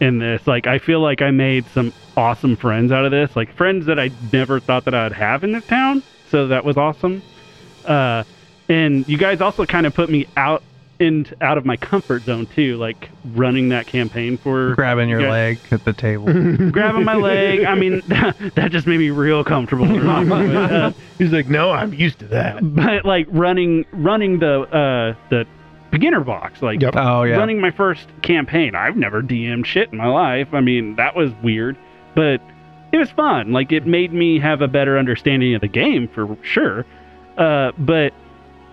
in 0.00 0.18
this. 0.18 0.46
Like, 0.46 0.66
I 0.68 0.78
feel 0.78 1.00
like 1.00 1.20
I 1.20 1.30
made 1.32 1.66
some 1.74 1.92
awesome 2.16 2.54
friends 2.56 2.92
out 2.92 3.04
of 3.04 3.10
this, 3.10 3.34
like 3.34 3.52
friends 3.54 3.86
that 3.86 3.98
I 3.98 4.10
never 4.32 4.60
thought 4.60 4.84
that 4.84 4.94
I'd 4.94 5.12
have 5.12 5.42
in 5.44 5.52
this 5.52 5.66
town. 5.66 6.02
So 6.30 6.46
that 6.48 6.64
was 6.64 6.76
awesome. 6.76 7.22
Uh, 7.84 8.22
and 8.68 9.08
you 9.08 9.18
guys 9.18 9.40
also 9.40 9.66
kind 9.66 9.86
of 9.86 9.94
put 9.94 10.08
me 10.10 10.26
out 10.36 10.62
in 10.98 11.26
out 11.40 11.56
of 11.58 11.64
my 11.64 11.76
comfort 11.76 12.24
zone 12.24 12.46
too, 12.46 12.76
like 12.76 13.08
running 13.34 13.68
that 13.68 13.86
campaign 13.86 14.36
for 14.36 14.74
grabbing 14.74 15.08
your 15.08 15.20
Yeah. 15.20 15.30
leg 15.30 15.58
at 15.70 15.84
the 15.84 15.92
table. 15.92 16.24
grabbing 16.72 17.04
my 17.04 17.14
leg. 17.14 17.64
I 17.64 17.74
mean, 17.76 18.02
that 18.08 18.68
just 18.70 18.86
made 18.86 18.98
me 18.98 19.10
real 19.10 19.44
comfortable. 19.44 19.86
Uh, 20.28 20.92
He's 21.18 21.32
like, 21.32 21.48
no, 21.48 21.70
I'm 21.70 21.92
used 21.94 22.18
to 22.20 22.26
that. 22.28 22.58
but 22.74 23.04
like 23.04 23.26
running 23.30 23.84
running 23.92 24.38
the 24.40 24.60
uh, 24.62 25.14
the 25.30 25.46
beginner 25.90 26.20
box, 26.20 26.62
like 26.62 26.80
Yep. 26.82 26.94
oh 26.96 27.22
yeah. 27.22 27.36
running 27.36 27.60
my 27.60 27.70
first 27.70 28.08
campaign. 28.22 28.74
I've 28.74 28.96
never 28.96 29.22
DM'd 29.22 29.66
shit 29.66 29.90
in 29.92 29.98
my 29.98 30.06
life. 30.08 30.48
I 30.52 30.60
mean, 30.60 30.96
that 30.96 31.14
was 31.16 31.30
weird, 31.42 31.76
but 32.14 32.40
it 32.92 32.96
was 32.98 33.10
fun. 33.10 33.52
Like 33.52 33.70
it 33.72 33.86
made 33.86 34.12
me 34.12 34.38
have 34.40 34.60
a 34.62 34.68
better 34.68 34.98
understanding 34.98 35.54
of 35.54 35.60
the 35.60 35.68
game 35.68 36.08
for 36.08 36.36
sure. 36.42 36.84
Uh, 37.36 37.72
but 37.78 38.12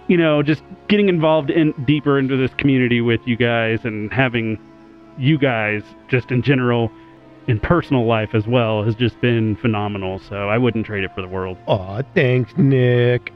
you 0.08 0.18
know, 0.18 0.44
just 0.44 0.63
getting 0.88 1.10
involved 1.10 1.50
in 1.50 1.72
deeper 1.86 2.18
into 2.20 2.38
this 2.38 2.54
community 2.56 3.02
with 3.02 3.22
you 3.26 3.36
guys 3.36 3.86
and 3.86 4.12
having 4.13 4.60
you 5.18 5.38
guys 5.38 5.82
just 6.08 6.30
in 6.32 6.41
general 6.41 6.91
in 7.48 7.60
personal 7.60 8.06
life 8.06 8.34
as 8.34 8.48
well 8.48 8.84
has 8.84 8.96
just 8.96 9.20
been 9.22 9.56
phenomenal. 9.58 10.20
So 10.20 10.50
I 10.50 10.58
wouldn't 10.58 10.86
trade 10.86 11.04
it 11.04 11.12
for 11.15 11.22
the 11.22 11.28
world. 11.28 11.58
Aw, 11.68 12.02
thanks, 12.13 12.52
Nick. 12.58 13.32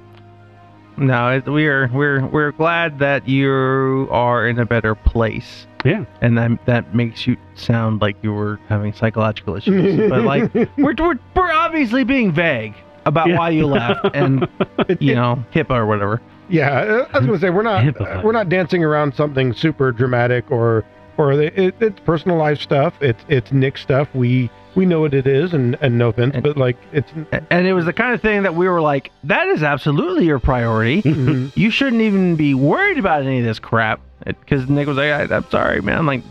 No, 0.98 1.30
it, 1.38 1.46
we're 1.48 1.88
we're 1.94 2.26
we're 2.28 2.52
glad 2.52 3.00
that 3.00 3.28
you 3.28 4.08
are 4.12 4.46
in 4.48 4.60
a 4.60 4.66
better 4.66 4.96
place, 4.96 5.66
Yeah. 5.86 6.04
and 6.22 6.38
that 6.38 6.66
that 6.66 6.94
makes 6.94 7.26
you 7.26 7.38
sound 7.56 8.02
like 8.02 8.18
you 8.22 8.34
were 8.34 8.60
having 8.68 8.92
psychological 8.92 9.56
issues. 9.56 10.10
but 10.10 10.24
like 10.24 10.54
we're, 10.54 10.68
we're 10.78 11.20
we're 11.36 11.52
obviously 11.54 12.04
being 12.04 12.34
vague 12.34 12.74
about 13.06 13.30
Yeah. 13.30 13.38
why 13.38 13.50
you 13.52 13.66
left 13.66 14.14
and 14.14 14.46
you 15.00 15.16
know 15.16 15.42
HIPAA 15.54 15.72
or 15.78 15.86
whatever. 15.86 16.22
Yeah, 16.50 17.06
I 17.14 17.18
was 17.18 17.26
gonna 17.28 17.40
say 17.40 17.50
we're 17.50 17.62
not 17.64 18.24
we're 18.24 18.32
not 18.32 18.50
dancing 18.50 18.84
around 18.84 19.14
something 19.16 19.54
super 19.54 19.92
dramatic 19.92 20.50
or 20.52 20.84
or 21.18 21.36
the, 21.36 21.62
it, 21.62 21.76
it's 21.82 22.00
personal 22.02 22.38
life 22.38 22.60
stuff. 22.60 22.94
It's 23.02 23.24
it's 23.28 23.52
Nick 23.52 23.78
stuff. 23.78 24.08
We 24.14 24.50
we 24.76 24.86
know 24.86 25.02
what 25.02 25.14
it 25.14 25.28
is, 25.28 25.54
and 25.54 25.78
and 25.82 25.98
no 25.98 26.10
offense, 26.10 26.34
And- 26.36 26.44
but 26.44 26.58
like 26.58 26.78
it's 26.94 27.12
And 27.52 27.68
it 27.68 27.74
was 27.74 27.86
the 27.86 27.94
kind 27.94 28.14
of 28.14 28.22
thing 28.22 28.44
that 28.44 28.56
we 28.56 28.68
were 28.70 28.82
like, 28.82 29.12
that 29.26 29.48
is 29.48 29.62
absolutely 29.64 30.26
your 30.26 30.40
priority. 30.40 31.02
Mhm. 31.10 31.52
You 31.58 31.70
shouldn't 31.72 32.02
even 32.02 32.36
be 32.36 32.54
worried 32.54 32.98
about 32.98 33.24
any 33.24 33.40
of 33.40 33.46
this 33.46 33.60
crap. 33.60 34.00
Because 34.26 34.70
Nick 34.70 34.88
was 34.88 34.98
like, 34.98 35.12
I, 35.32 35.36
I'm 35.36 35.50
sorry, 35.50 35.82
man. 35.82 35.98
I'm 35.98 36.06
like, 36.06 36.24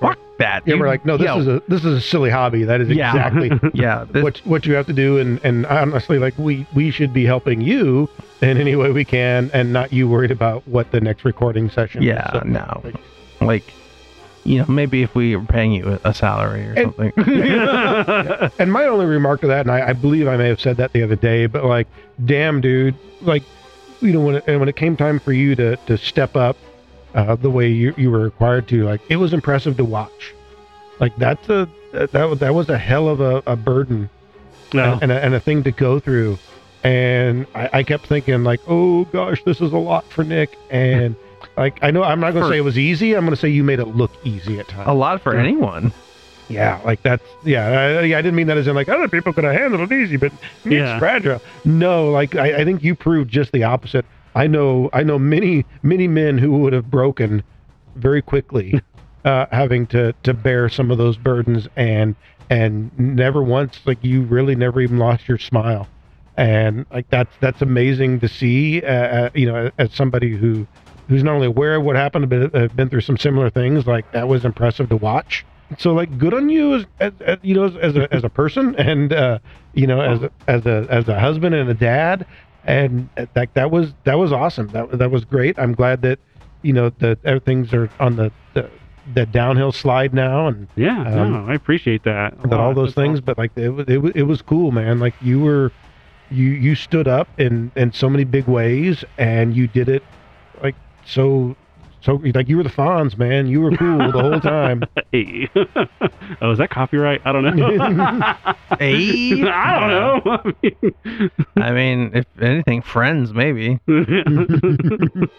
fuck 0.00 0.18
that. 0.38 0.62
yeah. 0.66 0.74
You- 0.74 0.80
We're 0.80 0.88
like, 0.88 1.04
no, 1.04 1.16
this 1.16 1.26
yo, 1.26 1.38
is 1.40 1.46
a 1.48 1.62
this 1.68 1.84
is 1.84 1.98
a 1.98 2.00
silly 2.00 2.30
hobby. 2.30 2.64
That 2.64 2.80
is 2.80 2.88
Yeah. 2.88 3.10
exactly 3.14 3.70
yeah. 3.74 4.04
This, 4.10 4.22
what 4.22 4.38
what 4.44 4.66
you 4.66 4.74
have 4.74 4.86
to 4.86 4.92
do, 4.94 5.18
and 5.18 5.38
and 5.44 5.66
honestly, 5.66 6.18
like 6.18 6.34
we 6.38 6.66
we 6.74 6.90
should 6.90 7.12
be 7.12 7.24
helping 7.26 7.60
you 7.60 8.08
in 8.42 8.56
any 8.58 8.74
way 8.76 8.90
we 8.90 9.04
can, 9.04 9.50
and 9.52 9.72
not 9.72 9.92
you 9.92 10.08
worried 10.08 10.30
about 10.30 10.66
what 10.66 10.90
the 10.92 11.00
next 11.00 11.24
recording 11.24 11.68
session. 11.70 12.02
yeah, 12.02 12.26
is. 12.36 12.40
So, 12.42 12.46
no. 12.48 12.80
like- 12.84 12.94
Like, 13.40 13.72
you 14.44 14.58
know, 14.58 14.66
maybe 14.68 15.02
if 15.02 15.14
we 15.14 15.36
were 15.36 15.44
paying 15.44 15.72
you 15.72 15.98
a, 16.04 16.08
a 16.10 16.14
salary 16.14 16.66
or 16.68 16.72
And- 16.72 16.94
something. 16.94 17.12
And 18.58 18.72
my 18.72 18.84
only 18.86 19.06
remark 19.06 19.40
to 19.42 19.46
that, 19.48 19.60
and 19.66 19.70
I, 19.70 19.88
I 19.90 19.92
believe 19.92 20.26
I 20.28 20.36
may 20.36 20.48
have 20.48 20.60
said 20.60 20.76
that 20.78 20.92
the 20.92 21.02
other 21.02 21.16
day, 21.16 21.46
but 21.46 21.64
like, 21.64 21.86
damn, 22.24 22.60
dude, 22.60 22.94
like, 23.20 23.42
you 24.00 24.12
know, 24.12 24.20
when 24.20 24.36
it, 24.36 24.44
and 24.46 24.58
when 24.60 24.68
it 24.68 24.76
came 24.76 24.96
time 24.96 25.18
for 25.20 25.32
you 25.32 25.54
to 25.56 25.76
to 25.76 25.98
step 25.98 26.36
up 26.36 26.56
uh, 27.14 27.34
the 27.36 27.50
way 27.50 27.68
you, 27.68 27.92
you 27.98 28.10
were 28.10 28.20
required 28.20 28.66
to, 28.68 28.84
like, 28.84 29.00
it 29.10 29.16
was 29.16 29.32
impressive 29.34 29.76
to 29.76 29.84
watch. 29.84 30.34
Like 31.00 31.14
that's 31.16 31.46
a 31.50 31.68
that 31.92 32.12
that 32.12 32.24
was, 32.30 32.38
that 32.38 32.54
was 32.54 32.68
a 32.70 32.78
hell 32.78 33.08
of 33.08 33.20
a, 33.20 33.42
a 33.46 33.56
burden 33.56 34.08
no. 34.72 34.94
and, 34.94 35.02
and, 35.04 35.12
a, 35.12 35.24
and 35.24 35.34
a 35.34 35.40
thing 35.40 35.62
to 35.64 35.70
go 35.70 35.98
through. 35.98 36.38
And 36.82 37.46
I, 37.54 37.68
I 37.74 37.82
kept 37.82 38.06
thinking 38.06 38.42
like, 38.44 38.60
oh 38.66 39.04
gosh, 39.06 39.42
this 39.44 39.60
is 39.60 39.72
a 39.72 39.78
lot 39.78 40.10
for 40.12 40.24
Nick. 40.24 40.56
And 40.70 41.14
like, 41.56 41.78
I 41.82 41.90
know 41.90 42.02
I'm 42.02 42.20
not 42.20 42.32
going 42.32 42.44
to 42.44 42.50
say 42.50 42.56
it 42.58 42.62
was 42.62 42.78
easy. 42.78 43.14
I'm 43.14 43.24
going 43.24 43.34
to 43.34 43.40
say 43.40 43.48
you 43.48 43.62
made 43.64 43.80
it 43.80 43.88
look 43.88 44.12
easy 44.24 44.58
at 44.58 44.68
times. 44.68 44.88
a 44.88 44.92
lot 44.94 45.20
for 45.20 45.34
anyone. 45.36 45.92
Yeah, 46.48 46.80
like 46.84 47.00
that's 47.04 47.22
yeah. 47.44 47.68
I, 47.68 48.00
yeah, 48.02 48.18
I 48.18 48.22
didn't 48.22 48.34
mean 48.34 48.48
that 48.48 48.56
as 48.56 48.66
in 48.66 48.74
like 48.74 48.88
other 48.88 49.06
people 49.08 49.32
could 49.32 49.44
have 49.44 49.54
handled 49.54 49.92
it 49.92 49.94
easy, 49.94 50.16
but 50.16 50.32
Nick's 50.64 50.72
Yeah. 50.74 50.98
fragile. 50.98 51.40
No, 51.64 52.10
like 52.10 52.34
I, 52.34 52.62
I 52.62 52.64
think 52.64 52.82
you 52.82 52.96
proved 52.96 53.30
just 53.30 53.52
the 53.52 53.62
opposite. 53.62 54.04
I 54.34 54.48
know 54.48 54.90
I 54.92 55.04
know 55.04 55.16
many 55.16 55.64
many 55.84 56.08
men 56.08 56.38
who 56.38 56.58
would 56.58 56.72
have 56.72 56.90
broken 56.90 57.44
very 57.94 58.20
quickly, 58.20 58.80
uh, 59.24 59.46
having 59.52 59.86
to 59.88 60.12
to 60.24 60.34
bear 60.34 60.68
some 60.68 60.90
of 60.90 60.98
those 60.98 61.16
burdens 61.16 61.68
and 61.76 62.16
and 62.48 62.90
never 62.98 63.44
once 63.44 63.78
like 63.86 64.02
you 64.02 64.22
really 64.22 64.56
never 64.56 64.80
even 64.80 64.98
lost 64.98 65.28
your 65.28 65.38
smile, 65.38 65.88
and 66.36 66.86
like 66.92 67.08
that's 67.10 67.34
that's 67.40 67.62
amazing 67.62 68.20
to 68.20 68.28
see. 68.28 68.82
Uh, 68.82 68.86
uh, 68.86 69.30
you 69.34 69.46
know, 69.46 69.70
as 69.78 69.92
somebody 69.94 70.36
who 70.36 70.66
who's 71.08 71.24
not 71.24 71.34
only 71.34 71.48
aware 71.48 71.76
of 71.76 71.82
what 71.82 71.96
happened 71.96 72.28
but 72.30 72.54
have 72.54 72.76
been 72.76 72.88
through 72.88 73.00
some 73.00 73.18
similar 73.18 73.50
things, 73.50 73.86
like 73.86 74.10
that 74.12 74.28
was 74.28 74.44
impressive 74.44 74.88
to 74.88 74.96
watch. 74.96 75.44
So 75.78 75.92
like 75.92 76.18
good 76.18 76.34
on 76.34 76.48
you 76.48 76.74
as, 76.74 76.86
as, 76.98 77.12
as 77.20 77.38
you 77.42 77.54
know 77.54 77.64
as, 77.64 77.76
as 77.76 77.96
a 77.96 78.12
as 78.14 78.24
a 78.24 78.28
person 78.28 78.74
and 78.78 79.12
uh 79.12 79.38
you 79.74 79.86
know 79.86 80.00
as 80.00 80.22
a, 80.22 80.30
as 80.48 80.66
a 80.66 80.86
as 80.90 81.08
a 81.08 81.18
husband 81.18 81.54
and 81.54 81.68
a 81.68 81.74
dad. 81.74 82.26
And 82.64 83.08
that 83.16 83.54
that 83.54 83.70
was 83.70 83.92
that 84.04 84.18
was 84.18 84.32
awesome. 84.32 84.68
That 84.68 84.98
that 84.98 85.10
was 85.10 85.24
great. 85.24 85.58
I'm 85.58 85.74
glad 85.74 86.02
that 86.02 86.18
you 86.62 86.72
know 86.72 86.90
that 86.98 87.18
everything's 87.24 87.72
are 87.72 87.90
on 87.98 88.16
the 88.16 88.30
the, 88.54 88.70
the 89.14 89.26
downhill 89.26 89.72
slide 89.72 90.12
now 90.12 90.46
and 90.46 90.68
yeah, 90.76 91.00
um, 91.00 91.32
no, 91.32 91.46
I 91.46 91.54
appreciate 91.54 92.04
that. 92.04 92.40
that 92.42 92.60
all 92.60 92.74
those 92.74 92.94
things 92.94 93.20
but 93.20 93.38
like 93.38 93.50
it 93.56 93.88
it 93.88 94.16
it 94.16 94.22
was 94.24 94.42
cool 94.42 94.70
man. 94.72 95.00
Like 95.00 95.14
you 95.22 95.40
were 95.40 95.72
you 96.30 96.46
you 96.46 96.74
stood 96.74 97.08
up 97.08 97.28
in 97.38 97.72
in 97.76 97.92
so 97.92 98.08
many 98.08 98.24
big 98.24 98.46
ways 98.46 99.04
and 99.18 99.54
you 99.56 99.66
did 99.66 99.88
it 99.88 100.02
like 100.62 100.74
so 101.04 101.56
so 102.00 102.14
like 102.34 102.48
you 102.48 102.56
were 102.56 102.62
the 102.62 102.70
Fonz 102.70 103.18
man 103.18 103.46
you 103.46 103.60
were 103.60 103.76
cool 103.76 103.98
the 103.98 104.20
whole 104.20 104.40
time 104.40 104.82
Hey. 105.12 105.48
oh, 106.40 106.52
is 106.52 106.58
that 106.58 106.70
copyright? 106.70 107.20
I 107.24 107.32
don't 107.32 107.44
know. 107.56 108.34
Hey, 108.78 109.42
I 109.42 109.80
don't 109.80 110.24
know. 110.24 110.52
I 111.56 111.72
mean, 111.72 112.12
if 112.14 112.24
anything, 112.40 112.80
friends 112.80 113.34
maybe. 113.34 113.78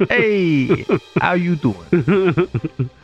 Hey, 0.10 0.86
how 1.20 1.34
you 1.34 1.56
doing? 1.56 2.50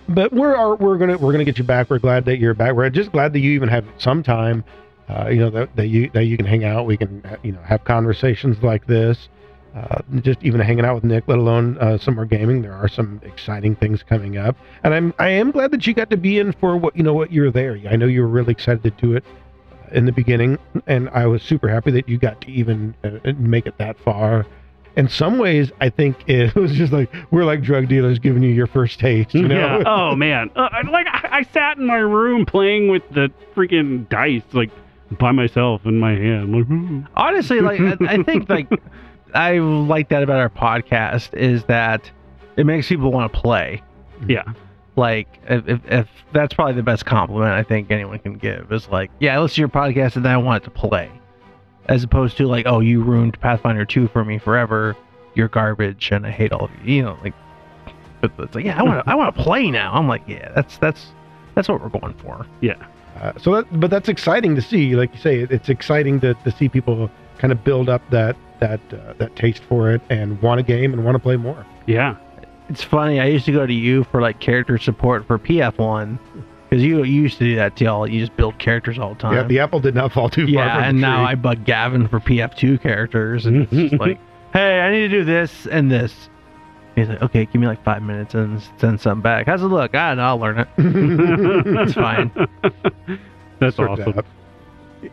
but 0.09 0.31
we're 0.31 0.55
are, 0.55 0.75
we're 0.75 0.97
gonna 0.97 1.17
we're 1.17 1.31
gonna 1.31 1.45
get 1.45 1.57
you 1.57 1.63
back. 1.63 1.89
We're 1.89 1.97
glad 1.97 2.25
that 2.25 2.37
you're 2.37 2.53
back. 2.53 2.75
We're 2.75 2.89
just 2.91 3.11
glad 3.11 3.33
that 3.33 3.39
you 3.39 3.51
even 3.51 3.69
have 3.69 3.85
some 3.97 4.21
time. 4.21 4.63
Uh, 5.09 5.29
you 5.29 5.39
know 5.39 5.49
that, 5.49 5.75
that 5.75 5.87
you 5.87 6.09
that 6.13 6.25
you 6.25 6.35
can 6.35 6.45
hang 6.45 6.65
out. 6.65 6.85
We 6.85 6.97
can 6.97 7.25
uh, 7.25 7.37
you 7.43 7.53
know 7.53 7.61
have 7.61 7.83
conversations 7.85 8.61
like 8.61 8.87
this. 8.87 9.29
Uh, 9.75 10.01
just 10.21 10.41
even 10.41 10.59
hanging 10.59 10.85
out 10.85 10.95
with 10.95 11.03
Nick, 11.03 11.27
let 11.27 11.37
alone 11.37 11.77
uh, 11.77 11.97
some 11.97 12.15
more 12.15 12.25
gaming. 12.25 12.61
There 12.61 12.73
are 12.73 12.87
some 12.87 13.21
exciting 13.23 13.75
things 13.75 14.01
coming 14.01 14.37
up, 14.37 14.57
and 14.83 14.93
I'm 14.93 15.13
I 15.19 15.29
am 15.29 15.51
glad 15.51 15.71
that 15.71 15.85
you 15.85 15.93
got 15.93 16.09
to 16.09 16.17
be 16.17 16.39
in 16.39 16.51
for 16.53 16.75
what 16.75 16.95
you 16.97 17.03
know 17.03 17.13
what 17.13 17.31
you're 17.31 17.51
there. 17.51 17.79
I 17.89 17.95
know 17.95 18.07
you 18.07 18.21
were 18.21 18.27
really 18.27 18.51
excited 18.51 18.83
to 18.83 18.89
do 18.89 19.15
it 19.15 19.23
in 19.91 20.05
the 20.05 20.11
beginning, 20.11 20.57
and 20.87 21.09
I 21.09 21.25
was 21.25 21.41
super 21.41 21.69
happy 21.69 21.91
that 21.91 22.09
you 22.09 22.17
got 22.17 22.41
to 22.41 22.51
even 22.51 22.95
uh, 23.03 23.31
make 23.37 23.65
it 23.65 23.77
that 23.77 23.97
far. 23.99 24.45
In 24.95 25.07
some 25.07 25.37
ways, 25.37 25.71
I 25.79 25.89
think 25.89 26.17
it 26.27 26.55
was 26.55 26.73
just 26.73 26.91
like 26.91 27.13
we're 27.31 27.45
like 27.45 27.61
drug 27.61 27.87
dealers 27.87 28.19
giving 28.19 28.43
you 28.43 28.49
your 28.49 28.67
first 28.67 28.99
taste. 28.99 29.33
You 29.33 29.47
know? 29.47 29.79
Yeah. 29.79 29.83
Oh 29.85 30.15
man. 30.15 30.49
Uh, 30.55 30.69
like 30.91 31.07
I, 31.07 31.29
I 31.31 31.43
sat 31.53 31.77
in 31.77 31.85
my 31.85 31.97
room 31.97 32.45
playing 32.45 32.89
with 32.89 33.03
the 33.11 33.31
freaking 33.55 34.09
dice, 34.09 34.41
like 34.53 34.71
by 35.11 35.31
myself 35.31 35.85
in 35.85 35.99
my 35.99 36.11
hand. 36.11 36.53
Like, 36.53 36.65
hmm. 36.65 37.01
Honestly, 37.15 37.61
like 37.61 37.79
I, 37.79 37.95
I 38.01 38.23
think 38.23 38.49
like 38.49 38.67
I 39.33 39.59
like 39.59 40.09
that 40.09 40.23
about 40.23 40.39
our 40.39 40.49
podcast 40.49 41.33
is 41.33 41.63
that 41.65 42.09
it 42.57 42.65
makes 42.65 42.87
people 42.87 43.11
want 43.11 43.31
to 43.31 43.39
play. 43.39 43.81
yeah. 44.27 44.43
Like 44.95 45.27
if, 45.47 45.67
if, 45.67 45.85
if 45.85 46.07
that's 46.33 46.55
probably 46.55 46.73
the 46.73 46.81
best 46.81 47.05
compliment 47.05 47.51
I 47.51 47.61
think 47.61 47.91
anyone 47.91 48.17
can 48.17 48.33
give 48.33 48.71
is 48.71 48.89
like, 48.89 49.11
yeah, 49.19 49.37
I 49.37 49.39
listen 49.39 49.55
to 49.55 49.61
your 49.61 49.69
podcast 49.69 50.15
and 50.15 50.25
then 50.25 50.31
I 50.31 50.37
want 50.37 50.63
it 50.63 50.65
to 50.65 50.71
play, 50.71 51.11
as 51.85 52.03
opposed 52.03 52.35
to 52.37 52.47
like, 52.47 52.65
oh, 52.65 52.79
you 52.79 53.03
ruined 53.03 53.39
Pathfinder 53.39 53.85
two 53.85 54.07
for 54.07 54.25
me 54.25 54.39
forever. 54.39 54.95
You're 55.35 55.49
garbage 55.49 56.09
and 56.11 56.25
I 56.25 56.31
hate 56.31 56.51
all 56.51 56.65
of 56.65 56.71
you. 56.83 56.95
You 56.95 57.03
know, 57.03 57.19
like, 57.23 57.35
but 58.21 58.31
it's 58.39 58.55
like, 58.55 58.65
yeah, 58.65 58.79
I 58.79 58.81
want 58.81 59.05
to 59.05 59.11
I 59.11 59.13
want 59.13 59.35
to 59.35 59.43
play 59.43 59.69
now. 59.69 59.93
I'm 59.93 60.07
like, 60.07 60.23
yeah, 60.27 60.51
that's 60.55 60.79
that's 60.79 61.11
that's 61.53 61.69
what 61.69 61.79
we're 61.79 61.89
going 61.89 62.15
for. 62.15 62.47
Uh, 63.21 63.33
so 63.39 63.55
that, 63.55 63.79
but 63.79 63.89
that's 63.89 64.09
exciting 64.09 64.55
to 64.55 64.61
see. 64.61 64.95
Like 64.95 65.13
you 65.13 65.19
say, 65.19 65.39
it's 65.39 65.69
exciting 65.69 66.19
to, 66.21 66.33
to 66.33 66.51
see 66.51 66.69
people 66.69 67.09
kind 67.37 67.51
of 67.51 67.63
build 67.63 67.89
up 67.89 68.01
that 68.09 68.35
that 68.59 68.79
uh, 68.93 69.13
that 69.17 69.35
taste 69.35 69.63
for 69.63 69.91
it 69.91 70.01
and 70.09 70.41
want 70.41 70.59
a 70.59 70.63
game 70.63 70.93
and 70.93 71.03
want 71.03 71.15
to 71.15 71.19
play 71.19 71.35
more. 71.35 71.65
Yeah. 71.85 72.15
It's 72.69 72.83
funny. 72.83 73.19
I 73.19 73.25
used 73.25 73.45
to 73.45 73.51
go 73.51 73.65
to 73.65 73.73
you 73.73 74.03
for 74.05 74.21
like 74.21 74.39
character 74.39 74.77
support 74.77 75.25
for 75.25 75.39
PF1 75.39 76.19
because 76.69 76.83
you, 76.83 77.03
you 77.03 77.21
used 77.21 77.37
to 77.37 77.45
do 77.45 77.55
that 77.55 77.77
too. 77.77 77.85
You 77.85 78.19
just 78.19 78.35
build 78.35 78.59
characters 78.59 78.99
all 78.99 79.13
the 79.13 79.19
time. 79.19 79.35
Yeah, 79.35 79.43
the 79.43 79.59
apple 79.59 79.79
did 79.79 79.95
not 79.95 80.11
fall 80.11 80.29
too 80.29 80.45
far. 80.45 80.53
Yeah, 80.53 80.73
from 80.73 80.81
the 80.81 80.87
and 80.87 81.01
now 81.01 81.17
tree. 81.17 81.31
I 81.31 81.35
bug 81.35 81.65
Gavin 81.65 82.07
for 82.09 82.19
PF2 82.19 82.81
characters, 82.81 83.45
and 83.45 83.63
it's 83.63 83.71
just 83.71 83.93
like, 83.99 84.19
hey, 84.51 84.81
I 84.81 84.91
need 84.91 85.07
to 85.07 85.09
do 85.09 85.23
this 85.23 85.65
and 85.67 85.89
this. 85.89 86.29
He's 86.97 87.07
like, 87.09 87.21
okay, 87.21 87.45
give 87.45 87.61
me 87.61 87.67
like 87.67 87.83
five 87.83 88.01
minutes 88.01 88.33
and 88.33 88.59
send 88.79 88.99
something 88.99 89.21
back. 89.21 89.45
How's 89.45 89.61
it 89.61 89.67
look? 89.67 89.91
Ah, 89.93 89.97
I 89.97 90.09
don't 90.09 90.17
know, 90.17 90.23
I'll 90.23 90.39
learn 90.39 90.57
it. 90.59 90.67
It's 91.87 91.93
fine. 91.93 92.31
That's 93.59 93.77
Worked 93.77 94.01
awesome. 94.01 94.17
out. 94.17 94.25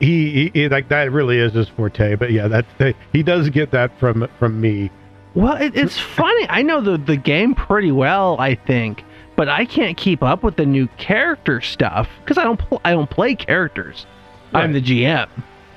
He, 0.01 0.31
he, 0.31 0.51
he 0.55 0.69
like 0.71 0.89
that 0.89 1.13
really 1.13 1.39
is 1.39 1.53
his 1.53 1.69
forte. 1.69 2.15
But 2.15 2.33
yeah, 2.33 2.49
that's 2.49 2.67
that, 2.79 2.97
he 3.13 3.23
does 3.23 3.51
get 3.51 3.71
that 3.73 3.97
from 4.01 4.27
from 4.39 4.59
me. 4.61 4.91
Well, 5.35 5.57
it, 5.61 5.77
it's 5.77 5.99
funny. 5.99 6.47
I 6.49 6.63
know 6.63 6.81
the 6.81 6.97
the 6.97 7.17
game 7.19 7.55
pretty 7.55 7.93
well, 7.93 8.37
I 8.41 8.55
think, 8.55 9.05
but 9.37 9.51
I 9.51 9.67
can't 9.67 9.97
keep 9.97 10.23
up 10.23 10.43
with 10.43 10.57
the 10.57 10.65
new 10.65 10.87
character 10.97 11.61
stuff 11.61 12.09
because 12.21 12.39
I 12.39 12.45
don't 12.45 12.59
pl- 12.59 12.81
I 12.85 12.93
don't 12.93 13.11
play 13.11 13.35
characters. 13.35 14.07
I'm 14.55 14.73
the 14.73 14.81
GM, 14.81 15.29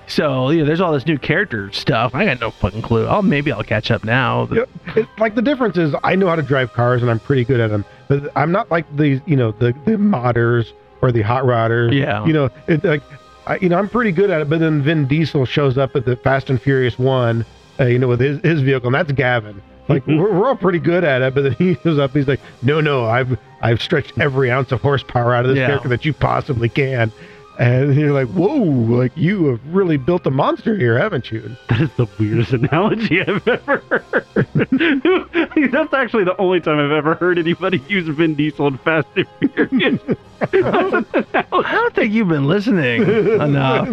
so 0.07 0.49
you 0.49 0.59
know, 0.59 0.65
there's 0.65 0.81
all 0.81 0.93
this 0.93 1.05
new 1.05 1.17
character 1.17 1.71
stuff. 1.71 2.15
I 2.15 2.25
got 2.25 2.39
no 2.39 2.51
fucking 2.51 2.81
clue. 2.81 3.05
Oh, 3.07 3.21
maybe 3.21 3.51
I'll 3.51 3.63
catch 3.63 3.91
up 3.91 4.03
now. 4.03 4.47
Yeah, 4.51 4.63
it, 4.95 5.07
like 5.19 5.35
the 5.35 5.41
difference 5.41 5.77
is 5.77 5.93
I 6.03 6.15
know 6.15 6.27
how 6.27 6.35
to 6.35 6.41
drive 6.41 6.73
cars 6.73 7.01
and 7.01 7.11
I'm 7.11 7.19
pretty 7.19 7.43
good 7.45 7.59
at 7.59 7.69
them, 7.69 7.85
but 8.07 8.31
I'm 8.35 8.51
not 8.51 8.71
like 8.71 8.85
these, 8.95 9.19
you 9.25 9.35
know, 9.35 9.51
the 9.51 9.73
the 9.85 9.91
modders 9.97 10.71
or 11.01 11.11
the 11.11 11.21
hot 11.21 11.43
rodders. 11.43 11.93
Yeah. 11.93 12.25
You 12.25 12.33
know, 12.33 12.49
it 12.67 12.83
like, 12.83 13.03
I, 13.45 13.57
you 13.57 13.69
know, 13.69 13.77
I'm 13.77 13.87
pretty 13.89 14.11
good 14.11 14.29
at 14.31 14.41
it, 14.41 14.49
but 14.49 14.59
then 14.59 14.81
Vin 14.81 15.07
Diesel 15.07 15.45
shows 15.45 15.77
up 15.77 15.95
at 15.95 16.05
the 16.05 16.15
Fast 16.15 16.49
and 16.49 16.61
Furious 16.61 16.97
one, 16.97 17.45
uh, 17.79 17.85
you 17.85 17.99
know, 17.99 18.07
with 18.07 18.19
his, 18.19 18.39
his 18.41 18.61
vehicle, 18.61 18.87
and 18.87 18.95
that's 18.95 19.11
Gavin. 19.11 19.61
Like 19.89 20.05
we're, 20.05 20.33
we're 20.33 20.47
all 20.47 20.55
pretty 20.57 20.79
good 20.79 21.05
at 21.05 21.21
it, 21.21 21.33
but 21.33 21.43
then 21.43 21.53
he 21.53 21.75
shows 21.75 21.97
up, 21.97 22.11
he's 22.11 22.27
like, 22.27 22.41
no, 22.61 22.81
no, 22.81 23.05
I've 23.05 23.37
I've 23.61 23.81
stretched 23.81 24.17
every 24.19 24.51
ounce 24.51 24.71
of 24.73 24.81
horsepower 24.81 25.33
out 25.33 25.45
of 25.45 25.49
this 25.51 25.59
Yeah. 25.59 25.67
character 25.67 25.87
that 25.89 26.03
you 26.03 26.11
possibly 26.13 26.67
can. 26.67 27.11
And 27.59 27.95
you're 27.95 28.11
like, 28.13 28.27
whoa, 28.27 28.53
like 28.55 29.11
you 29.15 29.45
have 29.45 29.59
really 29.73 29.97
built 29.97 30.27
a 30.27 30.31
monster 30.31 30.77
here, 30.77 30.97
haven't 30.97 31.31
you? 31.31 31.55
That 31.69 31.81
is 31.81 31.89
the 31.97 32.07
weirdest 32.19 32.53
analogy 32.53 33.21
I've 33.21 33.47
ever 33.47 33.77
heard. 33.89 34.35
That's 35.71 35.93
actually 35.93 36.25
the 36.25 36.35
only 36.37 36.59
time 36.59 36.77
I've 36.77 36.91
ever 36.91 37.15
heard 37.15 37.39
anybody 37.39 37.81
use 37.87 38.07
Vin 38.09 38.35
Diesel 38.35 38.67
in 38.67 38.77
Fast 38.77 39.07
and 39.15 39.27
Furious. 39.53 39.99
I 40.39 41.41
don't 41.51 41.95
think 41.95 42.13
you've 42.13 42.27
been 42.27 42.45
listening 42.45 43.01
enough. 43.01 43.87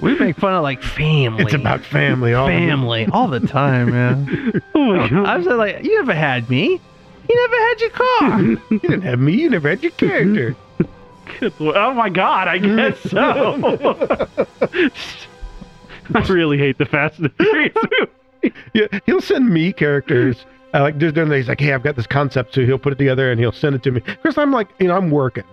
We 0.00 0.16
make 0.16 0.36
fun 0.36 0.54
of 0.54 0.62
like 0.62 0.80
family. 0.80 1.42
It's 1.42 1.54
about 1.54 1.80
family. 1.80 2.32
All 2.32 2.46
family 2.46 3.06
all 3.06 3.26
the 3.26 3.40
time, 3.40 3.90
man. 3.90 4.62
oh 4.76 4.96
my 4.96 5.08
god. 5.08 5.26
I 5.26 5.36
was 5.36 5.46
like, 5.46 5.82
you 5.82 5.96
never 5.96 6.14
had 6.14 6.48
me. 6.48 6.80
You 7.28 7.48
never 7.48 7.56
had 7.56 7.80
your 7.80 7.90
car. 7.90 8.40
You 8.42 8.78
didn't 8.78 9.02
have 9.02 9.18
me. 9.18 9.32
You 9.34 9.50
never 9.50 9.68
had 9.68 9.82
your 9.82 9.92
character. 9.92 10.54
Oh 11.60 11.94
my 11.94 12.08
god, 12.08 12.48
I 12.48 12.58
guess 12.58 12.98
so. 13.10 14.00
I 16.14 16.20
really 16.28 16.58
hate 16.58 16.78
the 16.78 16.86
Fast 16.86 17.18
and 17.18 17.32
Furious 17.34 17.74
yeah, 18.74 18.86
he'll 19.06 19.20
send 19.20 19.48
me 19.48 19.72
characters. 19.72 20.44
Uh, 20.72 20.82
like 20.82 20.98
just 20.98 21.14
doing, 21.14 21.30
he's 21.32 21.48
like, 21.48 21.60
hey, 21.60 21.72
I've 21.72 21.82
got 21.82 21.96
this 21.96 22.06
concept, 22.06 22.54
so 22.54 22.64
he'll 22.64 22.78
put 22.78 22.92
it 22.92 22.96
together 22.96 23.30
and 23.30 23.40
he'll 23.40 23.52
send 23.52 23.74
it 23.74 23.82
to 23.82 23.90
me. 23.90 24.00
Because 24.00 24.38
I'm 24.38 24.52
like, 24.52 24.68
you 24.78 24.86
know, 24.86 24.96
I'm 24.96 25.10
working, 25.10 25.44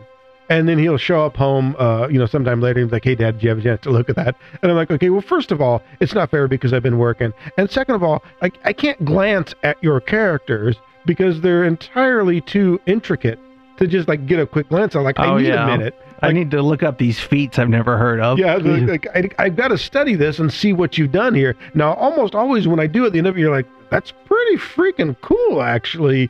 and 0.49 0.69
then 0.69 0.77
he'll 0.77 0.97
show 0.97 1.25
up 1.25 1.35
home, 1.35 1.75
uh, 1.79 2.07
you 2.07 2.19
know, 2.19 2.27
sometime 2.27 2.61
later. 2.61 2.79
And 2.79 2.89
he's 2.89 2.93
like, 2.93 3.03
hey, 3.03 3.15
Dad, 3.15 3.33
did 3.33 3.43
you 3.43 3.49
have 3.49 3.57
a 3.57 3.61
chance 3.61 3.81
to 3.81 3.89
look 3.89 4.09
at 4.09 4.15
that? 4.15 4.35
And 4.61 4.71
I'm 4.71 4.77
like, 4.77 4.91
okay, 4.91 5.09
well, 5.09 5.21
first 5.21 5.51
of 5.51 5.59
all, 5.59 5.81
it's 5.99 6.13
not 6.13 6.29
fair 6.29 6.47
because 6.47 6.71
I've 6.71 6.83
been 6.83 6.99
working, 6.99 7.33
and 7.57 7.69
second 7.69 7.95
of 7.95 8.03
all, 8.03 8.23
I 8.41 8.51
I 8.63 8.73
can't 8.73 9.03
glance 9.03 9.53
at 9.63 9.83
your 9.83 9.99
characters 9.99 10.77
because 11.05 11.41
they're 11.41 11.63
entirely 11.65 12.41
too 12.41 12.79
intricate 12.85 13.39
to 13.77 13.87
just 13.87 14.07
like 14.07 14.25
get 14.25 14.39
a 14.39 14.45
quick 14.45 14.69
glance. 14.69 14.95
I'm 14.95 15.03
like, 15.03 15.19
I 15.19 15.27
Oh, 15.27 15.37
need 15.37 15.47
yeah. 15.47 15.67
a 15.67 15.77
minute. 15.77 15.95
I 16.21 16.31
need 16.31 16.49
to 16.51 16.61
look 16.63 16.81
up 16.81 16.97
these 16.97 17.19
feats 17.19 17.59
I've 17.59 17.69
never 17.69 17.95
heard 17.97 18.19
of. 18.19 18.39
Yeah, 18.39 18.55
like, 18.55 19.05
like, 19.05 19.07
I, 19.37 19.45
I've 19.45 19.55
got 19.55 19.67
to 19.67 19.77
study 19.77 20.15
this 20.15 20.39
and 20.39 20.51
see 20.51 20.73
what 20.73 20.97
you've 20.97 21.11
done 21.11 21.35
here. 21.35 21.55
Now, 21.75 21.93
almost 21.93 22.33
always 22.33 22.67
when 22.67 22.79
I 22.79 22.87
do 22.87 23.05
at 23.05 23.11
the 23.11 23.19
end 23.19 23.27
of 23.27 23.37
it, 23.37 23.39
you're 23.41 23.51
like, 23.55 23.67
that's 23.91 24.11
pretty 24.25 24.57
freaking 24.57 25.15
cool, 25.21 25.61
actually. 25.61 26.29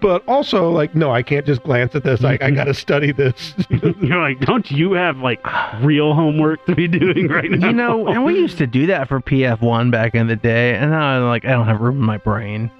But 0.00 0.26
also, 0.26 0.70
like, 0.70 0.94
no, 0.94 1.10
I 1.10 1.22
can't 1.22 1.44
just 1.44 1.62
glance 1.64 1.94
at 1.94 2.02
this. 2.04 2.24
I, 2.24 2.38
I 2.40 2.50
got 2.52 2.64
to 2.64 2.72
study 2.86 3.12
this. 3.12 3.52
You're 4.00 4.20
like, 4.22 4.40
don't 4.40 4.70
you 4.70 4.92
have 4.92 5.18
like 5.18 5.40
real 5.82 6.14
homework 6.14 6.64
to 6.64 6.74
be 6.74 6.88
doing 6.88 7.28
right 7.28 7.50
now? 7.50 7.66
You 7.66 7.72
know, 7.74 8.06
and 8.08 8.24
we 8.24 8.36
used 8.38 8.56
to 8.58 8.66
do 8.66 8.86
that 8.86 9.06
for 9.08 9.20
PF1 9.20 9.90
back 9.90 10.14
in 10.14 10.28
the 10.28 10.36
day, 10.36 10.76
and 10.76 10.92
now 10.92 11.02
I'm 11.18 11.24
like, 11.26 11.44
I 11.44 11.50
don't 11.50 11.66
have 11.66 11.80
room 11.82 11.96
in 11.98 12.04
my 12.04 12.16
brain 12.16 12.70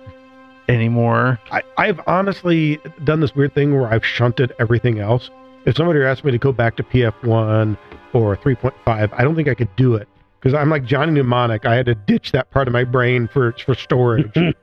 anymore. 0.69 1.39
I, 1.51 1.63
I've 1.79 2.01
honestly 2.07 2.79
done 3.05 3.21
this 3.21 3.35
weird 3.35 3.55
thing 3.55 3.75
where 3.75 3.89
I've 3.89 4.05
shunted 4.05 4.55
everything 4.59 4.99
else. 4.99 5.31
If 5.65 5.77
somebody 5.77 6.01
asked 6.03 6.25
me 6.25 6.31
to 6.33 6.39
go 6.39 6.53
back 6.53 6.77
to 6.77 6.83
PF1 6.83 7.77
or 8.13 8.37
3.5, 8.37 8.73
I 9.13 9.23
don't 9.23 9.35
think 9.35 9.49
I 9.49 9.55
could 9.55 9.75
do 9.77 9.95
it. 9.95 10.09
Because 10.39 10.55
I'm 10.55 10.71
like 10.71 10.85
Johnny 10.85 11.13
Mnemonic. 11.13 11.67
I 11.67 11.75
had 11.75 11.87
to 11.87 11.95
ditch 11.95 12.31
that 12.33 12.51
part 12.51 12.69
of 12.69 12.73
my 12.73 12.85
brain 12.85 13.27
for 13.27 13.53
for 13.53 13.75
storage. 13.75 14.33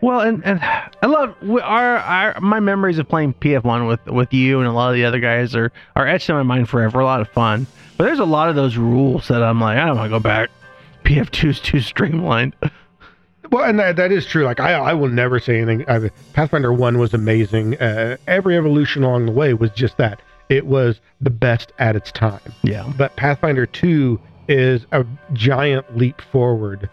Well, 0.00 0.20
and, 0.20 0.44
and 0.44 0.60
I 0.62 1.06
love 1.06 1.34
our, 1.62 1.96
our 1.96 2.40
my 2.40 2.60
memories 2.60 2.98
of 2.98 3.08
playing 3.08 3.34
PF1 3.34 3.88
with 3.88 4.06
with 4.06 4.32
you 4.32 4.60
and 4.60 4.68
a 4.68 4.72
lot 4.72 4.90
of 4.90 4.94
the 4.94 5.04
other 5.04 5.18
guys 5.18 5.56
are 5.56 5.72
are 5.96 6.06
etched 6.06 6.28
in 6.30 6.36
my 6.36 6.44
mind 6.44 6.68
forever. 6.68 7.00
A 7.00 7.04
lot 7.04 7.20
of 7.20 7.28
fun, 7.30 7.66
but 7.96 8.04
there's 8.04 8.20
a 8.20 8.24
lot 8.24 8.48
of 8.48 8.54
those 8.54 8.76
rules 8.76 9.26
that 9.26 9.42
I'm 9.42 9.60
like, 9.60 9.76
I 9.76 9.86
don't 9.86 9.96
want 9.96 10.06
to 10.06 10.16
go 10.16 10.20
back. 10.20 10.50
PF2 11.04 11.48
is 11.48 11.60
too 11.60 11.80
streamlined. 11.80 12.54
Well, 13.50 13.64
and 13.64 13.78
that, 13.78 13.96
that 13.96 14.12
is 14.12 14.26
true. 14.26 14.44
Like 14.44 14.60
I, 14.60 14.72
I 14.74 14.92
will 14.92 15.08
never 15.08 15.40
say 15.40 15.58
anything. 15.60 15.88
I, 15.88 16.10
Pathfinder 16.32 16.72
One 16.72 16.98
was 16.98 17.14
amazing. 17.14 17.76
Uh, 17.80 18.16
every 18.26 18.56
evolution 18.56 19.02
along 19.02 19.26
the 19.26 19.32
way 19.32 19.54
was 19.54 19.70
just 19.70 19.96
that. 19.96 20.20
It 20.48 20.66
was 20.66 21.00
the 21.20 21.30
best 21.30 21.72
at 21.78 21.96
its 21.96 22.10
time. 22.12 22.40
Yeah. 22.62 22.90
But 22.96 23.16
Pathfinder 23.16 23.66
Two 23.66 24.20
is 24.48 24.86
a 24.92 25.04
giant 25.32 25.96
leap 25.96 26.20
forward, 26.20 26.88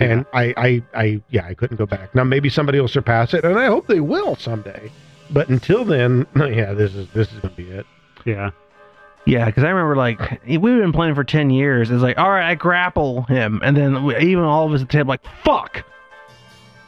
and 0.00 0.24
I, 0.32 0.54
I, 0.56 0.82
I, 0.94 1.22
yeah, 1.30 1.44
I 1.46 1.54
couldn't 1.54 1.76
go 1.76 1.86
back. 1.86 2.14
Now 2.14 2.24
maybe 2.24 2.48
somebody 2.48 2.80
will 2.80 2.88
surpass 2.88 3.34
it, 3.34 3.44
and 3.44 3.58
I 3.58 3.66
hope 3.66 3.86
they 3.86 4.00
will 4.00 4.36
someday. 4.36 4.90
But 5.30 5.48
until 5.48 5.84
then, 5.84 6.26
yeah, 6.36 6.72
this 6.72 6.94
is 6.94 7.08
this 7.12 7.32
is 7.32 7.40
gonna 7.40 7.54
be 7.54 7.70
it. 7.70 7.86
Yeah. 8.24 8.50
Yeah, 9.26 9.46
because 9.46 9.64
I 9.64 9.70
remember 9.70 9.96
like 9.96 10.40
we've 10.46 10.60
been 10.60 10.92
playing 10.92 11.16
for 11.16 11.24
ten 11.24 11.50
years. 11.50 11.90
It's 11.90 12.02
like, 12.02 12.16
all 12.16 12.30
right, 12.30 12.48
I 12.48 12.54
grapple 12.54 13.22
him, 13.22 13.60
and 13.64 13.76
then 13.76 14.04
we, 14.04 14.16
even 14.18 14.44
all 14.44 14.66
of 14.66 14.72
us 14.72 14.82
at 14.82 14.88
the 14.88 14.92
table 14.92 15.08
like, 15.08 15.24
fuck. 15.44 15.84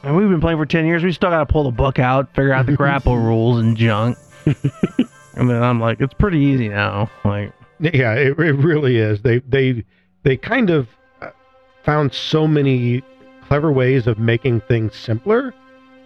And 0.05 0.17
we've 0.17 0.29
been 0.29 0.41
playing 0.41 0.59
for 0.59 0.67
ten 0.67 0.87
years. 0.87 1.03
We 1.03 1.13
still 1.13 1.31
got 1.31 1.41
to 1.41 1.47
pull 1.47 1.65
the 1.65 1.73
book 1.73 1.99
out, 1.99 2.33
figure 2.35 2.53
out 2.53 2.67
the 2.67 2.73
grapple 2.77 3.19
rules 3.19 3.61
and 3.61 3.77
junk. 3.77 4.17
and 4.47 5.51
then 5.51 5.63
I'm 5.63 5.81
like, 5.81 6.01
it's 6.01 6.15
pretty 6.15 6.39
easy 6.39 6.69
now. 6.69 7.11
Like, 7.25 7.53
Yeah, 7.81 8.15
it, 8.15 8.39
it 8.39 8.53
really 8.53 8.99
is. 8.99 9.21
They 9.23 9.41
they 9.41 9.85
they 10.23 10.37
kind 10.37 10.71
of 10.71 10.89
uh, 11.21 11.31
found 11.85 12.15
so 12.15 12.47
many 12.47 13.03
clever 13.49 13.73
ways 13.73 14.07
of 14.07 14.19
making 14.21 14.61
things 14.63 14.95
simpler, 14.95 15.53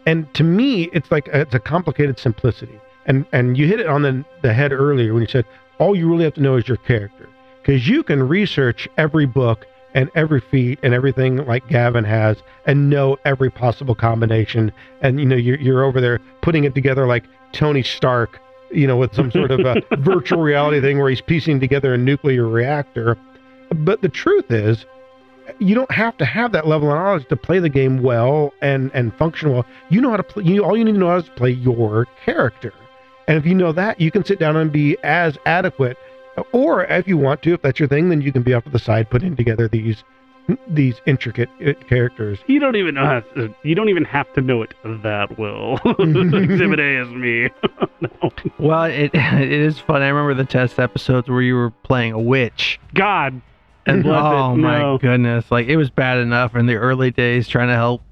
and 0.06 0.32
to 0.32 0.44
me, 0.44 0.84
it's 0.94 1.10
like 1.10 1.28
a, 1.28 1.42
it's 1.42 1.54
a 1.54 1.60
complicated 1.60 2.18
simplicity. 2.18 2.80
And 3.04 3.26
and 3.32 3.58
you 3.58 3.66
hit 3.66 3.80
it 3.80 3.86
on 3.86 4.00
the 4.00 4.24
the 4.40 4.54
head 4.54 4.72
earlier 4.72 5.12
when 5.12 5.22
you 5.22 5.28
said 5.28 5.44
all 5.82 5.96
you 5.96 6.08
really 6.08 6.22
have 6.22 6.34
to 6.34 6.40
know 6.40 6.54
is 6.54 6.68
your 6.68 6.76
character, 6.76 7.28
because 7.60 7.88
you 7.88 8.04
can 8.04 8.22
research 8.22 8.88
every 8.96 9.26
book 9.26 9.66
and 9.94 10.08
every 10.14 10.40
feat 10.40 10.78
and 10.84 10.94
everything 10.94 11.44
like 11.44 11.66
Gavin 11.68 12.04
has, 12.04 12.36
and 12.66 12.88
know 12.88 13.18
every 13.24 13.50
possible 13.50 13.96
combination. 13.96 14.72
And 15.00 15.18
you 15.18 15.26
know 15.26 15.34
you're 15.36 15.58
you're 15.58 15.82
over 15.82 16.00
there 16.00 16.20
putting 16.40 16.62
it 16.62 16.76
together 16.76 17.06
like 17.08 17.24
Tony 17.50 17.82
Stark 17.82 18.40
you 18.70 18.86
know, 18.86 18.96
with 18.96 19.14
some 19.14 19.30
sort 19.30 19.50
of 19.50 19.60
a 19.60 19.82
virtual 19.98 20.40
reality 20.40 20.80
thing 20.80 20.98
where 20.98 21.10
he's 21.10 21.20
piecing 21.20 21.60
together 21.60 21.92
a 21.92 21.98
nuclear 21.98 22.48
reactor. 22.48 23.18
But 23.70 24.00
the 24.00 24.08
truth 24.08 24.50
is, 24.50 24.86
you 25.58 25.74
don't 25.74 25.90
have 25.90 26.16
to 26.16 26.24
have 26.24 26.52
that 26.52 26.66
level 26.66 26.90
of 26.90 26.94
knowledge 26.94 27.28
to 27.28 27.36
play 27.36 27.58
the 27.58 27.68
game 27.68 28.02
well 28.02 28.54
and 28.62 28.90
and 28.94 29.14
function 29.16 29.52
well. 29.52 29.66
You 29.90 30.00
know 30.00 30.10
how 30.10 30.16
to 30.16 30.22
play. 30.22 30.44
You 30.44 30.64
all 30.64 30.76
you 30.76 30.84
need 30.84 30.92
to 30.92 30.98
know 30.98 31.08
how 31.08 31.20
to 31.20 31.30
play 31.32 31.50
your 31.50 32.06
character, 32.24 32.72
and 33.28 33.38
if 33.38 33.46
you 33.46 33.54
know 33.54 33.72
that, 33.72 34.00
you 34.00 34.10
can 34.10 34.24
sit 34.24 34.38
down 34.38 34.56
and 34.56 34.72
be 34.72 34.96
as 35.02 35.38
adequate. 35.46 35.96
Or 36.52 36.84
if 36.84 37.06
you 37.06 37.18
want 37.18 37.42
to, 37.42 37.54
if 37.54 37.62
that's 37.62 37.78
your 37.78 37.88
thing, 37.88 38.08
then 38.08 38.22
you 38.22 38.32
can 38.32 38.42
be 38.42 38.54
off 38.54 38.64
to 38.64 38.70
the 38.70 38.78
side 38.78 39.10
putting 39.10 39.36
together 39.36 39.68
these 39.68 40.02
these 40.66 41.00
intricate 41.06 41.48
uh, 41.64 41.72
characters. 41.88 42.38
You 42.46 42.58
don't 42.58 42.74
even 42.76 42.94
know 42.96 43.04
how 43.04 43.20
to, 43.20 43.54
you 43.62 43.74
don't 43.74 43.88
even 43.88 44.04
have 44.04 44.32
to 44.34 44.40
know 44.40 44.62
it 44.62 44.74
that 44.84 45.38
well. 45.38 45.74
Exhibit 45.98 46.80
A 46.80 47.02
is 47.02 47.08
me. 47.10 47.48
no. 48.00 48.32
well, 48.58 48.84
it 48.84 49.10
it 49.14 49.52
is 49.52 49.78
fun. 49.78 50.02
I 50.02 50.08
remember 50.08 50.34
the 50.34 50.48
test 50.48 50.78
episodes 50.80 51.28
where 51.28 51.42
you 51.42 51.54
were 51.54 51.70
playing 51.70 52.12
a 52.12 52.20
witch. 52.20 52.80
God. 52.94 53.40
And 53.84 54.04
Love 54.04 54.32
it. 54.32 54.36
oh 54.36 54.56
my 54.56 54.98
goodness, 54.98 55.50
like 55.50 55.66
it 55.66 55.76
was 55.76 55.90
bad 55.90 56.18
enough 56.18 56.54
in 56.54 56.66
the 56.66 56.76
early 56.76 57.10
days 57.10 57.48
trying 57.48 57.66
to 57.66 57.74
help, 57.74 58.02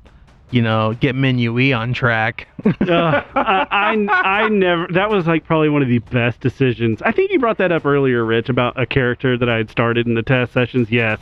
you 0.50 0.62
know, 0.62 0.94
get 0.98 1.14
Minui 1.14 1.76
on 1.76 1.92
track. 1.92 2.46
Uh, 2.80 3.24
I, 3.34 3.96
I 4.08 4.48
never. 4.48 4.86
That 4.88 5.08
was 5.10 5.26
like 5.26 5.44
probably 5.44 5.70
one 5.70 5.80
of 5.82 5.88
the 5.88 5.98
best 5.98 6.40
decisions. 6.40 7.00
I 7.02 7.12
think 7.12 7.30
you 7.30 7.38
brought 7.38 7.58
that 7.58 7.72
up 7.72 7.86
earlier, 7.86 8.24
Rich, 8.24 8.48
about 8.48 8.78
a 8.78 8.84
character 8.84 9.38
that 9.38 9.48
I 9.48 9.56
had 9.56 9.70
started 9.70 10.06
in 10.06 10.14
the 10.14 10.22
test 10.22 10.52
sessions. 10.52 10.90
Yes, 10.90 11.20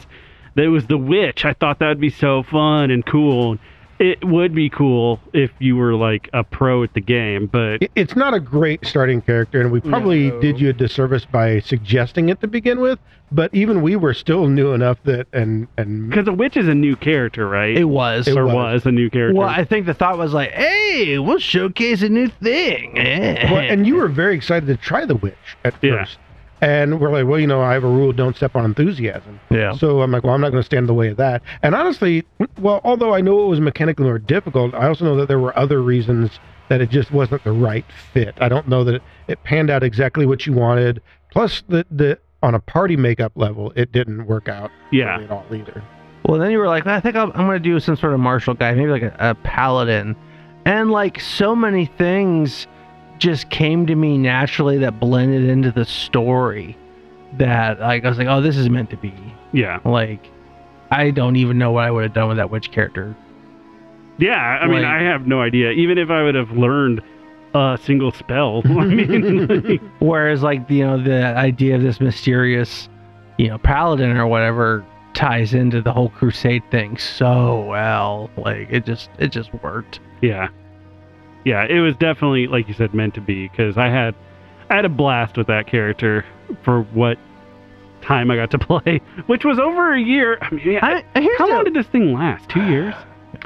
that 0.55 0.67
was 0.69 0.87
the 0.87 0.99
witch. 0.99 1.45
I 1.45 1.53
thought 1.53 1.79
that 1.79 1.89
would 1.89 2.01
be 2.01 2.11
so 2.11 2.43
fun 2.43 2.91
and 2.91 3.05
cool. 3.07 3.59
It 3.99 4.25
would 4.25 4.55
be 4.55 4.71
cool 4.71 5.21
if 5.33 5.51
you 5.59 5.75
were 5.77 5.95
like 5.95 6.29
a 6.33 6.45
pro 6.45 6.85
at 6.85 6.95
the 6.95 7.01
game, 7.01 7.47
but 7.47 7.83
It's 7.97 8.15
not 8.15 8.33
a 8.33 8.39
great 8.41 8.87
starting 8.87 9.21
character, 9.21 9.61
and 9.61 9.73
we 9.73 9.81
probably 9.81 10.31
No. 10.31 10.41
did 10.41 10.61
you 10.61 10.69
a 10.71 10.73
disservice 10.73 11.25
by 11.25 11.59
suggesting 11.61 12.29
it 12.29 12.41
to 12.41 12.47
begin 12.47 12.81
with. 12.81 12.99
But 13.31 13.53
even 13.53 13.83
we 13.83 13.95
were 13.97 14.15
still 14.15 14.47
new 14.47 14.73
enough 14.73 14.97
that, 15.05 15.27
and 15.35 15.69
and 15.77 16.09
because 16.09 16.27
a 16.29 16.33
witch 16.33 16.57
is 16.57 16.67
a 16.67 16.75
new 16.75 16.97
character, 16.97 17.47
right? 17.47 17.77
It 17.77 17.85
was. 17.85 18.27
It 18.27 18.39
or 18.39 18.47
was. 18.47 18.55
was. 18.55 18.87
a 18.87 18.91
new 18.93 19.11
character. 19.11 19.39
well, 19.39 19.49
I 19.49 19.65
think 19.65 19.85
the 19.85 19.93
thought 19.93 20.17
was 20.17 20.33
like, 20.33 20.53
"Hey, 20.53 21.19
we'll 21.19 21.39
showcase 21.39 22.01
a 22.03 22.09
new 22.09 22.29
thing." 22.29 22.93
well, 22.95 23.57
and 23.59 23.87
you 23.87 23.97
were 24.01 24.09
very 24.09 24.35
excited 24.35 24.67
to 24.69 24.77
try 24.79 25.05
the 25.05 25.17
witch 25.17 25.35
at 25.65 25.75
Yeah. 25.83 25.99
first, 26.05 26.19
and 26.61 27.01
we're 27.01 27.13
like, 27.13 27.27
well, 27.27 27.39
you 27.39 27.47
know, 27.47 27.61
I 27.61 27.73
have 27.75 27.85
a 27.85 27.89
rule: 27.89 28.13
don't 28.13 28.37
step 28.37 28.57
on 28.57 28.65
enthusiasm. 28.65 29.41
yeah. 29.51 29.73
So 29.73 30.03
I'm 30.03 30.11
like, 30.11 30.25
well, 30.25 30.35
I'm 30.35 30.41
not 30.41 30.51
going 30.51 30.63
to 30.63 30.67
stand 30.67 30.85
in 30.85 30.87
the 30.87 30.95
way 30.95 31.09
of 31.09 31.17
that. 31.19 31.43
And 31.63 31.75
honestly, 31.75 32.25
well, 32.61 32.81
although 32.85 33.15
I 33.15 33.21
know 33.21 33.45
it 33.45 33.49
was 33.49 33.61
mechanically 33.61 34.05
more 34.05 34.19
difficult, 34.19 34.75
I 34.75 34.89
also 34.89 35.05
know 35.05 35.17
that 35.17 35.29
there 35.29 35.39
were 35.39 35.57
other 35.59 35.83
reasons 35.83 36.39
that 36.69 36.81
it 36.81 36.91
just 36.91 37.11
wasn't 37.11 37.45
the 37.45 37.53
right 37.53 37.85
fit. 38.13 38.35
I 38.41 38.49
don't 38.49 38.69
know 38.69 38.85
that 38.85 38.97
it, 38.97 39.03
it 39.27 39.43
panned 39.45 39.71
out 39.71 39.83
exactly 39.83 40.27
what 40.27 40.47
you 40.47 40.53
wanted. 40.53 41.03
Plus, 41.31 41.63
the 41.69 41.87
the 41.91 42.19
on 42.43 42.55
a 42.55 42.61
party 42.61 42.97
makeup 42.97 43.33
level, 43.35 43.73
it 43.75 43.93
didn't 43.93 44.27
work 44.27 44.49
out 44.49 44.71
yeah. 44.93 45.13
really 45.13 45.25
at 45.25 45.31
all 45.31 45.47
either. 45.53 45.83
Well, 46.25 46.39
then 46.39 46.51
you 46.51 46.59
were 46.59 46.69
like, 46.69 46.87
I 46.87 47.01
think 47.01 47.17
I'm, 47.17 47.31
I'm 47.33 47.47
going 47.47 47.57
to 47.57 47.59
do 47.59 47.81
some 47.81 47.97
sort 47.97 48.13
of 48.13 48.21
martial 48.21 48.55
guy, 48.55 48.75
maybe 48.75 48.91
like 48.91 49.03
a, 49.03 49.17
a 49.19 49.35
paladin. 49.35 50.15
And 50.65 50.91
like 50.91 51.21
so 51.21 51.57
many 51.57 51.87
things 51.87 52.67
just 53.19 53.51
came 53.51 53.87
to 53.87 53.95
me 53.95 54.19
naturally 54.19 54.79
that 54.79 54.99
blended 55.01 55.45
into 55.45 55.71
the 55.71 55.85
story 55.85 56.77
that 57.39 57.81
like 57.81 58.05
I 58.05 58.09
was 58.09 58.19
like, 58.19 58.29
oh, 58.29 58.41
this 58.41 58.57
is 58.57 58.69
meant 58.71 58.91
to 58.91 58.97
be. 58.97 59.15
Yeah. 59.53 59.81
Like, 59.85 60.27
I 60.91 61.11
don't 61.11 61.37
even 61.37 61.59
know 61.59 61.73
what 61.73 61.85
I 61.85 61.91
would 61.91 62.05
have 62.05 62.13
done 62.15 62.29
with 62.29 62.37
that 62.39 62.51
witch 62.51 62.71
character. 62.71 63.15
Yeah, 64.19 64.35
I 64.35 64.67
mean, 64.67 64.85
I 64.85 65.03
have 65.03 65.27
no 65.27 65.41
idea. 65.41 65.71
Even 65.71 65.97
if 65.97 66.11
I 66.11 66.23
would 66.25 66.35
have 66.35 66.51
learned 66.51 67.03
a 67.55 67.79
single 67.81 68.11
spell. 68.11 68.63
I 68.67 68.85
mean, 68.85 69.47
like, 69.47 69.81
Whereas, 70.01 70.43
like 70.43 70.69
you 70.69 70.85
know, 70.85 71.01
the 71.01 71.37
idea 71.37 71.77
of 71.77 71.83
this 71.83 72.01
mysterious, 72.01 72.89
you 73.39 73.49
know, 73.49 73.59
paladin 73.59 74.17
or 74.17 74.27
whatever 74.27 74.85
ties 75.15 75.55
into 75.55 75.81
the 75.81 75.93
whole 75.93 76.11
crusade 76.11 76.63
thing 76.71 76.97
so 76.97 77.61
well. 77.65 78.31
Like 78.37 78.69
it 78.71 78.85
just 78.85 79.11
it 79.19 79.29
just 79.29 79.53
worked. 79.63 80.01
yeah, 80.21 80.49
yeah, 81.49 81.65
it 81.69 81.81
was 81.81 81.97
definitely 81.97 82.47
like 82.47 82.69
you 82.69 82.75
said 82.75 82.95
meant 82.95 83.15
to 83.15 83.21
be 83.21 83.49
because 83.49 83.77
I 83.77 83.89
had 83.89 84.15
I 84.71 84.77
had 84.77 84.85
a 84.85 84.89
blast 84.91 85.37
with 85.37 85.47
that 85.49 85.67
character 85.67 86.25
for 86.63 86.83
what 86.83 87.19
time 88.03 88.31
I 88.31 88.37
got 88.37 88.51
to 88.53 88.59
play, 88.71 89.01
which 89.27 89.45
was 89.45 89.59
over 89.59 89.93
a 89.93 90.01
year. 90.01 90.39
I 90.41 90.51
mean, 90.51 90.71
yeah, 90.73 91.03
I, 91.15 91.21
how 91.39 91.47
the- 91.47 91.53
long 91.55 91.65
did 91.65 91.75
this 91.75 91.87
thing 91.87 92.13
last? 92.13 92.49
Two 92.49 92.63
years? 92.65 92.95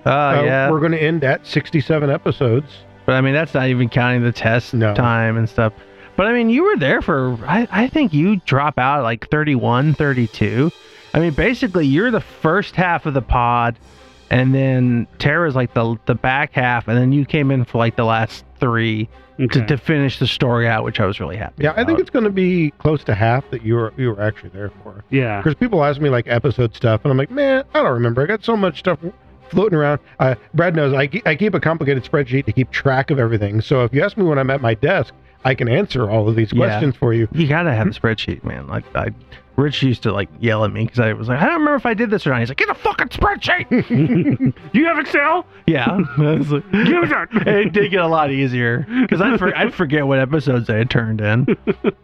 Oh 0.06 0.10
Uh, 0.10 0.42
yeah, 0.44 0.70
We're 0.70 0.78
going 0.80 0.92
to 0.92 1.02
end 1.02 1.24
at 1.24 1.46
67 1.46 2.08
episodes. 2.10 2.70
but 3.06 3.14
I 3.14 3.20
mean 3.20 3.34
that's 3.34 3.52
not 3.54 3.68
even 3.68 3.88
counting 3.88 4.22
the 4.22 4.32
test 4.32 4.74
No. 4.74 4.94
time 4.94 5.36
and 5.36 5.48
stuff. 5.48 5.72
But 6.16 6.26
I 6.26 6.32
mean, 6.32 6.50
you 6.50 6.62
were 6.64 6.76
there 6.76 7.00
for 7.02 7.36
I, 7.46 7.66
I 7.70 7.88
think 7.88 8.12
you 8.12 8.36
drop 8.44 8.78
out 8.78 8.98
at 8.98 9.02
like 9.02 9.28
31, 9.30 9.94
32. 9.94 10.70
I 11.14 11.20
mean, 11.20 11.32
basically 11.34 11.86
you're 11.86 12.10
the 12.10 12.20
first 12.20 12.74
half 12.76 13.06
of 13.06 13.14
the 13.14 13.22
pod, 13.22 13.78
and 14.32 14.52
then 14.54 15.06
Tara's 15.18 15.54
like 15.54 15.74
the 15.74 15.96
the 16.06 16.14
back 16.16 16.52
half, 16.52 16.88
and 16.88 16.96
then 16.98 17.12
you 17.12 17.24
came 17.24 17.50
in 17.50 17.64
for 17.64 17.78
like 17.78 17.96
the 17.96 18.04
last 18.04 18.44
three 18.58 19.08
Okay. 19.40 19.60
to, 19.60 19.66
to 19.66 19.76
finish 19.78 20.18
the 20.18 20.26
story 20.26 20.68
out, 20.68 20.84
which 20.84 21.00
I 21.00 21.06
was 21.06 21.18
really 21.18 21.36
happy. 21.38 21.64
Yeah, 21.64 21.72
I 21.74 21.84
think 21.84 21.98
it's 21.98 22.10
going 22.10 22.26
to 22.26 22.30
be 22.30 22.70
close 22.78 23.02
to 23.04 23.14
half 23.14 23.48
that 23.50 23.62
you 23.62 23.74
were 23.74 23.92
you 23.96 24.10
were 24.10 24.20
actually 24.20 24.50
there 24.50 24.70
for. 24.82 25.02
yeah. 25.10 25.38
Because 25.38 25.54
people 25.54 25.82
ask 25.82 26.00
me 26.00 26.10
like 26.10 26.26
episode 26.28 26.74
stuff, 26.76 27.00
and 27.04 27.10
I'm 27.10 27.16
like, 27.16 27.30
man, 27.30 27.64
I 27.74 27.82
don't 27.82 27.92
remember. 27.92 28.22
I 28.22 28.26
got 28.26 28.44
so 28.44 28.56
much 28.56 28.78
stuff 28.80 28.98
floating 29.50 29.76
around. 29.78 30.00
Uh, 30.20 30.34
Brad 30.54 30.76
knows 30.76 30.92
I, 30.94 31.08
I 31.26 31.34
keep 31.34 31.54
a 31.54 31.60
complicated 31.60 32.04
spreadsheet 32.04 32.44
to 32.44 32.52
keep 32.52 32.70
track 32.70 33.10
of 33.10 33.18
everything. 33.18 33.62
So 33.62 33.84
if 33.84 33.92
you 33.94 34.04
ask 34.04 34.16
me 34.16 34.24
when 34.24 34.38
I'm 34.38 34.50
at 34.50 34.60
my 34.60 34.74
desk, 34.74 35.14
I 35.44 35.54
can 35.54 35.68
answer 35.68 36.08
all 36.10 36.28
of 36.28 36.36
these 36.36 36.52
Yeah. 36.52 36.66
questions 36.66 36.96
for 36.96 37.12
you. 37.12 37.28
You 37.32 37.46
gotta 37.46 37.72
have 37.72 37.86
a 37.86 37.90
spreadsheet, 37.90 38.44
man. 38.44 38.66
Like 38.68 38.84
I, 38.96 39.08
Rich 39.56 39.82
used 39.82 40.02
to 40.04 40.12
like 40.12 40.30
yell 40.40 40.64
at 40.64 40.72
me 40.72 40.84
because 40.84 41.00
I 41.00 41.12
was 41.12 41.28
like, 41.28 41.38
I 41.38 41.44
don't 41.44 41.54
remember 41.58 41.74
if 41.74 41.84
I 41.84 41.92
did 41.94 42.08
this 42.10 42.26
or 42.26 42.30
not. 42.30 42.40
He's 42.40 42.48
like, 42.48 42.56
get 42.56 42.70
a 42.70 42.74
fucking 42.74 43.08
spreadsheet. 43.08 44.54
you 44.72 44.86
have 44.86 44.98
Excel? 44.98 45.44
yeah, 45.66 45.90
I 46.18 46.20
like, 46.22 46.48
Give 46.72 47.08
that. 47.10 47.28
it 47.46 47.72
did 47.72 47.90
get 47.90 48.00
a 48.00 48.06
lot 48.06 48.30
easier 48.30 48.86
because 49.02 49.20
I'd, 49.20 49.38
for, 49.38 49.54
I'd 49.56 49.74
forget 49.74 50.06
what 50.06 50.20
episodes 50.20 50.70
I 50.70 50.76
had 50.78 50.90
turned 50.90 51.20
in. 51.20 51.44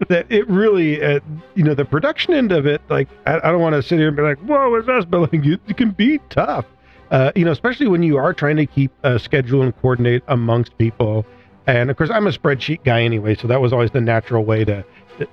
That 0.09 0.27
it 0.31 0.47
really, 0.49 1.03
uh, 1.03 1.21
you 1.55 1.65
know, 1.65 1.75
the 1.75 1.85
production 1.87 2.35
end 2.35 2.53
of 2.53 2.67
it. 2.67 2.83
Like 2.91 3.09
I, 3.27 3.37
I 3.39 3.51
don't 3.51 3.61
want 3.63 3.75
to 3.77 3.83
sit 3.83 3.99
here 3.99 4.09
and 4.09 4.17
be 4.17 4.23
like, 4.23 4.39
whoa, 4.41 4.75
is 4.77 4.85
this? 4.87 5.05
But 5.07 5.33
like, 5.33 5.45
it, 5.47 5.61
it 5.69 5.77
can 5.79 5.91
be 5.93 6.19
tough. 6.29 6.67
Uh, 7.11 7.33
you 7.35 7.47
know, 7.47 7.53
especially 7.53 7.89
when 7.89 8.03
you 8.03 8.19
are 8.19 8.35
trying 8.35 8.57
to 8.57 8.67
keep 8.67 8.93
a 9.05 9.19
schedule 9.19 9.63
and 9.63 9.75
coordinate 9.81 10.23
amongst 10.29 10.77
people. 10.77 11.25
And 11.69 11.91
of 11.91 11.99
course, 11.99 12.09
I'm 12.11 12.27
a 12.27 12.31
spreadsheet 12.31 12.83
guy 12.83 13.03
anyway, 13.03 13.35
so 13.35 13.47
that 13.47 13.61
was 13.61 13.75
always 13.75 13.91
the 13.91 14.01
natural 14.01 14.43
way 14.43 14.65
to 14.65 14.85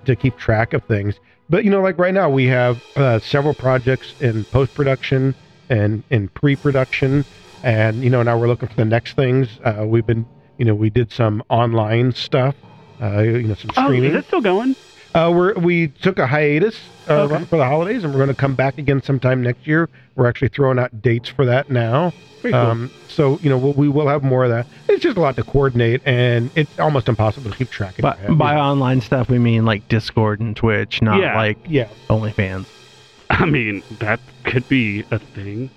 to 0.04 0.16
keep 0.18 0.38
track 0.38 0.74
of 0.74 0.84
things. 0.84 1.16
But 1.50 1.64
you 1.64 1.72
know, 1.72 1.82
like 1.82 1.98
right 1.98 2.14
now, 2.14 2.30
we 2.30 2.46
have 2.48 2.78
uh, 2.98 3.20
several 3.20 3.54
projects 3.54 4.16
in 4.20 4.44
post 4.46 4.74
production 4.74 5.34
and 5.70 6.04
in 6.10 6.28
pre 6.28 6.58
production, 6.58 7.24
and 7.64 8.04
you 8.04 8.10
know, 8.10 8.22
now 8.22 8.38
we're 8.38 8.50
looking 8.50 8.68
for 8.68 8.76
the 8.76 8.84
next 8.84 9.16
things. 9.16 9.48
Uh, 9.64 9.86
we've 9.88 10.06
been, 10.06 10.26
you 10.58 10.66
know, 10.66 10.76
we 10.76 10.90
did 10.90 11.10
some 11.10 11.42
online 11.50 12.12
stuff, 12.12 12.54
uh, 13.02 13.22
you 13.22 13.44
know, 13.44 13.54
some 13.54 13.70
streaming. 13.70 13.78
Oh, 13.78 13.88
streaming. 13.88 14.12
is 14.12 14.16
it 14.18 14.26
still 14.26 14.42
going? 14.42 14.76
Uh, 15.16 15.32
we're, 15.34 15.54
we 15.54 15.88
took 15.88 16.20
a 16.20 16.28
hiatus 16.28 16.78
uh, 17.08 17.22
Okay. 17.22 17.46
for 17.46 17.56
the 17.58 17.64
holidays, 17.66 18.04
and 18.04 18.12
we're 18.14 18.20
going 18.20 18.28
to 18.28 18.36
come 18.36 18.54
back 18.54 18.78
again 18.78 19.02
sometime 19.02 19.42
next 19.42 19.66
year. 19.66 19.88
We're 20.16 20.28
actually 20.28 20.50
throwing 20.50 20.78
out 20.78 21.02
dates 21.02 21.30
for 21.30 21.46
that 21.46 21.70
now. 21.70 22.12
Cool. 22.42 22.54
Um, 22.54 22.92
so 23.08 23.40
you 23.42 23.50
know 23.50 23.58
we'll, 23.58 23.74
we 23.74 23.88
will 23.88 24.08
have 24.10 24.24
more 24.24 24.44
of 24.44 24.50
that. 24.52 24.68
It's 24.90 25.02
just 25.02 25.16
a 25.18 25.22
lot 25.22 25.36
to 25.38 25.44
coordinate, 25.44 26.02
and 26.06 26.52
it's 26.56 26.78
almost 26.80 27.08
impossible 27.08 27.50
to 27.50 27.58
keep 27.58 27.70
track 27.72 27.98
of. 27.98 28.04
But 28.04 28.20
it. 28.20 28.38
by 28.38 28.58
online 28.58 29.00
stuff, 29.02 29.30
we 29.30 29.40
mean 29.40 29.66
like 29.66 29.88
Discord 29.88 30.42
and 30.42 30.56
Twitch, 30.56 31.02
not 31.02 31.20
Yeah. 31.22 31.36
like 31.36 31.58
yeah, 31.66 31.88
OnlyFans. 32.10 32.66
I 33.30 33.46
mean, 33.46 33.82
that 34.00 34.20
could 34.44 34.68
be 34.70 35.06
a 35.12 35.18
thing. 35.18 35.72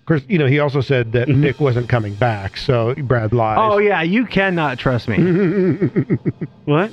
of 0.00 0.06
course, 0.06 0.22
you 0.26 0.38
know 0.38 0.46
he 0.46 0.58
also 0.58 0.80
said 0.80 1.12
that 1.12 1.28
Nick 1.44 1.60
wasn't 1.60 1.88
coming 1.90 2.14
back, 2.14 2.56
so 2.56 2.94
Brad 2.94 3.32
lies. 3.34 3.58
Oh 3.60 3.76
yeah, 3.78 4.00
you 4.02 4.24
cannot 4.26 4.78
trust 4.78 5.06
me. 5.06 5.18
What? 6.64 6.90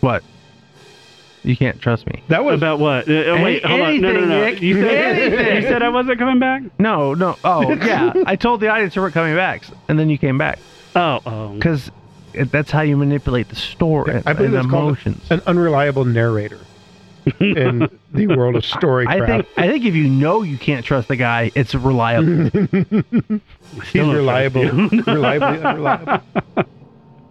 what? 0.00 0.22
You 1.46 1.56
can't 1.56 1.80
trust 1.80 2.06
me. 2.06 2.22
that 2.28 2.44
was 2.44 2.56
About 2.56 2.80
what? 2.80 3.08
Uh, 3.08 3.12
uh, 3.36 3.42
wait, 3.42 3.64
hold 3.64 3.80
on. 3.80 4.00
No, 4.00 4.10
no, 4.12 4.18
anything, 4.18 4.28
no. 4.28 4.44
Nick. 4.44 4.62
You 4.62 4.74
said, 4.80 5.16
Anything. 5.16 5.56
you 5.56 5.62
said 5.62 5.82
I 5.82 5.88
wasn't 5.88 6.18
coming 6.18 6.38
back? 6.40 6.62
No, 6.78 7.14
no. 7.14 7.36
Oh 7.44 7.72
yeah, 7.84 8.12
I 8.26 8.34
told 8.36 8.60
the 8.60 8.68
audience 8.68 8.96
you 8.96 9.02
weren't 9.02 9.14
coming 9.14 9.36
back, 9.36 9.62
and 9.88 9.98
then 9.98 10.10
you 10.10 10.18
came 10.18 10.38
back 10.38 10.58
Oh, 10.96 11.20
oh. 11.24 11.48
because 11.54 11.90
that's 12.32 12.70
how 12.70 12.80
you 12.82 12.96
manipulate 12.96 13.48
the 13.48 13.54
story 13.56 14.12
I 14.12 14.16
and, 14.16 14.36
believe 14.36 14.52
and 14.54 14.54
it's 14.56 14.66
called 14.70 14.84
emotions. 14.88 15.24
an 15.30 15.40
unreliable 15.46 16.04
narrator 16.04 16.58
in 17.40 17.88
the 18.12 18.26
world 18.28 18.56
of 18.56 18.62
storycraft. 18.64 19.08
I 19.22 19.26
think 19.26 19.46
I 19.56 19.68
think 19.68 19.84
if 19.84 19.94
you 19.94 20.08
know 20.08 20.42
you 20.42 20.58
can't 20.58 20.84
trust 20.84 21.08
the 21.08 21.16
guy, 21.16 21.50
it's 21.54 21.74
reliable. 21.76 22.50
He's 22.50 23.88
Still 23.88 24.12
reliable, 24.12 24.64
reliably 24.64 25.62
unreliable. 25.62 26.22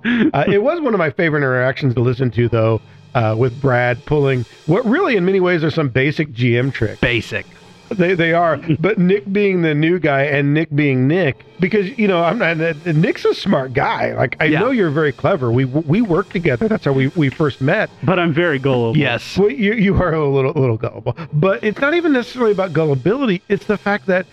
Uh, 0.05 0.43
it 0.47 0.61
was 0.61 0.79
one 0.81 0.93
of 0.93 0.99
my 0.99 1.09
favorite 1.09 1.39
interactions 1.39 1.93
to 1.95 1.99
listen 1.99 2.29
to, 2.31 2.47
though, 2.47 2.79
uh, 3.15 3.35
with 3.37 3.59
Brad 3.59 4.05
pulling 4.05 4.45
what 4.67 4.85
really, 4.85 5.15
in 5.15 5.25
many 5.25 5.39
ways, 5.39 5.63
are 5.63 5.71
some 5.71 5.89
basic 5.89 6.31
GM 6.33 6.71
tricks. 6.71 6.99
Basic. 7.01 7.47
They 7.89 8.15
they 8.15 8.33
are, 8.33 8.57
but 8.79 8.97
Nick 8.97 9.31
being 9.31 9.61
the 9.61 9.75
new 9.75 9.99
guy 9.99 10.23
and 10.23 10.53
Nick 10.55 10.75
being 10.75 11.07
Nick, 11.07 11.45
because 11.59 11.95
you 11.99 12.07
know 12.07 12.23
I'm 12.23 12.39
not. 12.39 12.57
Nick's 12.87 13.25
a 13.25 13.33
smart 13.35 13.73
guy. 13.73 14.13
Like 14.15 14.35
I 14.39 14.45
Yeah. 14.45 14.59
know 14.59 14.71
you're 14.71 14.89
very 14.89 15.11
clever. 15.11 15.51
We 15.51 15.65
we 15.65 16.01
worked 16.01 16.31
together. 16.31 16.67
That's 16.67 16.85
how 16.85 16.93
we 16.93 17.07
we 17.09 17.29
first 17.29 17.61
met. 17.61 17.89
But 18.03 18.17
I'm 18.19 18.33
very 18.33 18.57
gullible. 18.59 18.97
Yes. 18.97 19.37
Well, 19.37 19.51
you 19.51 19.73
you 19.73 19.95
are 20.01 20.13
a 20.13 20.27
little 20.27 20.51
little 20.53 20.77
gullible, 20.77 21.15
but 21.33 21.63
it's 21.63 21.79
not 21.79 21.93
even 21.93 22.11
necessarily 22.11 22.51
about 22.51 22.73
gullibility. 22.73 23.41
It's 23.49 23.65
the 23.65 23.77
fact 23.77 24.07
that 24.07 24.25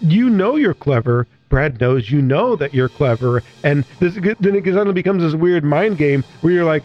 you 0.00 0.30
know 0.30 0.54
you're 0.56 0.72
clever. 0.74 1.26
Brad 1.48 1.80
knows 1.80 2.10
you 2.10 2.22
know 2.22 2.56
that 2.56 2.74
you're 2.74 2.88
clever, 2.88 3.42
and 3.64 3.84
this 4.00 4.14
then 4.14 4.54
it 4.54 4.64
suddenly 4.64 4.92
becomes 4.92 5.22
this 5.22 5.34
weird 5.34 5.62
mind 5.64 5.98
game 5.98 6.24
where 6.40 6.52
you're 6.52 6.64
like, 6.64 6.82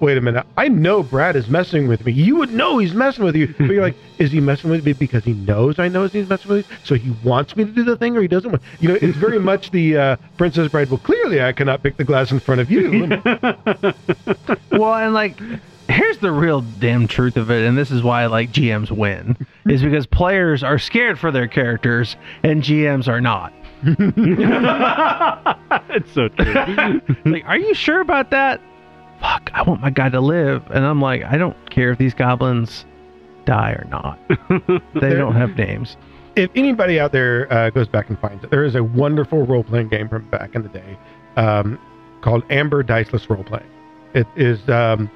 "Wait 0.00 0.16
a 0.16 0.20
minute, 0.20 0.46
I 0.56 0.68
know 0.68 1.02
Brad 1.02 1.36
is 1.36 1.48
messing 1.48 1.88
with 1.88 2.04
me. 2.04 2.12
You 2.12 2.36
would 2.36 2.52
know 2.52 2.78
he's 2.78 2.94
messing 2.94 3.24
with 3.24 3.36
you, 3.36 3.48
but 3.58 3.66
you're 3.68 3.82
like, 3.82 3.96
is 4.18 4.32
he 4.32 4.40
messing 4.40 4.70
with 4.70 4.84
me 4.84 4.92
because 4.92 5.24
he 5.24 5.32
knows 5.32 5.78
I 5.78 5.88
know 5.88 6.06
he's 6.06 6.28
messing 6.28 6.50
with 6.50 6.70
me, 6.70 6.76
so 6.84 6.94
he 6.94 7.14
wants 7.24 7.56
me 7.56 7.64
to 7.64 7.70
do 7.70 7.84
the 7.84 7.96
thing, 7.96 8.16
or 8.16 8.22
he 8.22 8.28
doesn't 8.28 8.50
want? 8.50 8.62
You 8.80 8.88
know, 8.88 8.98
it's 9.00 9.16
very 9.16 9.38
much 9.38 9.70
the 9.70 9.96
uh, 9.96 10.16
Princess 10.36 10.70
Bride. 10.70 10.90
Well, 10.90 10.98
clearly 10.98 11.42
I 11.42 11.52
cannot 11.52 11.82
pick 11.82 11.96
the 11.96 12.04
glass 12.04 12.30
in 12.30 12.40
front 12.40 12.60
of 12.60 12.70
you. 12.70 13.08
well, 14.78 14.94
and 14.94 15.14
like, 15.14 15.38
here's 15.88 16.18
the 16.18 16.30
real 16.32 16.60
damn 16.60 17.08
truth 17.08 17.36
of 17.36 17.50
it, 17.50 17.66
and 17.66 17.76
this 17.76 17.90
is 17.90 18.02
why 18.02 18.26
like 18.26 18.52
GMs 18.52 18.90
win, 18.90 19.36
is 19.66 19.82
because 19.82 20.06
players 20.06 20.62
are 20.62 20.78
scared 20.78 21.18
for 21.18 21.30
their 21.30 21.48
characters 21.48 22.16
and 22.42 22.62
GMs 22.62 23.08
are 23.08 23.20
not. 23.20 23.52
it's 25.90 26.12
so 26.12 26.28
true. 26.28 27.00
like, 27.24 27.44
are 27.46 27.58
you 27.58 27.74
sure 27.74 28.00
about 28.00 28.30
that? 28.30 28.60
Fuck, 29.20 29.50
I 29.52 29.62
want 29.62 29.80
my 29.80 29.90
guy 29.90 30.08
to 30.10 30.20
live, 30.20 30.64
and 30.70 30.84
I'm 30.84 31.00
like, 31.00 31.24
I 31.24 31.36
don't 31.36 31.56
care 31.70 31.90
if 31.90 31.98
these 31.98 32.14
goblins 32.14 32.84
die 33.44 33.72
or 33.72 33.86
not. 33.90 34.18
they 35.00 35.14
don't 35.14 35.34
have 35.34 35.56
names. 35.56 35.96
if 36.36 36.50
anybody 36.54 37.00
out 37.00 37.12
there 37.12 37.52
uh, 37.52 37.70
goes 37.70 37.88
back 37.88 38.08
and 38.08 38.18
finds 38.20 38.44
it, 38.44 38.50
there 38.50 38.64
is 38.64 38.74
a 38.74 38.84
wonderful 38.84 39.44
role 39.44 39.64
playing 39.64 39.88
game 39.88 40.08
from 40.08 40.28
back 40.30 40.54
in 40.54 40.62
the 40.62 40.68
day 40.68 40.98
um, 41.36 41.78
called 42.20 42.44
Amber 42.50 42.82
Diceless 42.82 43.28
Role 43.28 43.44
Playing. 43.44 43.70
It 44.14 44.26
is, 44.36 44.66
um, 44.68 45.10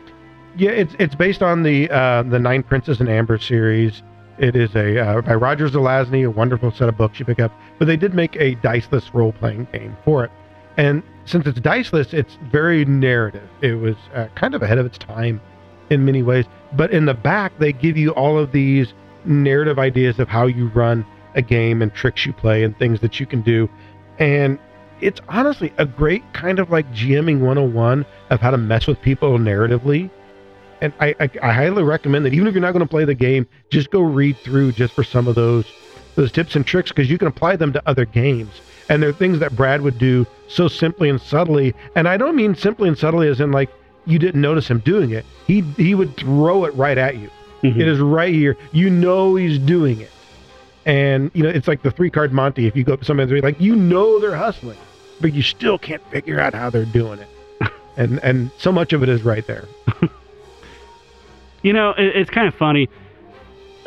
yeah, 0.57 0.71
it's 0.71 0.95
it's 0.99 1.15
based 1.15 1.43
on 1.43 1.63
the 1.63 1.91
uh, 1.91 2.23
the 2.25 2.39
Nine 2.39 2.63
Princes 2.63 3.01
and 3.01 3.09
Amber 3.09 3.39
series. 3.39 4.03
It 4.39 4.57
is 4.57 4.75
a 4.75 4.99
uh, 4.99 5.21
by 5.23 5.35
Roger 5.35 5.69
Zelazny, 5.69 6.27
a 6.27 6.31
wonderful 6.31 6.71
set 6.71 6.89
of 6.89 6.97
books 6.97 7.19
you 7.19 7.25
pick 7.25 7.41
up. 7.41 7.53
But 7.79 7.87
they 7.87 7.97
did 7.97 8.15
make 8.15 8.37
a 8.37 8.55
diceless 8.57 9.15
role 9.15 9.33
playing 9.33 9.69
game 9.73 9.97
for 10.05 10.25
it, 10.25 10.31
and 10.77 11.03
since 11.25 11.47
it's 11.47 11.61
diceless, 11.61 12.13
it's 12.13 12.37
very 12.51 12.85
narrative. 12.85 13.49
It 13.61 13.75
was 13.75 13.97
uh, 14.15 14.29
kind 14.35 14.55
of 14.55 14.63
ahead 14.63 14.79
of 14.79 14.87
its 14.87 14.99
time 14.99 15.41
in 15.91 16.05
many 16.05 16.23
ways. 16.23 16.47
But 16.73 16.91
in 16.91 17.07
the 17.07 17.15
back, 17.15 17.53
they 17.59 17.73
give 17.73 17.97
you 17.97 18.11
all 18.11 18.39
of 18.39 18.53
these 18.53 18.93
narrative 19.25 19.79
ideas 19.79 20.19
of 20.19 20.29
how 20.29 20.47
you 20.47 20.69
run 20.69 21.07
a 21.35 21.43
game 21.43 21.83
and 21.83 21.93
tricks 21.95 22.27
you 22.27 22.33
play 22.33 22.65
and 22.65 22.77
things 22.79 23.01
that 23.01 23.21
you 23.21 23.27
can 23.27 23.43
do. 23.43 23.69
And 24.19 24.59
it's 25.01 25.21
honestly 25.29 25.73
a 25.79 25.87
great 25.87 26.23
kind 26.33 26.59
of 26.59 26.71
like 26.71 26.91
GMing 26.93 27.41
101 27.41 28.07
of 28.31 28.41
how 28.41 28.51
to 28.51 28.59
mess 28.59 28.87
with 28.87 29.01
people 29.01 29.39
narratively. 29.39 30.11
And 30.81 30.93
I, 31.01 31.15
I, 31.21 31.31
I 31.43 31.53
highly 31.53 31.83
recommend 31.83 32.25
that 32.27 32.35
even 32.35 32.47
if 32.47 32.55
you're 32.55 32.63
not 32.63 32.73
going 32.73 32.85
to 32.85 32.91
play 32.91 33.05
the 33.05 33.15
game, 33.15 33.47
just 33.71 33.91
go 33.91 34.01
read 34.01 34.37
through 34.39 34.73
just 34.73 34.95
for 34.95 35.05
some 35.05 35.29
of 35.29 35.35
those 35.35 35.67
those 36.15 36.31
tips 36.31 36.57
and 36.57 36.67
tricks 36.67 36.91
because 36.91 37.09
you 37.09 37.17
can 37.17 37.29
apply 37.29 37.57
them 37.57 37.73
to 37.73 37.83
other 37.87 38.05
games. 38.05 38.61
And 38.93 39.03
they're 39.03 39.13
things 39.15 39.39
that 39.39 39.57
Brad 39.57 39.81
would 39.81 39.97
do 39.97 40.27
so 40.49 40.69
simply 40.69 41.09
and 41.09 41.19
subtly. 41.19 41.75
And 41.97 42.07
I 42.07 42.19
don't 42.19 42.37
mean 42.37 42.55
simply 42.55 42.89
and 42.89 42.99
subtly 42.99 43.27
as 43.27 43.41
in 43.41 43.51
like 43.51 43.71
you 44.05 44.19
didn't 44.19 44.43
notice 44.43 44.69
him 44.69 44.81
doing 44.81 45.13
it. 45.13 45.25
He 45.47 45.63
he 45.79 45.95
would 45.95 46.15
throw 46.19 46.67
it 46.67 46.75
right 46.75 46.99
at 46.99 47.17
you. 47.17 47.31
Mhm. 47.63 47.81
It 47.81 47.89
is 47.89 48.01
right 48.01 48.35
here. 48.35 48.55
You 48.73 48.91
know 48.91 49.35
he's 49.35 49.59
doing 49.59 50.01
it. 50.03 50.11
And 50.85 51.31
you 51.33 51.43
know, 51.43 51.49
it's 51.49 51.69
like 51.69 51.81
the 51.83 51.91
three 51.91 52.11
card 52.11 52.35
Monty. 52.35 52.67
If 52.67 52.77
you 52.77 52.85
go 52.85 52.93
up 52.93 53.01
to 53.01 53.07
somebody 53.07 53.41
like 53.41 53.59
you 53.61 53.75
know 53.75 54.21
they're 54.21 54.37
hustling, 54.37 54.79
but 55.23 55.33
you 55.33 55.41
still 55.41 55.79
can't 55.79 56.03
figure 56.11 56.39
out 56.39 56.53
how 56.53 56.69
they're 56.69 56.85
doing 56.85 57.19
it. 57.19 57.29
and 57.97 58.21
and 58.23 58.51
so 58.59 58.73
much 58.73 58.93
of 58.93 59.03
it 59.03 59.09
is 59.09 59.23
right 59.23 59.47
there. 59.47 59.65
You 61.63 61.73
know, 61.73 61.91
it, 61.91 62.17
it's 62.17 62.31
kind 62.31 62.49
of 62.49 62.55
funny. 62.55 62.89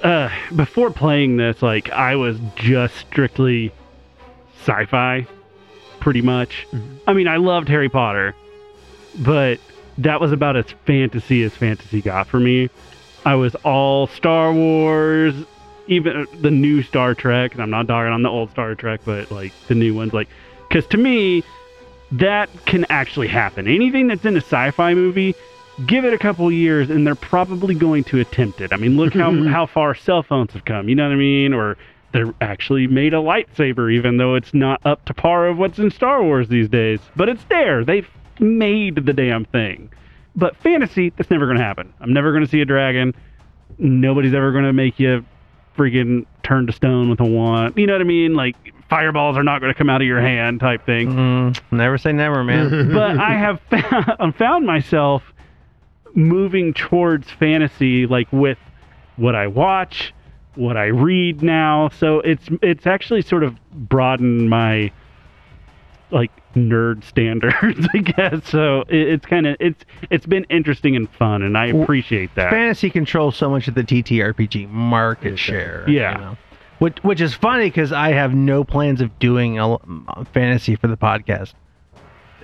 Uh, 0.02 0.30
before 0.56 0.92
playing 0.92 1.38
this, 1.38 1.62
like 1.62 1.90
I 1.92 2.16
was 2.16 2.40
just 2.56 2.96
strictly 2.96 3.72
sci-fi, 4.66 5.26
pretty 6.00 6.22
much. 6.22 6.66
Mhm. 6.74 6.82
I 7.08 7.14
mean, 7.14 7.28
I 7.28 7.38
loved 7.38 7.70
Harry 7.70 7.90
Potter, 7.90 8.34
but 9.20 9.60
that 9.98 10.20
was 10.20 10.32
about 10.32 10.56
as 10.58 10.66
fantasy 10.86 11.44
as 11.44 11.54
fantasy 11.54 12.02
got 12.02 12.28
for 12.28 12.40
me. 12.40 12.70
I 13.26 13.36
was 13.36 13.56
all 13.64 14.08
Star 14.08 14.54
Wars, 14.54 15.34
even 15.88 16.26
the 16.42 16.52
new 16.52 16.82
Star 16.84 17.16
Trek. 17.16 17.54
And 17.54 17.62
I'm 17.62 17.70
not 17.70 17.88
dogging 17.88 18.12
on 18.14 18.22
the 18.24 18.30
old 18.30 18.52
Star 18.52 18.76
Trek, 18.76 19.02
but 19.06 19.32
like 19.32 19.52
the 19.68 19.76
new 19.76 19.94
ones, 19.94 20.14
like 20.14 20.28
because 20.68 20.86
to 20.88 20.98
me, 20.98 21.44
that 22.12 22.50
can 22.66 22.86
actually 22.90 23.28
happen. 23.28 23.68
Anything 23.68 24.08
that's 24.08 24.26
in 24.26 24.36
a 24.36 24.42
sci-fi 24.42 24.94
movie, 24.94 25.34
give 25.88 26.06
it 26.06 26.14
a 26.14 26.18
couple 26.18 26.52
years, 26.52 26.90
and 26.90 27.06
they're 27.06 27.16
probably 27.16 27.74
going 27.76 28.04
to 28.06 28.20
attempt 28.20 28.62
it. 28.62 28.72
I 28.74 28.78
mean, 28.78 28.98
look 28.98 29.14
how 29.14 29.32
how 29.48 29.66
far 29.66 29.96
cell 29.96 30.24
phones 30.24 30.54
have 30.54 30.66
come. 30.66 30.88
You 30.90 30.96
know 30.96 31.08
what 31.08 31.14
I 31.14 31.18
mean? 31.18 31.54
Or 31.54 31.78
they're 32.16 32.34
actually 32.40 32.88
made 32.88 33.14
a 33.14 33.18
lightsaber, 33.18 33.92
even 33.94 34.18
though 34.18 34.36
it's 34.36 34.54
not 34.54 34.80
up 34.86 35.04
to 35.06 35.14
par 35.14 35.48
of 35.48 35.58
what's 35.58 35.78
in 35.78 35.92
Star 35.92 36.24
Wars 36.24 36.48
these 36.48 36.70
days. 36.70 37.00
But 37.16 37.28
it's 37.30 37.44
there. 37.50 37.84
They've 37.84 38.08
made 38.40 39.06
the 39.06 39.14
damn 39.14 39.44
thing. 39.46 39.90
But 40.36 40.56
fantasy, 40.58 41.12
that's 41.16 41.30
never 41.30 41.46
going 41.46 41.58
to 41.58 41.64
happen. 41.64 41.94
I'm 42.00 42.14
never 42.14 42.32
going 42.32 42.44
to 42.44 42.50
see 42.50 42.62
a 42.62 42.66
dragon. 42.66 43.14
Nobody's 43.78 44.34
ever 44.34 44.52
going 44.52 44.64
to 44.64 44.74
make 44.74 44.98
you 45.00 45.26
freaking 45.78 46.26
turn 46.44 46.68
to 46.68 46.74
stone 46.74 47.10
with 47.10 47.20
a 47.20 47.26
wand. 47.26 47.74
You 47.78 47.86
know 47.86 47.94
what 47.94 48.02
I 48.02 48.06
mean? 48.06 48.34
Like 48.34 48.56
fireballs 48.90 49.38
are 49.38 49.44
not 49.44 49.60
going 49.60 49.74
to 49.74 49.78
come 49.78 49.90
out 49.90 50.02
of 50.02 50.08
your 50.08 50.22
hand, 50.22 50.60
type 50.62 50.86
thing 50.86 51.10
Mm, 51.10 51.60
never 51.72 51.98
say 51.98 52.14
never, 52.14 52.44
man. 52.44 52.92
but 52.94 53.18
I 53.20 53.34
have 53.34 53.60
found, 53.70 54.36
found 54.38 54.66
myself 54.66 55.24
moving 56.14 56.74
towards 56.74 57.30
fantasy, 57.30 58.08
like 58.08 58.32
with 58.32 58.58
what 59.18 59.36
I 59.36 59.48
watch, 59.48 60.14
what 60.56 60.78
I 60.78 60.86
read 60.86 61.44
now. 61.44 61.90
So 61.90 62.20
it's 62.20 62.48
it's 62.62 62.88
actually 62.88 63.22
sort 63.22 63.44
of 63.44 63.56
broadened 63.72 64.50
my 64.50 64.92
like 66.12 66.32
nerd 66.54 67.04
standards, 67.04 67.88
I 67.94 67.98
guess. 68.00 68.48
So 68.48 68.82
it, 68.82 69.08
it's 69.10 69.26
kind 69.26 69.48
of 69.48 69.58
it's 69.60 69.84
it's 70.10 70.26
been 70.26 70.46
interesting 70.46 70.96
and 70.96 71.10
fun, 71.10 71.42
and 71.42 71.58
I 71.58 71.68
appreciate 71.68 72.34
that. 72.36 72.52
Fantasy 72.52 72.90
controls 72.90 73.36
so 73.36 73.50
much 73.50 73.68
of 73.68 73.76
the 73.76 73.84
TTRPG 73.84 74.70
market 74.70 75.38
share. 75.38 75.86
Yeah. 75.88 76.14
you 76.14 76.18
know? 76.18 76.38
Which, 76.80 76.98
which 77.04 77.22
is 77.22 77.34
funny 77.34 77.68
because 77.68 77.94
I 77.94 78.10
have 78.12 78.34
no 78.34 78.66
plans 78.66 79.00
of 79.00 79.18
doing 79.18 79.58
a, 79.60 79.76
a 80.10 80.26
fantasy 80.34 80.76
for 80.76 80.88
the 80.88 80.98
podcast. 80.98 81.54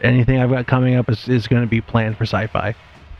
Anything 0.01 0.39
I've 0.39 0.49
got 0.49 0.67
coming 0.67 0.95
up 0.95 1.09
is, 1.09 1.27
is 1.27 1.47
going 1.47 1.63
to 1.63 1.67
be 1.67 1.81
planned 1.81 2.17
for 2.17 2.23
sci-fi. 2.23 2.73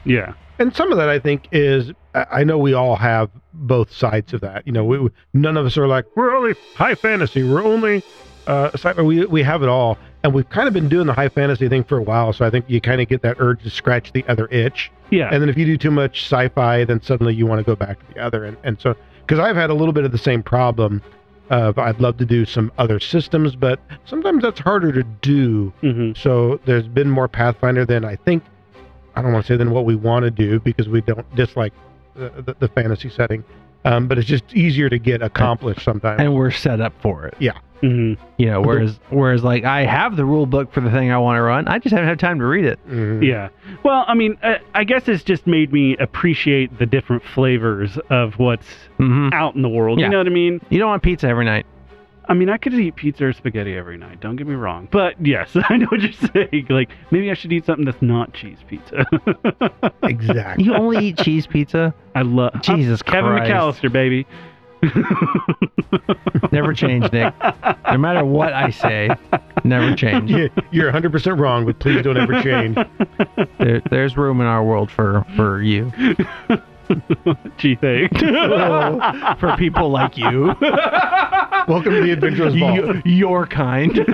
yeah, 0.05 0.33
and 0.61 0.75
some 0.75 0.91
of 0.91 0.97
that 0.97 1.09
I 1.09 1.19
think 1.19 1.47
is 1.51 1.91
I 2.13 2.43
know 2.43 2.57
we 2.57 2.73
all 2.73 2.95
have 2.95 3.29
both 3.53 3.91
sides 3.91 4.33
of 4.33 4.41
that. 4.41 4.65
You 4.65 4.73
know, 4.73 4.83
we, 4.83 5.09
none 5.33 5.57
of 5.57 5.65
us 5.65 5.77
are 5.77 5.87
like 5.87 6.05
we're 6.15 6.35
only 6.35 6.55
high 6.75 6.95
fantasy. 6.95 7.43
We're 7.43 7.63
only 7.63 8.03
uh. 8.47 8.71
We 8.97 9.25
we 9.25 9.43
have 9.43 9.63
it 9.63 9.69
all, 9.69 9.97
and 10.23 10.33
we've 10.33 10.49
kind 10.49 10.67
of 10.67 10.73
been 10.73 10.89
doing 10.89 11.07
the 11.07 11.13
high 11.13 11.29
fantasy 11.29 11.69
thing 11.69 11.83
for 11.83 11.97
a 11.97 12.03
while. 12.03 12.33
So 12.33 12.45
I 12.45 12.49
think 12.49 12.65
you 12.67 12.81
kind 12.81 13.01
of 13.01 13.07
get 13.07 13.21
that 13.21 13.37
urge 13.39 13.63
to 13.63 13.69
scratch 13.69 14.11
the 14.11 14.25
other 14.27 14.47
itch. 14.47 14.91
yeah, 15.09 15.29
And 15.31 15.41
then 15.41 15.49
if 15.49 15.57
you 15.57 15.65
do 15.65 15.77
too 15.77 15.91
much 15.91 16.25
sci-fi, 16.25 16.83
then 16.85 17.01
suddenly 17.01 17.33
you 17.33 17.45
want 17.45 17.59
to 17.59 17.63
go 17.63 17.75
back 17.75 17.99
to 17.99 18.13
the 18.13 18.19
other. 18.21 18.45
And 18.45 18.57
and 18.63 18.79
so 18.79 18.95
because 19.21 19.39
I've 19.39 19.55
had 19.55 19.69
a 19.69 19.73
little 19.73 19.93
bit 19.93 20.03
of 20.05 20.11
the 20.11 20.17
same 20.17 20.43
problem. 20.43 21.01
Of 21.49 21.77
I'd 21.77 21.99
love 21.99 22.15
to 22.19 22.25
do 22.25 22.45
some 22.45 22.71
other 22.77 22.97
systems, 22.97 23.57
but 23.57 23.77
sometimes 24.05 24.41
that's 24.41 24.61
harder 24.61 24.93
to 24.93 25.03
do. 25.03 25.73
hmm 25.81 26.13
So 26.15 26.61
there's 26.65 26.87
been 26.87 27.09
more 27.09 27.27
Pathfinder 27.27 27.85
than 27.85 28.05
I 28.05 28.15
think. 28.15 28.41
I 29.15 29.21
don't 29.21 29.33
want 29.33 29.45
to 29.45 29.53
say 29.53 29.57
than 29.57 29.71
what 29.71 29.85
we 29.85 29.95
want 29.95 30.23
to 30.23 30.31
do 30.31 30.59
because 30.59 30.87
we 30.87 31.01
don't 31.01 31.35
dislike 31.35 31.73
the, 32.15 32.29
the, 32.45 32.55
the 32.59 32.67
fantasy 32.69 33.09
setting, 33.09 33.43
um, 33.85 34.07
but 34.07 34.17
it's 34.17 34.27
just 34.27 34.43
easier 34.53 34.89
to 34.89 34.99
get 34.99 35.21
accomplished 35.21 35.81
sometimes. 35.81 36.21
And 36.21 36.33
we're 36.35 36.51
set 36.51 36.81
up 36.81 36.93
for 37.01 37.25
it. 37.27 37.35
hmm 37.81 38.13
You 38.37 38.45
know, 38.47 38.61
whereas 38.61 38.99
whereas 39.09 39.43
like 39.43 39.63
I 39.63 39.85
have 39.85 40.15
the 40.15 40.23
rule 40.25 40.45
book 40.45 40.71
for 40.71 40.81
the 40.81 40.91
thing 40.91 41.11
I 41.11 41.17
want 41.17 41.37
to 41.37 41.41
run, 41.41 41.67
I 41.67 41.79
just 41.79 41.93
haven't 41.93 42.07
had 42.09 42.19
time 42.19 42.39
to 42.39 42.45
read 42.45 42.65
it. 42.65 42.79
Mhm. 42.87 43.25
Yeah. 43.25 43.49
Well, 43.83 44.05
I 44.07 44.13
mean, 44.13 44.37
I, 44.43 44.59
I 44.75 44.83
guess 44.83 45.07
it's 45.07 45.23
just 45.23 45.47
made 45.47 45.73
me 45.73 45.97
appreciate 45.97 46.77
the 46.79 46.85
different 46.85 47.23
flavors 47.23 47.97
of 48.09 48.37
what's 48.39 48.67
hmm 48.97 49.29
out 49.33 49.55
in 49.55 49.61
the 49.61 49.69
world. 49.69 49.99
Yeah. 49.99 50.05
You 50.05 50.11
know 50.11 50.17
what 50.19 50.27
I 50.27 50.31
mean? 50.31 50.61
You 50.69 50.79
don't 50.79 50.89
want 50.89 51.01
pizza 51.03 51.27
every 51.27 51.45
night. 51.45 51.65
I 52.31 52.33
mean, 52.33 52.49
I 52.49 52.57
could 52.57 52.73
eat 52.73 52.95
pizza 52.95 53.25
or 53.25 53.33
spaghetti 53.33 53.75
every 53.75 53.97
night. 53.97 54.21
Don't 54.21 54.37
get 54.37 54.47
me 54.47 54.55
wrong. 54.55 54.87
But 54.89 55.15
yes, 55.25 55.51
I 55.69 55.75
know 55.75 55.87
what 55.87 55.99
you're 55.99 56.13
saying. 56.33 56.67
Like, 56.69 56.89
maybe 57.11 57.29
I 57.29 57.33
should 57.33 57.51
eat 57.51 57.65
something 57.65 57.83
that's 57.83 58.01
not 58.01 58.33
cheese 58.33 58.59
pizza. 58.69 59.05
Exactly. 60.03 60.63
You 60.65 60.73
only 60.75 61.07
eat 61.07 61.17
cheese 61.17 61.45
pizza. 61.47 61.93
I 62.15 62.21
love 62.23 62.53
Jesus 62.61 63.01
Kevin 63.01 63.31
Christ. 63.31 63.51
McAllister, 63.51 63.91
baby. 63.91 64.25
Never 66.51 66.73
change, 66.73 67.11
Nick. 67.11 67.33
No 67.91 67.97
matter 67.97 68.23
what 68.25 68.51
I 68.53 68.69
say, 68.71 69.09
never 69.63 69.95
change. 69.95 70.31
Yeah, 70.31 70.47
You're 70.71 70.91
100% 70.91 71.37
wrong, 71.39 71.65
but 71.65 71.79
please 71.79 72.01
don't 72.03 72.17
ever 72.17 72.41
change. 72.41 72.77
There, 73.59 73.81
there's 73.89 74.17
room 74.17 74.41
in 74.41 74.47
our 74.47 74.63
world 74.63 74.89
for 74.91 75.25
for 75.35 75.61
you, 75.61 75.91
Gee, 77.57 77.75
thanks. 77.75 78.19
for 79.39 79.55
people 79.57 79.89
like 79.89 80.17
you, 80.17 80.55
Welcome 81.67 81.93
to 81.93 82.01
the 82.01 82.11
Adventurers 82.11 82.55
Vault, 82.55 82.85
Y- 82.85 83.01
your 83.05 83.45
kind. 83.47 83.95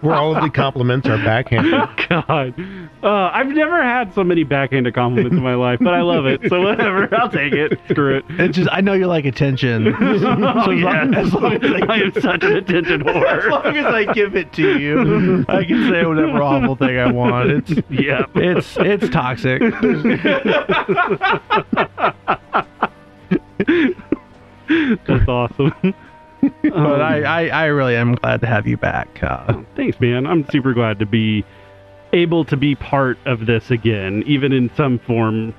where 0.00 0.14
all 0.14 0.34
of 0.36 0.42
the 0.42 0.50
compliments 0.52 1.06
are 1.08 1.16
backhanded. 1.18 1.72
God. 2.08 2.54
Uh, 3.02 3.30
I've 3.32 3.48
never 3.48 3.82
had 3.82 4.14
so 4.14 4.22
many 4.24 4.44
backhanded 4.44 4.94
compliments 4.94 5.36
in 5.36 5.42
my 5.42 5.54
life, 5.54 5.78
but 5.80 5.94
I 5.94 6.00
love 6.02 6.26
it. 6.26 6.40
So 6.48 6.60
whatever. 6.62 7.12
I'll 7.16 7.28
take 7.30 7.52
it. 7.52 7.78
Screw 7.88 8.16
it. 8.18 8.24
It's 8.30 8.56
just 8.56 8.68
I 8.72 8.80
know 8.80 8.92
you 8.94 9.06
like 9.06 9.24
attention. 9.24 9.94
Oh, 10.06 10.14
as 10.14 10.22
long- 10.22 11.12
yes. 11.12 11.26
as 11.26 11.34
long 11.34 11.52
as 11.54 11.62
I- 11.82 11.86
I 11.92 11.96
am 11.98 12.12
such 12.12 12.44
an 12.44 12.56
attention 12.56 13.00
whore. 13.04 13.26
As 13.26 13.46
long 13.50 13.76
as 13.76 13.86
I 13.86 14.12
give 14.12 14.36
it 14.36 14.52
to 14.54 14.78
you, 14.78 15.44
I 15.48 15.64
can 15.64 15.90
say 15.90 16.04
whatever 16.04 16.42
awful 16.42 16.76
thing 16.76 16.98
I 16.98 17.10
want. 17.10 17.50
It's 17.50 17.72
yeah. 17.90 18.24
it's 18.34 18.76
it's 18.78 19.08
toxic. 19.10 19.62
That's 25.06 25.28
awesome. 25.28 25.72
But 26.62 27.00
I, 27.00 27.22
I, 27.22 27.46
I 27.48 27.64
really 27.66 27.96
am 27.96 28.14
glad 28.14 28.40
to 28.42 28.46
have 28.46 28.66
you 28.68 28.76
back. 28.76 29.20
Uh, 29.22 29.62
Thanks, 29.74 29.98
man. 29.98 30.26
I'm 30.26 30.48
super 30.50 30.74
glad 30.74 30.98
to 31.00 31.06
be 31.06 31.44
able 32.12 32.44
to 32.44 32.56
be 32.56 32.74
part 32.76 33.18
of 33.24 33.46
this 33.46 33.70
again, 33.70 34.22
even 34.26 34.52
in 34.52 34.70
some 34.76 34.98
form 35.00 35.52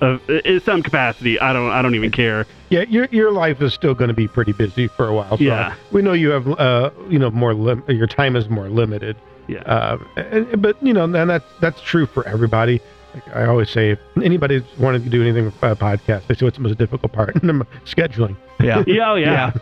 of 0.00 0.20
in 0.28 0.58
some 0.60 0.82
capacity. 0.82 1.38
I 1.38 1.52
don't 1.52 1.70
I 1.70 1.80
don't 1.82 1.94
even 1.94 2.10
care. 2.10 2.46
Yeah, 2.70 2.80
your 2.88 3.04
your 3.12 3.30
life 3.30 3.60
is 3.62 3.72
still 3.72 3.94
going 3.94 4.08
to 4.08 4.14
be 4.14 4.26
pretty 4.26 4.52
busy 4.52 4.88
for 4.88 5.06
a 5.06 5.14
while. 5.14 5.36
So 5.36 5.44
Yeah. 5.44 5.74
we 5.92 6.02
know 6.02 6.12
you 6.14 6.30
have, 6.30 6.48
uh, 6.58 6.90
you 7.08 7.18
know, 7.20 7.30
more 7.30 7.54
lim- 7.54 7.84
your 7.86 8.08
time 8.08 8.34
is 8.34 8.48
more 8.48 8.68
limited. 8.68 9.16
Yeah. 9.46 9.60
Uh, 9.60 9.98
but 10.56 10.82
you 10.82 10.92
know, 10.94 11.04
and 11.04 11.14
that's 11.30 11.44
that's 11.60 11.80
true 11.82 12.06
for 12.06 12.26
everybody. 12.26 12.80
Like 13.14 13.36
I 13.36 13.46
always 13.46 13.70
say, 13.70 13.90
if 13.90 13.98
anybody's 14.22 14.62
wanting 14.78 15.04
to 15.04 15.10
do 15.10 15.22
anything 15.22 15.44
with 15.44 15.62
a 15.62 15.76
podcast, 15.76 16.26
they 16.26 16.34
say 16.34 16.46
what's 16.46 16.56
the 16.56 16.62
most 16.62 16.78
difficult 16.78 17.12
part? 17.12 17.34
Scheduling. 17.84 18.36
yeah. 18.60 18.82
yeah, 18.86 19.10
oh, 19.12 19.14
yeah. 19.16 19.52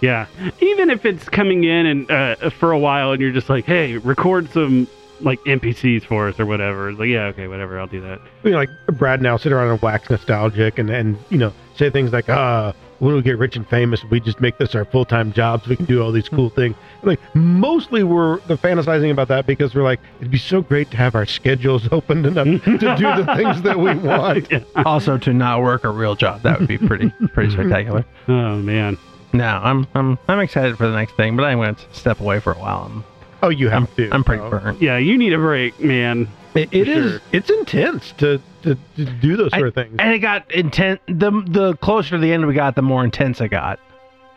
Yeah. 0.00 0.26
Even 0.60 0.90
if 0.90 1.04
it's 1.04 1.28
coming 1.28 1.64
in 1.64 1.86
and 1.86 2.10
uh, 2.10 2.50
for 2.50 2.72
a 2.72 2.78
while 2.78 3.12
and 3.12 3.20
you're 3.20 3.32
just 3.32 3.50
like, 3.50 3.66
"Hey, 3.66 3.98
record 3.98 4.50
some 4.50 4.88
like 5.20 5.38
NPCs 5.40 6.04
for 6.04 6.28
us 6.28 6.40
or 6.40 6.46
whatever." 6.46 6.88
It's 6.88 6.98
like, 6.98 7.08
"Yeah, 7.10 7.26
okay, 7.26 7.48
whatever. 7.48 7.78
I'll 7.78 7.86
do 7.86 8.00
that." 8.00 8.20
You 8.42 8.52
know, 8.52 8.56
like 8.56 8.70
Brad 8.92 9.20
now 9.20 9.36
sit 9.36 9.52
around 9.52 9.68
and 9.70 9.82
wax 9.82 10.08
nostalgic 10.08 10.78
and 10.78 10.88
and 10.88 11.18
you 11.28 11.36
know 11.38 11.52
say 11.76 11.90
things 11.90 12.12
like, 12.12 12.28
ah. 12.28 12.72
When 13.00 13.14
we 13.14 13.22
get 13.22 13.38
rich 13.38 13.56
and 13.56 13.68
famous, 13.68 14.04
we 14.04 14.20
just 14.20 14.40
make 14.40 14.58
this 14.58 14.74
our 14.74 14.84
full 14.84 15.04
time 15.04 15.32
job 15.32 15.62
so 15.64 15.70
we 15.70 15.76
can 15.76 15.86
do 15.86 16.02
all 16.02 16.12
these 16.12 16.28
cool 16.28 16.50
mm-hmm. 16.50 16.60
things. 16.60 16.76
Like 17.02 17.18
mostly 17.34 18.02
we're 18.02 18.38
the 18.46 18.56
fantasizing 18.56 19.10
about 19.10 19.28
that 19.28 19.46
because 19.46 19.74
we're 19.74 19.82
like, 19.82 20.00
it'd 20.20 20.30
be 20.30 20.38
so 20.38 20.62
great 20.62 20.90
to 20.92 20.96
have 20.96 21.14
our 21.14 21.26
schedules 21.26 21.88
opened 21.92 22.26
enough 22.26 22.46
to 22.46 22.78
do 22.78 22.78
the 22.78 23.32
things 23.36 23.62
that 23.62 23.78
we 23.78 23.94
want. 23.94 24.52
Also, 24.86 25.18
to 25.18 25.32
not 25.32 25.62
work 25.62 25.84
a 25.84 25.90
real 25.90 26.14
job, 26.14 26.42
that 26.42 26.60
would 26.60 26.68
be 26.68 26.78
pretty 26.78 27.10
pretty 27.34 27.50
spectacular. 27.50 28.04
Oh 28.28 28.56
man. 28.56 28.96
No, 29.32 29.46
I'm 29.46 29.86
I'm 29.94 30.18
I'm 30.28 30.40
excited 30.40 30.76
for 30.76 30.88
the 30.88 30.94
next 30.96 31.16
thing, 31.16 31.36
but 31.36 31.44
I'm 31.44 31.58
going 31.58 31.74
to 31.74 31.84
step 31.92 32.20
away 32.20 32.40
for 32.40 32.52
a 32.52 32.58
while. 32.58 32.84
I'm 32.90 33.04
Oh, 33.42 33.48
you 33.48 33.68
have 33.68 33.82
I'm, 33.82 33.96
to. 33.96 34.10
I'm 34.12 34.24
pretty 34.24 34.42
Oh. 34.42 34.50
burnt. 34.50 34.82
Yeah, 34.82 34.98
you 34.98 35.16
need 35.16 35.32
a 35.32 35.38
break, 35.38 35.80
man. 35.80 36.28
It, 36.54 36.68
it 36.72 36.88
is. 36.88 37.12
sure. 37.12 37.20
It's 37.32 37.48
intense 37.48 38.12
to, 38.18 38.40
to 38.62 38.76
to 38.96 39.04
do 39.04 39.36
those 39.36 39.50
sort 39.52 39.68
of 39.68 39.74
things. 39.74 39.96
And 39.98 40.12
it 40.12 40.18
got 40.20 40.50
intense. 40.52 41.00
The 41.06 41.30
the 41.46 41.76
closer 41.76 42.10
to 42.10 42.18
the 42.18 42.32
end 42.32 42.46
we 42.46 42.54
got, 42.54 42.76
the 42.76 42.82
more 42.82 43.04
intense 43.04 43.40
it 43.40 43.48
got. 43.48 43.78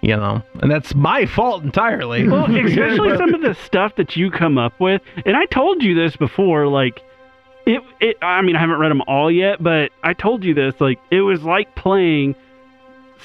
You 0.02 0.18
know, 0.18 0.42
and 0.62 0.70
that's 0.70 0.94
my 0.96 1.26
fault 1.26 1.64
entirely. 1.64 2.28
Well, 2.28 2.44
especially 2.56 3.16
some 3.18 3.34
of 3.34 3.42
the 3.42 3.54
stuff 3.56 3.96
that 3.96 4.18
you 4.18 4.30
come 4.32 4.58
up 4.58 4.78
with. 4.80 5.02
And 5.26 5.38
I 5.38 5.46
told 5.46 5.82
you 5.82 5.96
this 5.96 6.18
before, 6.18 6.68
like 6.68 7.02
it 7.66 7.82
it 8.02 8.18
I 8.22 8.42
mean, 8.42 8.58
I 8.58 8.60
haven't 8.60 8.80
read 8.80 8.90
them 8.90 9.02
all 9.08 9.32
yet, 9.32 9.64
but 9.64 9.92
I 10.04 10.14
told 10.14 10.44
you 10.44 10.54
this, 10.54 10.76
like 10.82 11.00
it 11.10 11.22
was 11.22 11.44
like 11.44 11.76
playing 11.76 12.36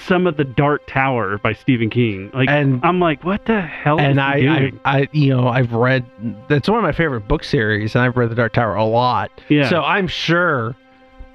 some 0.06 0.28
of 0.28 0.36
the 0.36 0.44
Dark 0.44 0.86
Tower 0.86 1.38
by 1.38 1.52
Stephen 1.52 1.90
King. 1.90 2.30
Like, 2.32 2.48
And- 2.48 2.80
I'm 2.84 3.00
like, 3.00 3.24
what 3.24 3.46
the 3.46 3.60
hell? 3.60 3.98
and 3.98 4.12
is 4.12 4.18
I, 4.18 4.40
he 4.40 4.46
I, 4.48 4.58
doing? 4.60 4.80
I, 4.84 5.08
you 5.10 5.36
know, 5.36 5.48
I've 5.48 5.72
read. 5.72 6.04
That's 6.48 6.68
one 6.68 6.78
of 6.78 6.84
my 6.84 6.92
favorite 6.92 7.26
book 7.26 7.42
series, 7.42 7.96
and 7.96 8.04
I've 8.04 8.16
read 8.16 8.30
The 8.30 8.36
Dark 8.36 8.52
Tower 8.52 8.76
a 8.76 8.84
lot. 8.84 9.32
yeah. 9.48 9.68
So 9.68 9.82
I'm 9.82 10.06
sure 10.06 10.76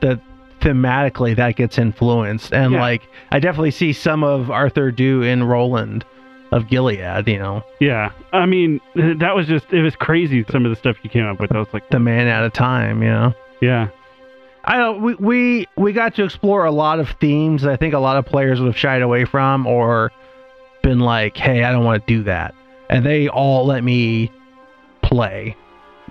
that 0.04 0.20
thematically 0.62 1.36
that 1.36 1.56
gets 1.58 1.78
influenced, 1.78 2.54
and 2.54 2.72
Yeah. 2.74 2.82
like 2.82 3.02
I 3.32 3.40
definitely 3.40 3.72
see 3.72 3.92
some 3.92 4.24
of 4.24 4.50
Arthur 4.52 4.92
Dew 4.92 5.22
in 5.24 5.44
Roland 5.44 6.06
of 6.52 6.68
Gilead. 6.68 7.28
You 7.28 7.40
know, 7.40 7.64
yeah. 7.80 8.12
I 8.32 8.46
mean, 8.46 8.80
that 8.96 9.36
was 9.36 9.48
just 9.48 9.74
it 9.74 9.82
was 9.82 9.96
crazy. 9.96 10.46
Some 10.52 10.66
of 10.66 10.70
the 10.70 10.76
stuff 10.76 10.98
you 11.04 11.10
came 11.10 11.26
up 11.26 11.40
with. 11.40 11.52
I 11.54 11.60
was 11.60 11.68
like, 11.74 11.90
the 11.90 12.00
man 12.00 12.28
out 12.28 12.44
of 12.46 12.54
time. 12.54 13.02
You 13.04 13.10
know. 13.10 13.34
yeah, 13.62 13.88
I 14.66 14.78
don't. 14.78 15.02
We, 15.02 15.16
we 15.16 15.68
we 15.76 15.92
got 15.94 16.16
to 16.16 16.24
explore 16.24 16.64
a 16.66 16.72
lot 16.72 17.00
of 17.00 17.10
themes 17.20 17.64
that 17.64 17.72
I 17.72 17.76
think 17.76 17.94
a 17.94 18.00
lot 18.00 18.18
of 18.18 18.26
players 18.26 18.60
would 18.62 18.68
have 18.68 18.78
shied 18.78 19.02
away 19.02 19.26
from 19.26 19.66
or 19.68 20.12
been 20.84 21.00
like, 21.00 21.36
"Hey, 21.36 21.64
I 21.64 21.72
don't 21.72 21.84
want 21.84 22.06
to 22.06 22.14
do 22.14 22.24
that," 22.24 22.54
and 22.90 23.06
they 23.06 23.28
all 23.28 23.66
let 23.66 23.84
me 23.84 24.32
play, 25.02 25.56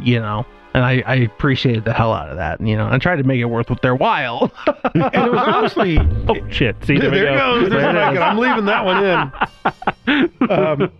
you 0.00 0.18
know. 0.20 0.44
And 0.74 0.84
I, 0.84 1.02
I 1.06 1.14
appreciated 1.16 1.84
the 1.84 1.92
hell 1.92 2.12
out 2.12 2.30
of 2.30 2.36
that, 2.36 2.60
you 2.60 2.76
know. 2.76 2.88
I 2.90 2.96
tried 2.96 3.16
to 3.16 3.24
make 3.24 3.40
it 3.40 3.44
worth 3.44 3.68
their 3.82 3.94
while. 3.94 4.50
and 4.94 5.14
it 5.14 5.30
was 5.30 5.46
honestly 5.46 5.98
Oh 5.98 6.48
shit! 6.50 6.76
See, 6.84 6.98
there, 6.98 7.10
there, 7.10 7.34
it 7.34 7.36
go. 7.36 7.60
goes. 7.60 7.70
There 7.70 7.90
it 7.90 8.18
I'm 8.18 8.38
leaving 8.38 8.64
that 8.66 8.84
one 8.84 9.04
in. 9.04 9.32
Um, 10.50 10.92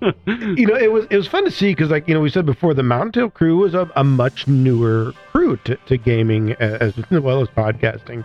you 0.56 0.66
know, 0.66 0.76
it 0.76 0.92
was 0.92 1.06
it 1.10 1.16
was 1.16 1.26
fun 1.26 1.44
to 1.44 1.50
see 1.50 1.72
because, 1.72 1.90
like 1.90 2.06
you 2.06 2.14
know, 2.14 2.20
we 2.20 2.30
said 2.30 2.46
before, 2.46 2.74
the 2.74 2.82
Mountain 2.82 3.12
Tale 3.12 3.30
crew 3.30 3.56
was 3.58 3.74
a, 3.74 3.90
a 3.96 4.04
much 4.04 4.46
newer 4.46 5.12
crew 5.32 5.56
to, 5.64 5.76
to 5.76 5.96
gaming 5.96 6.52
as, 6.52 6.94
as 7.10 7.20
well 7.20 7.40
as 7.40 7.48
podcasting, 7.48 8.24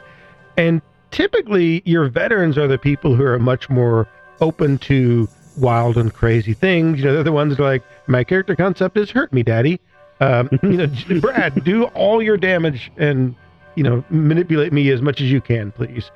and 0.58 0.82
typically 1.12 1.82
your 1.86 2.10
veterans 2.10 2.58
are 2.58 2.68
the 2.68 2.78
people 2.78 3.16
who 3.16 3.24
are 3.24 3.40
much 3.40 3.70
more 3.70 4.08
open 4.42 4.78
to 4.80 5.28
wild 5.58 5.98
and 5.98 6.14
crazy 6.14 6.54
things. 6.54 7.00
You 7.00 7.06
know, 7.06 7.14
they're 7.14 7.24
the 7.24 7.32
ones 7.32 7.58
like, 7.60 7.84
my 8.08 8.24
character 8.24 8.56
concept 8.56 8.98
is 8.98 9.12
hurt 9.12 9.34
me, 9.34 9.44
daddy. 9.44 9.80
Um, 10.20 10.50
you 10.64 10.78
know, 10.78 10.88
Brad, 11.20 11.64
do 11.64 11.86
all 11.86 12.22
your 12.22 12.38
damage 12.38 12.92
and 12.98 13.36
you 13.76 13.84
know 13.84 14.04
manipulate 14.10 14.74
me 14.74 14.90
as 14.90 15.02
much 15.02 15.22
as 15.22 15.32
you 15.32 15.42
can, 15.42 15.72
please. 15.72 16.12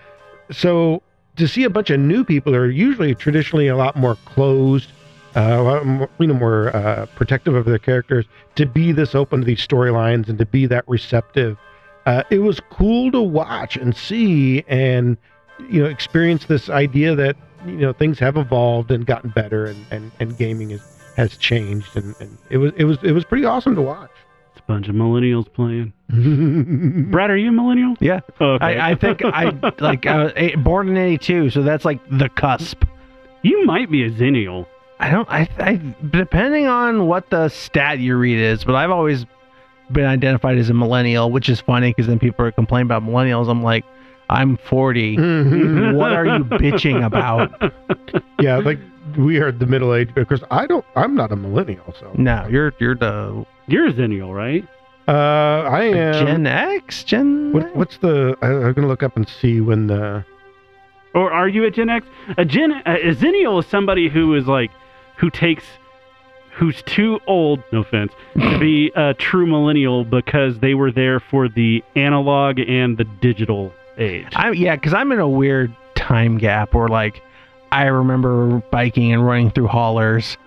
So 0.51 1.01
to 1.37 1.47
see 1.47 1.63
a 1.63 1.69
bunch 1.69 1.89
of 1.89 1.99
new 1.99 2.23
people 2.23 2.53
who 2.53 2.59
are 2.59 2.69
usually 2.69 3.15
traditionally 3.15 3.67
a 3.67 3.75
lot 3.75 3.95
more 3.95 4.15
closed, 4.25 4.91
uh, 5.35 5.39
a 5.39 5.61
lot 5.61 5.85
more, 5.85 6.09
you 6.19 6.27
know, 6.27 6.33
more 6.33 6.75
uh, 6.75 7.05
protective 7.15 7.55
of 7.55 7.65
their 7.65 7.79
characters, 7.79 8.25
to 8.55 8.65
be 8.65 8.91
this 8.91 9.15
open 9.15 9.39
to 9.39 9.45
these 9.45 9.65
storylines 9.65 10.27
and 10.27 10.37
to 10.39 10.45
be 10.45 10.65
that 10.65 10.83
receptive, 10.87 11.57
uh, 12.05 12.23
it 12.29 12.39
was 12.39 12.59
cool 12.69 13.11
to 13.11 13.21
watch 13.21 13.77
and 13.77 13.95
see 13.95 14.63
and 14.67 15.17
you 15.69 15.81
know 15.81 15.87
experience 15.87 16.45
this 16.45 16.69
idea 16.69 17.15
that 17.15 17.35
you 17.65 17.77
know 17.77 17.93
things 17.93 18.17
have 18.19 18.37
evolved 18.37 18.89
and 18.91 19.05
gotten 19.05 19.29
better 19.29 19.65
and 19.65 19.85
and, 19.91 20.11
and 20.19 20.37
gaming 20.37 20.71
is 20.71 20.81
has 21.21 21.37
changed 21.37 21.95
and, 21.95 22.15
and 22.19 22.37
it 22.49 22.57
was 22.57 22.71
it 22.75 22.85
was 22.85 22.97
it 23.03 23.11
was 23.11 23.23
pretty 23.23 23.45
awesome 23.45 23.75
to 23.75 23.81
watch. 23.81 24.09
It's 24.51 24.59
a 24.59 24.63
bunch 24.67 24.87
of 24.89 24.95
millennials 24.95 25.51
playing. 25.53 25.93
Brad, 27.11 27.29
are 27.29 27.37
you 27.37 27.49
a 27.49 27.51
millennial? 27.51 27.95
yeah, 27.99 28.19
Oh, 28.39 28.53
okay. 28.55 28.77
I, 28.77 28.91
I 28.91 28.95
think 28.95 29.23
I 29.23 29.45
like 29.79 30.05
I 30.05 30.23
was 30.23 30.33
eh, 30.35 30.55
born 30.55 30.89
in 30.89 30.97
'82, 30.97 31.51
so 31.51 31.61
that's 31.61 31.85
like 31.85 31.99
the 32.09 32.29
cusp. 32.29 32.83
you 33.43 33.65
might 33.65 33.89
be 33.91 34.03
a 34.03 34.09
Xennial. 34.11 34.65
I 34.99 35.09
don't. 35.09 35.27
I, 35.29 35.47
I 35.59 35.79
depending 36.11 36.67
on 36.67 37.07
what 37.07 37.29
the 37.29 37.49
stat 37.49 37.99
you 37.99 38.15
read 38.17 38.39
is, 38.39 38.63
but 38.63 38.75
I've 38.75 38.91
always 38.91 39.25
been 39.91 40.05
identified 40.05 40.57
as 40.57 40.69
a 40.69 40.73
millennial, 40.73 41.31
which 41.31 41.49
is 41.49 41.59
funny 41.61 41.89
because 41.91 42.07
then 42.07 42.19
people 42.19 42.45
are 42.45 42.51
complaining 42.51 42.87
about 42.87 43.03
millennials. 43.03 43.49
I'm 43.49 43.63
like, 43.63 43.83
I'm 44.29 44.57
40. 44.57 45.17
Mhm. 45.17 45.95
what 45.97 46.11
are 46.13 46.25
you 46.25 46.43
bitching 46.45 47.05
about? 47.05 47.73
yeah, 48.39 48.57
like 48.57 48.79
we 49.17 49.37
are 49.39 49.51
the 49.51 49.65
middle 49.65 49.93
age 49.93 50.13
because 50.13 50.43
I 50.51 50.67
don't 50.67 50.85
I'm 50.95 51.15
not 51.15 51.31
a 51.31 51.35
millennial, 51.35 51.93
so 51.99 52.11
No, 52.17 52.47
you're 52.49 52.73
you're 52.79 52.95
the 52.95 53.45
You're 53.67 53.87
a 53.87 53.93
Xennial, 53.93 54.33
right? 54.35 54.65
uh 55.07 55.11
I 55.69 55.83
am 55.83 56.13
Gen 56.25 56.47
X, 56.47 57.03
Gen. 57.03 57.53
what, 57.53 57.75
what's 57.75 57.97
the 57.97 58.37
I, 58.41 58.47
I'm 58.47 58.73
gonna 58.73 58.87
look 58.87 59.03
up 59.03 59.15
and 59.17 59.27
see 59.27 59.59
when 59.61 59.87
the 59.87 60.23
Or 61.13 61.31
are 61.31 61.47
you 61.47 61.65
a 61.65 61.71
Gen 61.71 61.89
X? 61.89 62.05
A 62.37 62.45
Gen 62.45 62.71
a 62.85 63.13
Xennial 63.13 63.59
is 63.59 63.67
somebody 63.67 64.09
who 64.09 64.35
is 64.35 64.47
like 64.47 64.71
who 65.17 65.29
takes 65.29 65.63
who's 66.53 66.81
too 66.83 67.19
old, 67.27 67.63
no 67.71 67.79
offense, 67.79 68.11
to 68.35 68.59
be 68.59 68.91
a 68.95 69.13
true 69.13 69.47
millennial 69.47 70.03
because 70.03 70.59
they 70.59 70.73
were 70.73 70.91
there 70.91 71.19
for 71.19 71.47
the 71.47 71.81
analog 71.95 72.59
and 72.59 72.97
the 72.97 73.05
digital 73.05 73.73
age. 73.97 74.27
I 74.35 74.51
yeah, 74.51 74.75
because 74.75 74.93
I'm 74.93 75.11
in 75.11 75.19
a 75.19 75.29
weird 75.29 75.73
time 75.95 76.37
gap 76.37 76.73
where 76.73 76.87
like 76.89 77.23
I 77.71 77.85
remember 77.85 78.61
biking 78.71 79.11
and 79.13 79.25
running 79.25 79.51
through 79.51 79.67
haulers, 79.67 80.37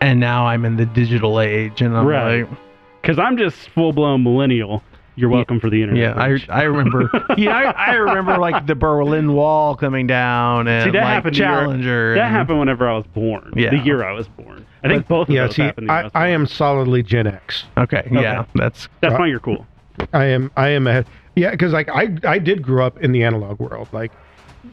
and 0.00 0.20
now 0.20 0.46
I'm 0.46 0.64
in 0.64 0.76
the 0.76 0.86
digital 0.86 1.40
age, 1.40 1.82
and 1.82 1.96
I'm 1.96 2.06
Right. 2.06 2.40
like, 2.48 2.58
Because 3.02 3.18
I'm 3.18 3.36
just 3.38 3.68
full 3.70 3.92
blown 3.92 4.22
millennial. 4.22 4.82
You're 5.16 5.30
Yeah. 5.30 5.36
welcome 5.36 5.58
for 5.60 5.68
the 5.68 5.82
internet. 5.82 6.16
yeah, 6.16 6.22
I 6.48 6.60
I 6.60 6.62
remember 6.62 7.10
yeah 7.36 7.54
I, 7.76 7.92
I 7.92 7.94
remember 7.94 8.38
like 8.38 8.66
the 8.66 8.74
Berlin 8.74 9.34
Wall 9.34 9.74
coming 9.74 10.06
down 10.06 10.68
and 10.68 10.84
See, 10.84 10.90
that 10.92 11.02
like 11.02 11.12
happened 11.12 11.34
to 11.36 11.42
your- 11.42 11.50
Challenger. 11.50 12.14
that 12.14 12.26
and- 12.26 12.32
happened 12.34 12.58
whenever 12.60 12.88
I 12.88 12.94
was 12.96 13.06
born. 13.08 13.52
Yeah. 13.56 13.70
The 13.70 13.78
year 13.78 14.04
I 14.04 14.12
was 14.12 14.28
born. 14.28 14.64
I 14.84 14.88
think 14.88 15.08
both 15.08 15.28
of 15.28 15.34
yeah 15.34 15.46
those 15.46 15.56
see 15.56 15.62
happened. 15.62 15.88
the 15.90 15.92
year 15.92 16.10
I, 16.14 16.26
I 16.26 16.28
am 16.28 16.46
solidly 16.46 17.02
Gen 17.02 17.26
X. 17.26 17.64
Okay, 17.76 18.08
yeah, 18.10 18.44
that's 18.54 18.88
That's 19.00 19.14
uh, 19.14 19.18
why 19.18 19.26
you're 19.26 19.40
cool. 19.40 19.66
I 20.14 20.24
am 20.26 20.50
I 20.56 20.68
am 20.68 20.86
a 20.86 21.04
yeah 21.36 21.50
because 21.50 21.72
like 21.74 21.90
I 21.90 22.16
I 22.26 22.38
did 22.38 22.62
grow 22.62 22.86
up 22.86 22.98
in 23.02 23.12
the 23.12 23.24
analog 23.24 23.58
world 23.60 23.88
like 23.92 24.12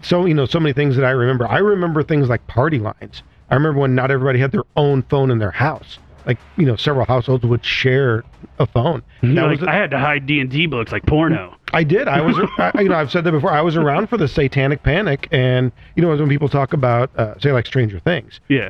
so 0.02 0.26
you 0.26 0.34
know 0.34 0.46
so 0.46 0.60
many 0.60 0.74
things 0.74 0.96
that 0.96 1.06
I 1.06 1.12
remember 1.12 1.48
I 1.48 1.60
remember 1.60 2.04
things 2.04 2.30
like 2.30 2.46
party 2.48 2.80
lines 2.80 3.24
I 3.50 3.56
remember 3.56 3.80
when 3.80 3.96
not 3.96 4.12
everybody 4.12 4.40
had 4.40 4.52
their 4.52 4.66
own 4.76 5.04
phone 5.04 5.32
in 5.32 5.40
their 5.40 5.52
house 5.52 6.00
like 6.26 6.38
you 6.58 6.66
know 6.66 6.76
several 6.76 7.06
households 7.06 7.46
would 7.46 7.64
share 7.64 8.24
a 8.60 8.66
phone 8.68 9.02
that 9.22 9.30
Like, 9.30 9.60
was 9.62 9.68
I 9.68 9.74
had 9.76 9.92
to 9.92 10.00
hide 10.00 10.26
D 10.26 10.40
and 10.42 10.50
D 10.50 10.66
books 10.66 10.92
like 10.92 11.06
porno. 11.06 11.56
I 11.74 11.84
did. 11.84 12.08
I 12.08 12.22
was, 12.22 12.38
I, 12.58 12.72
you 12.82 12.90
know, 12.90 12.96
I've 12.96 13.12
said 13.12 13.24
that 13.26 13.32
before. 13.32 13.52
I 13.52 13.62
was 13.62 13.76
around 13.76 14.08
for 14.08 14.16
the 14.18 14.28
Satanic 14.28 14.84
Panic, 14.84 15.28
and 15.32 15.72
you 15.96 16.02
know, 16.02 16.10
when 16.16 16.30
people 16.30 16.48
talk 16.48 16.72
about, 16.72 17.14
uh, 17.18 17.38
say, 17.40 17.52
like 17.52 17.66
Stranger 17.66 18.00
Things, 18.00 18.40
Yeah. 18.48 18.70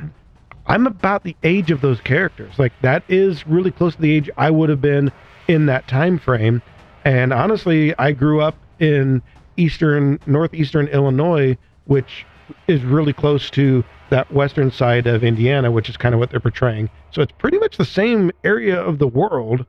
I'm 0.66 0.86
about 0.86 1.22
the 1.24 1.34
age 1.44 1.70
of 1.70 1.80
those 1.80 2.00
characters. 2.00 2.58
Like 2.58 2.72
that 2.82 3.02
is 3.08 3.46
really 3.46 3.70
close 3.70 3.94
to 3.94 4.02
the 4.02 4.10
age 4.12 4.28
I 4.36 4.50
would 4.50 4.68
have 4.68 4.80
been 4.80 5.10
in 5.48 5.66
that 5.66 5.88
time 5.88 6.18
frame. 6.18 6.60
And 7.04 7.32
honestly, 7.32 7.96
I 7.98 8.12
grew 8.12 8.40
up 8.40 8.54
in 8.78 9.22
eastern, 9.58 10.18
northeastern 10.26 10.86
Illinois, 10.88 11.56
which 11.86 12.24
is 12.66 12.82
really 12.82 13.12
close 13.12 13.50
to 13.50 13.84
that 14.10 14.32
western 14.32 14.70
side 14.70 15.06
of 15.06 15.22
Indiana, 15.22 15.70
which 15.70 15.88
is 15.88 15.96
kind 15.96 16.14
of 16.14 16.18
what 16.18 16.30
they're 16.30 16.40
portraying. 16.40 16.88
So 17.10 17.20
it's 17.20 17.32
pretty 17.32 17.58
much 17.58 17.76
the 17.76 17.84
same 17.84 18.30
area 18.44 18.80
of 18.80 18.98
the 18.98 19.06
world. 19.06 19.66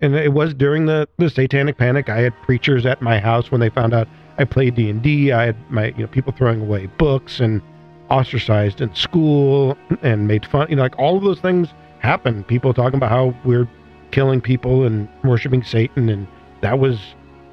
And 0.00 0.14
it 0.14 0.32
was 0.32 0.54
during 0.54 0.86
the, 0.86 1.08
the 1.18 1.30
Satanic 1.30 1.76
Panic. 1.76 2.08
I 2.08 2.20
had 2.20 2.34
preachers 2.42 2.86
at 2.86 3.02
my 3.02 3.18
house 3.18 3.50
when 3.50 3.60
they 3.60 3.68
found 3.68 3.94
out 3.94 4.08
I 4.38 4.44
played 4.44 4.76
D 4.76 4.88
and 4.88 5.02
D. 5.02 5.32
I 5.32 5.46
had 5.46 5.70
my 5.70 5.86
you 5.88 6.02
know 6.02 6.06
people 6.06 6.32
throwing 6.32 6.60
away 6.60 6.86
books 6.86 7.40
and 7.40 7.60
ostracized 8.08 8.80
in 8.80 8.94
school 8.94 9.76
and 10.02 10.28
made 10.28 10.46
fun. 10.46 10.68
You 10.70 10.76
know, 10.76 10.82
like 10.82 10.98
all 10.98 11.16
of 11.16 11.24
those 11.24 11.40
things 11.40 11.68
happened. 11.98 12.46
People 12.46 12.72
talking 12.72 12.96
about 12.96 13.10
how 13.10 13.34
we're 13.44 13.68
killing 14.12 14.40
people 14.40 14.84
and 14.84 15.08
worshiping 15.24 15.64
Satan, 15.64 16.08
and 16.08 16.28
that 16.60 16.78
was 16.78 17.00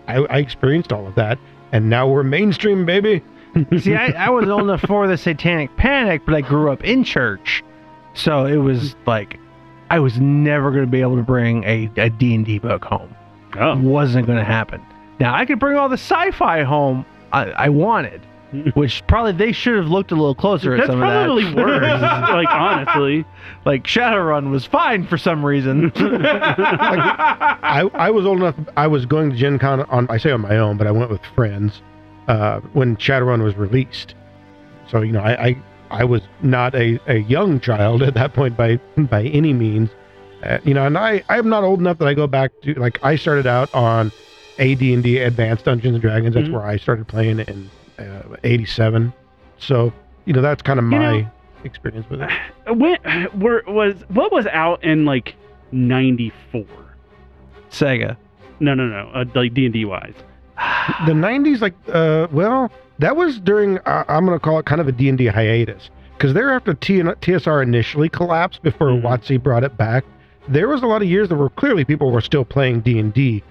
I, 0.07 0.17
I 0.17 0.37
experienced 0.37 0.93
all 0.93 1.07
of 1.07 1.15
that. 1.15 1.39
And 1.71 1.89
now 1.89 2.07
we're 2.07 2.23
mainstream, 2.23 2.85
baby. 2.85 3.23
See, 3.79 3.95
I, 3.95 4.11
I 4.11 4.29
was 4.29 4.47
old 4.49 4.63
enough 4.63 4.81
for 4.81 5.07
the 5.07 5.17
Satanic 5.17 5.75
Panic, 5.77 6.23
but 6.25 6.35
I 6.35 6.41
grew 6.41 6.71
up 6.71 6.83
in 6.83 7.03
church, 7.03 7.63
so 8.13 8.45
it 8.45 8.57
was 8.57 8.95
like 9.05 9.39
I 9.89 9.99
was 9.99 10.19
never 10.19 10.71
going 10.71 10.83
to 10.83 10.91
be 10.91 11.01
able 11.01 11.15
to 11.15 11.23
bring 11.23 11.63
a 11.63 11.89
a 11.97 12.09
D 12.09 12.35
and 12.35 12.45
D 12.45 12.59
book 12.59 12.83
home. 12.83 13.15
Oh. 13.57 13.77
wasn't 13.77 14.25
going 14.27 14.37
to 14.37 14.43
happen. 14.43 14.85
Now 15.19 15.33
I 15.33 15.45
could 15.45 15.59
bring 15.59 15.77
all 15.77 15.87
the 15.87 15.93
sci-fi 15.93 16.63
home 16.63 17.05
I, 17.31 17.45
I 17.51 17.69
wanted, 17.69 18.21
which 18.75 19.05
probably 19.07 19.31
they 19.33 19.51
should 19.51 19.75
have 19.75 19.87
looked 19.87 20.11
a 20.11 20.15
little 20.15 20.35
closer 20.35 20.75
at 20.75 20.85
some 20.87 21.01
of 21.01 21.07
that. 21.09 21.25
probably 21.25 21.53
worse. 21.53 21.81
like 22.01 22.47
honestly. 22.49 23.25
like 23.65 23.83
Shadowrun 23.83 24.49
was 24.51 24.65
fine 24.65 25.05
for 25.07 25.17
some 25.17 25.45
reason. 25.45 25.91
I, 25.95 27.89
I 27.93 28.11
was 28.11 28.25
old 28.25 28.37
enough. 28.39 28.55
I 28.77 28.87
was 28.87 29.05
going 29.05 29.31
to 29.31 29.35
Gen 29.35 29.59
Con 29.59 29.81
on, 29.83 30.07
I 30.09 30.17
say 30.17 30.31
on 30.31 30.41
my 30.41 30.57
own, 30.57 30.77
but 30.77 30.87
I 30.87 30.91
went 30.91 31.09
with 31.11 31.21
friends 31.35 31.81
uh, 32.27 32.59
when 32.73 32.95
Shadowrun 32.97 33.43
was 33.43 33.55
released. 33.55 34.15
So, 34.89 35.01
you 35.01 35.11
know, 35.11 35.21
I, 35.21 35.47
I, 35.47 35.57
I 35.91 36.03
was 36.03 36.21
not 36.41 36.75
a, 36.75 36.99
a 37.07 37.17
young 37.19 37.59
child 37.59 38.03
at 38.03 38.13
that 38.13 38.33
point 38.33 38.55
by, 38.57 38.77
by 38.97 39.23
any 39.25 39.53
means. 39.53 39.89
Uh, 40.43 40.59
you 40.63 40.73
know, 40.73 40.85
and 40.85 40.97
I, 40.97 41.23
I'm 41.29 41.49
not 41.49 41.63
old 41.63 41.79
enough 41.79 41.97
that 41.99 42.07
I 42.07 42.13
go 42.13 42.27
back 42.27 42.51
to, 42.61 42.73
like, 42.75 42.99
I 43.03 43.15
started 43.15 43.47
out 43.47 43.73
on 43.73 44.11
AD&D 44.59 45.17
Advanced 45.19 45.65
Dungeons 45.65 45.95
and 45.95 46.01
Dragons. 46.01 46.35
That's 46.35 46.47
Mhm. 46.47 46.53
where 46.53 46.63
I 46.63 46.77
started 46.77 47.07
playing 47.07 47.39
in 47.39 47.69
uh, 47.69 47.84
87. 48.43 49.13
So, 49.57 49.91
you 50.25 50.33
know, 50.33 50.41
that's 50.41 50.61
kind 50.61 50.79
of 50.79 50.85
You 50.85 50.91
my 50.91 51.19
know- 51.21 51.31
experience 51.63 52.09
with 52.09 52.21
it. 52.21 52.29
When 52.75 52.97
were 53.39 53.63
was 53.67 53.95
what 54.09 54.31
was 54.31 54.47
out 54.47 54.83
in 54.83 55.05
like 55.05 55.35
'94? 55.71 56.65
Sega. 57.71 58.17
No, 58.59 58.73
no, 58.73 58.85
no. 58.87 59.09
Uh, 59.13 59.25
like 59.35 59.53
D 59.53 59.65
and 59.65 59.73
D 59.73 59.85
wise. 59.85 60.13
the 61.05 61.11
90s 61.11 61.59
like 61.59 61.73
uh 61.91 62.27
well 62.31 62.71
that 62.99 63.17
was 63.17 63.39
during 63.41 63.77
uh, 63.79 64.05
I'm 64.07 64.25
going 64.25 64.39
to 64.39 64.43
call 64.43 64.57
it 64.59 64.65
kind 64.65 64.79
of 64.79 64.87
a 64.87 64.93
D&D 64.93 65.25
hiatus 65.27 65.89
because 66.17 66.33
there 66.33 66.49
after 66.49 66.73
T- 66.73 67.01
TSR 67.01 67.61
initially 67.61 68.07
collapsed 68.07 68.63
before 68.63 68.87
Mhm. 68.87 69.01
WotC 69.01 69.43
brought 69.43 69.65
it 69.65 69.75
back, 69.75 70.05
there 70.47 70.69
was 70.69 70.81
a 70.81 70.85
lot 70.87 71.01
of 71.01 71.09
years 71.09 71.27
that 71.27 71.35
were 71.35 71.49
clearly 71.49 71.83
people 71.83 72.09
were 72.09 72.21
still 72.21 72.45
playing 72.45 72.79
D&D, 72.79 73.43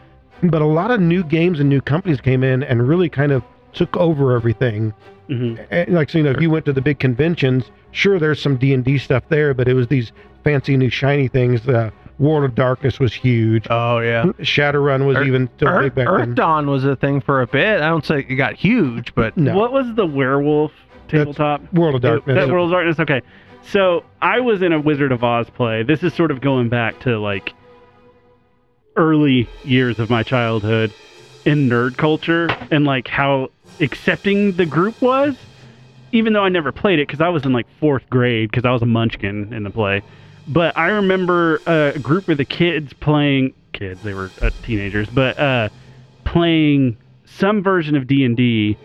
but 0.44 0.62
a 0.62 0.64
lot 0.66 0.90
of 0.90 0.98
new 1.02 1.22
games 1.22 1.60
and 1.60 1.68
new 1.68 1.82
companies 1.82 2.22
came 2.22 2.42
in 2.42 2.62
and 2.62 2.88
really 2.88 3.10
kind 3.10 3.32
of 3.32 3.42
took 3.74 3.96
over 3.96 4.34
everything. 4.34 4.92
hmm 5.28 5.56
And 5.70 5.94
like 5.94 6.10
so, 6.10 6.18
you 6.18 6.24
know, 6.24 6.30
if 6.30 6.40
you 6.40 6.50
went 6.50 6.64
to 6.66 6.72
the 6.72 6.80
big 6.82 6.98
conventions, 6.98 7.70
sure 7.92 8.18
there's 8.18 8.40
some 8.40 8.56
D&D 8.56 8.98
stuff 8.98 9.24
there, 9.28 9.54
but 9.54 9.68
it 9.68 9.74
was 9.74 9.88
these 9.88 10.12
fancy 10.42 10.76
new 10.76 10.90
shiny 10.90 11.28
things. 11.28 11.66
Uh, 11.68 11.90
World 12.18 12.44
of 12.44 12.54
Darkness 12.54 13.00
was 13.00 13.12
huge. 13.12 13.66
Oh 13.70 13.98
yeah. 13.98 14.24
Shadowrun 14.40 15.06
was 15.06 15.16
Earth- 15.16 15.26
even 15.26 15.48
still 15.56 15.68
Earth, 15.68 15.82
big 15.94 15.94
back 16.04 16.08
Earth 16.08 16.26
then. 16.26 16.34
Dawn 16.34 16.70
was 16.70 16.84
a 16.84 16.94
thing 16.94 17.20
for 17.20 17.42
a 17.42 17.46
bit. 17.46 17.80
I 17.80 17.88
don't 17.88 18.04
say 18.04 18.20
it 18.20 18.34
got 18.36 18.54
huge, 18.54 19.14
but 19.14 19.36
No. 19.36 19.56
What 19.56 19.72
was 19.72 19.92
the 19.94 20.06
werewolf 20.06 20.70
tabletop? 21.08 21.60
World 21.72 21.96
of 21.96 22.02
Darkness. 22.02 22.36
That 22.36 22.48
World 22.52 22.66
of 22.70 22.72
Darkness. 22.72 23.00
Okay, 23.00 23.20
so 23.62 24.04
I 24.22 24.38
was 24.40 24.62
in 24.62 24.72
a 24.72 24.80
Wizard 24.80 25.10
of 25.10 25.24
Oz 25.24 25.50
play. 25.50 25.82
This 25.82 26.02
is 26.04 26.14
sort 26.14 26.30
of 26.30 26.40
going 26.40 26.68
back 26.68 27.00
to 27.00 27.18
like 27.18 27.52
early 28.96 29.48
years 29.64 29.98
of 29.98 30.08
my 30.10 30.22
childhood 30.22 30.92
in 31.44 31.68
nerd 31.68 31.96
culture 31.96 32.46
and 32.70 32.84
like 32.84 33.08
how 33.08 33.50
accepting 33.80 34.52
the 34.52 34.66
group 34.66 35.00
was. 35.00 35.36
Even 36.12 36.32
though 36.32 36.44
I 36.44 36.48
never 36.48 36.70
played 36.70 37.00
it 37.00 37.08
because 37.08 37.20
I 37.20 37.28
was 37.28 37.44
in 37.44 37.52
like 37.52 37.66
fourth 37.80 38.08
grade 38.08 38.50
because 38.50 38.64
I 38.64 38.70
was 38.70 38.82
a 38.82 38.86
munchkin 38.86 39.52
in 39.52 39.64
the 39.64 39.70
play. 39.70 40.02
But 40.46 40.76
I 40.76 40.88
remember 40.88 41.60
a 41.66 41.98
group 41.98 42.28
of 42.28 42.38
the 42.38 42.44
kids 42.44 42.92
playing 42.92 43.54
kids. 43.72 44.02
They 44.02 44.14
were 44.14 44.30
uh, 44.40 44.50
teenagers, 44.62 45.08
but 45.08 45.38
uh, 45.38 45.70
playing 46.24 46.96
some 47.24 47.62
version 47.62 47.96
of 47.96 48.06
D 48.06 48.24
and 48.24 48.36
D 48.36 48.76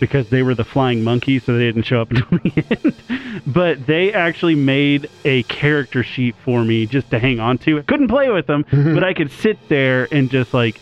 because 0.00 0.28
they 0.30 0.42
were 0.42 0.54
the 0.54 0.64
flying 0.64 1.02
monkeys, 1.02 1.44
so 1.44 1.54
they 1.54 1.64
didn't 1.64 1.82
show 1.82 2.00
up 2.00 2.10
until 2.12 2.38
the 2.38 2.64
end. 2.70 3.42
But 3.46 3.86
they 3.86 4.12
actually 4.12 4.54
made 4.54 5.08
a 5.24 5.42
character 5.44 6.02
sheet 6.02 6.36
for 6.44 6.64
me 6.64 6.86
just 6.86 7.10
to 7.10 7.18
hang 7.18 7.40
on 7.40 7.58
to. 7.58 7.78
I 7.78 7.82
couldn't 7.82 8.08
play 8.08 8.30
with 8.30 8.46
them, 8.46 8.64
but 8.72 9.04
I 9.04 9.14
could 9.14 9.30
sit 9.30 9.58
there 9.68 10.08
and 10.12 10.30
just 10.30 10.54
like 10.54 10.80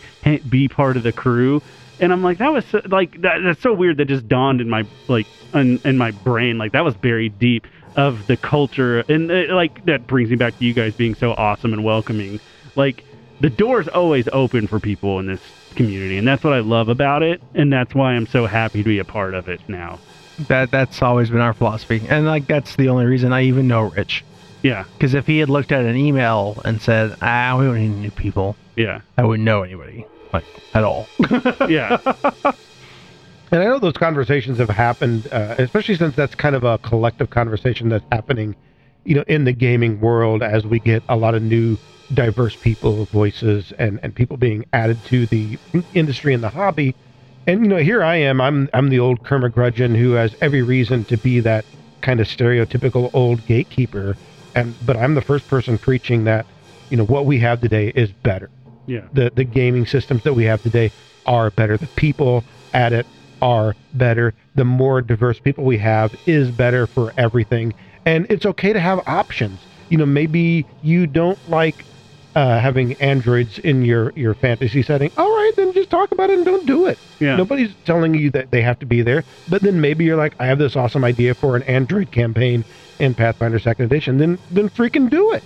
be 0.49 0.67
part 0.67 0.97
of 0.97 1.03
the 1.03 1.11
crew. 1.11 1.61
And 1.99 2.13
I'm 2.13 2.23
like, 2.23 2.37
that 2.37 2.51
was 2.51 2.65
so, 2.65 2.81
like 2.85 3.21
that, 3.21 3.39
that's 3.43 3.61
so 3.61 3.73
weird. 3.73 3.97
That 3.97 4.05
just 4.05 4.27
dawned 4.27 4.61
in 4.61 4.69
my 4.69 4.85
like 5.07 5.27
in, 5.53 5.79
in 5.83 5.97
my 5.97 6.11
brain. 6.11 6.57
Like 6.57 6.73
that 6.73 6.83
was 6.83 6.95
buried 6.95 7.39
deep 7.39 7.65
of 7.95 8.27
the 8.27 8.37
culture, 8.37 8.99
and 9.09 9.31
uh, 9.31 9.55
like 9.55 9.83
that 9.85 10.05
brings 10.07 10.29
me 10.29 10.35
back 10.35 10.57
to 10.59 10.65
you 10.65 10.73
guys 10.73 10.93
being 10.95 11.15
so 11.15 11.31
awesome 11.33 11.73
and 11.73 11.83
welcoming. 11.83 12.39
Like 12.75 13.03
the 13.39 13.49
door's 13.49 13.87
always 13.87 14.27
open 14.31 14.67
for 14.67 14.79
people 14.79 15.19
in 15.19 15.25
this 15.25 15.41
community, 15.75 16.17
and 16.17 16.27
that's 16.27 16.43
what 16.43 16.53
I 16.53 16.59
love 16.59 16.89
about 16.89 17.23
it, 17.23 17.41
and 17.55 17.73
that's 17.73 17.95
why 17.95 18.13
I'm 18.13 18.27
so 18.27 18.45
happy 18.45 18.83
to 18.83 18.89
be 18.89 18.99
a 18.99 19.05
part 19.05 19.33
of 19.33 19.47
it 19.49 19.61
now. 19.67 19.99
that 20.47 20.69
that's 20.69 21.01
always 21.01 21.31
been 21.31 21.41
our 21.41 21.53
philosophy. 21.53 22.03
And 22.07 22.27
like 22.27 22.45
that's 22.45 22.75
the 22.75 22.89
only 22.89 23.05
reason 23.05 23.33
I 23.33 23.43
even 23.43 23.67
know 23.67 23.81
Rich. 23.83 24.23
Yeah, 24.63 24.85
Because 24.93 25.13
if 25.13 25.25
he 25.27 25.37
had 25.39 25.49
looked 25.49 25.71
at 25.71 25.85
an 25.85 25.95
email 25.95 26.61
and 26.65 26.81
said, 26.81 27.15
"Ah, 27.21 27.55
we 27.57 27.65
don't 27.65 27.75
need 27.77 28.01
new 28.01 28.11
people," 28.11 28.55
yeah, 28.75 29.01
I 29.17 29.23
wouldn't 29.23 29.45
know 29.45 29.63
anybody 29.63 30.05
like 30.33 30.45
at 30.73 30.83
all. 30.83 31.09
yeah. 31.69 31.97
And 33.51 33.61
I 33.61 33.65
know 33.65 33.79
those 33.79 33.93
conversations 33.93 34.59
have 34.59 34.69
happened, 34.69 35.27
uh, 35.31 35.55
especially 35.57 35.95
since 35.95 36.15
that's 36.15 36.35
kind 36.35 36.55
of 36.55 36.63
a 36.63 36.77
collective 36.79 37.29
conversation 37.29 37.87
that's 37.89 38.05
happening, 38.11 38.55
you 39.05 39.15
know, 39.15 39.23
in 39.27 39.45
the 39.45 39.53
gaming 39.53 40.01
world 40.01 40.43
as 40.43 40.65
we 40.65 40.79
get 40.79 41.03
a 41.07 41.15
lot 41.15 41.33
of 41.33 41.41
new, 41.41 41.77
diverse 42.13 42.57
people, 42.57 43.05
voices, 43.11 43.71
and 43.79 43.99
and 44.03 44.15
people 44.15 44.37
being 44.37 44.65
added 44.73 45.03
to 45.05 45.27
the 45.27 45.57
industry 45.93 46.33
and 46.33 46.43
the 46.43 46.49
hobby. 46.49 46.95
And 47.45 47.61
you 47.61 47.69
know, 47.69 47.77
here 47.77 48.03
I 48.03 48.17
am. 48.17 48.41
I'm 48.41 48.69
I'm 48.73 48.89
the 48.89 48.99
old 48.99 49.23
curmudgeon 49.23 49.95
who 49.95 50.11
has 50.13 50.35
every 50.41 50.61
reason 50.61 51.05
to 51.05 51.17
be 51.17 51.39
that 51.41 51.65
kind 52.01 52.19
of 52.19 52.27
stereotypical 52.27 53.09
old 53.13 53.45
gatekeeper. 53.45 54.17
And 54.55 54.77
but 54.85 54.97
I'm 54.97 55.15
the 55.15 55.21
first 55.21 55.47
person 55.47 55.77
preaching 55.77 56.25
that, 56.25 56.47
you 56.89 56.97
know, 56.97 57.05
what 57.05 57.25
we 57.25 57.39
have 57.39 57.61
today 57.61 57.93
is 57.95 58.11
better 58.23 58.49
Yeah. 58.87 59.01
the 59.13 59.31
the 59.35 59.43
gaming 59.43 59.85
systems 59.85 60.23
that 60.23 60.33
we 60.33 60.45
have 60.45 60.63
today 60.63 60.91
are 61.25 61.51
better. 61.51 61.77
The 61.77 61.87
people 61.87 62.43
at 62.73 62.93
it 62.93 63.05
are 63.41 63.75
better. 63.93 64.33
The 64.55 64.65
more 64.65 65.01
diverse 65.01 65.39
people 65.39 65.63
we 65.63 65.77
have 65.77 66.15
is 66.25 66.49
better 66.49 66.87
for 66.87 67.13
everything. 67.17 67.73
And 68.05 68.25
it's 68.29 68.45
okay 68.45 68.73
to 68.73 68.79
have 68.79 68.99
options. 69.07 69.59
You 69.89 69.97
know, 69.97 70.05
maybe 70.05 70.65
you 70.81 71.05
don't 71.05 71.37
like 71.49 71.85
uh, 72.35 72.59
having 72.59 72.93
androids 72.95 73.59
in 73.59 73.83
your 73.83 74.11
your 74.15 74.33
fantasy 74.33 74.81
setting. 74.83 75.11
All 75.17 75.29
right, 75.29 75.51
then 75.55 75.73
just 75.73 75.89
talk 75.89 76.11
about 76.11 76.29
it 76.29 76.37
and 76.37 76.45
don't 76.45 76.65
do 76.65 76.85
it. 76.85 76.97
Yeah. 77.19 77.35
Nobody's 77.35 77.73
telling 77.85 78.13
you 78.13 78.29
that 78.31 78.51
they 78.51 78.61
have 78.61 78.79
to 78.79 78.85
be 78.85 79.01
there. 79.01 79.23
But 79.49 79.61
then 79.63 79.81
maybe 79.81 80.05
you're 80.05 80.17
like, 80.17 80.33
I 80.39 80.45
have 80.45 80.59
this 80.59 80.75
awesome 80.75 81.03
idea 81.03 81.33
for 81.33 81.55
an 81.55 81.63
android 81.63 82.11
campaign 82.11 82.63
in 82.99 83.13
Pathfinder 83.15 83.59
Second 83.59 83.85
Edition. 83.85 84.17
Then 84.17 84.37
then 84.51 84.69
freaking 84.69 85.09
do 85.09 85.33
it. 85.33 85.43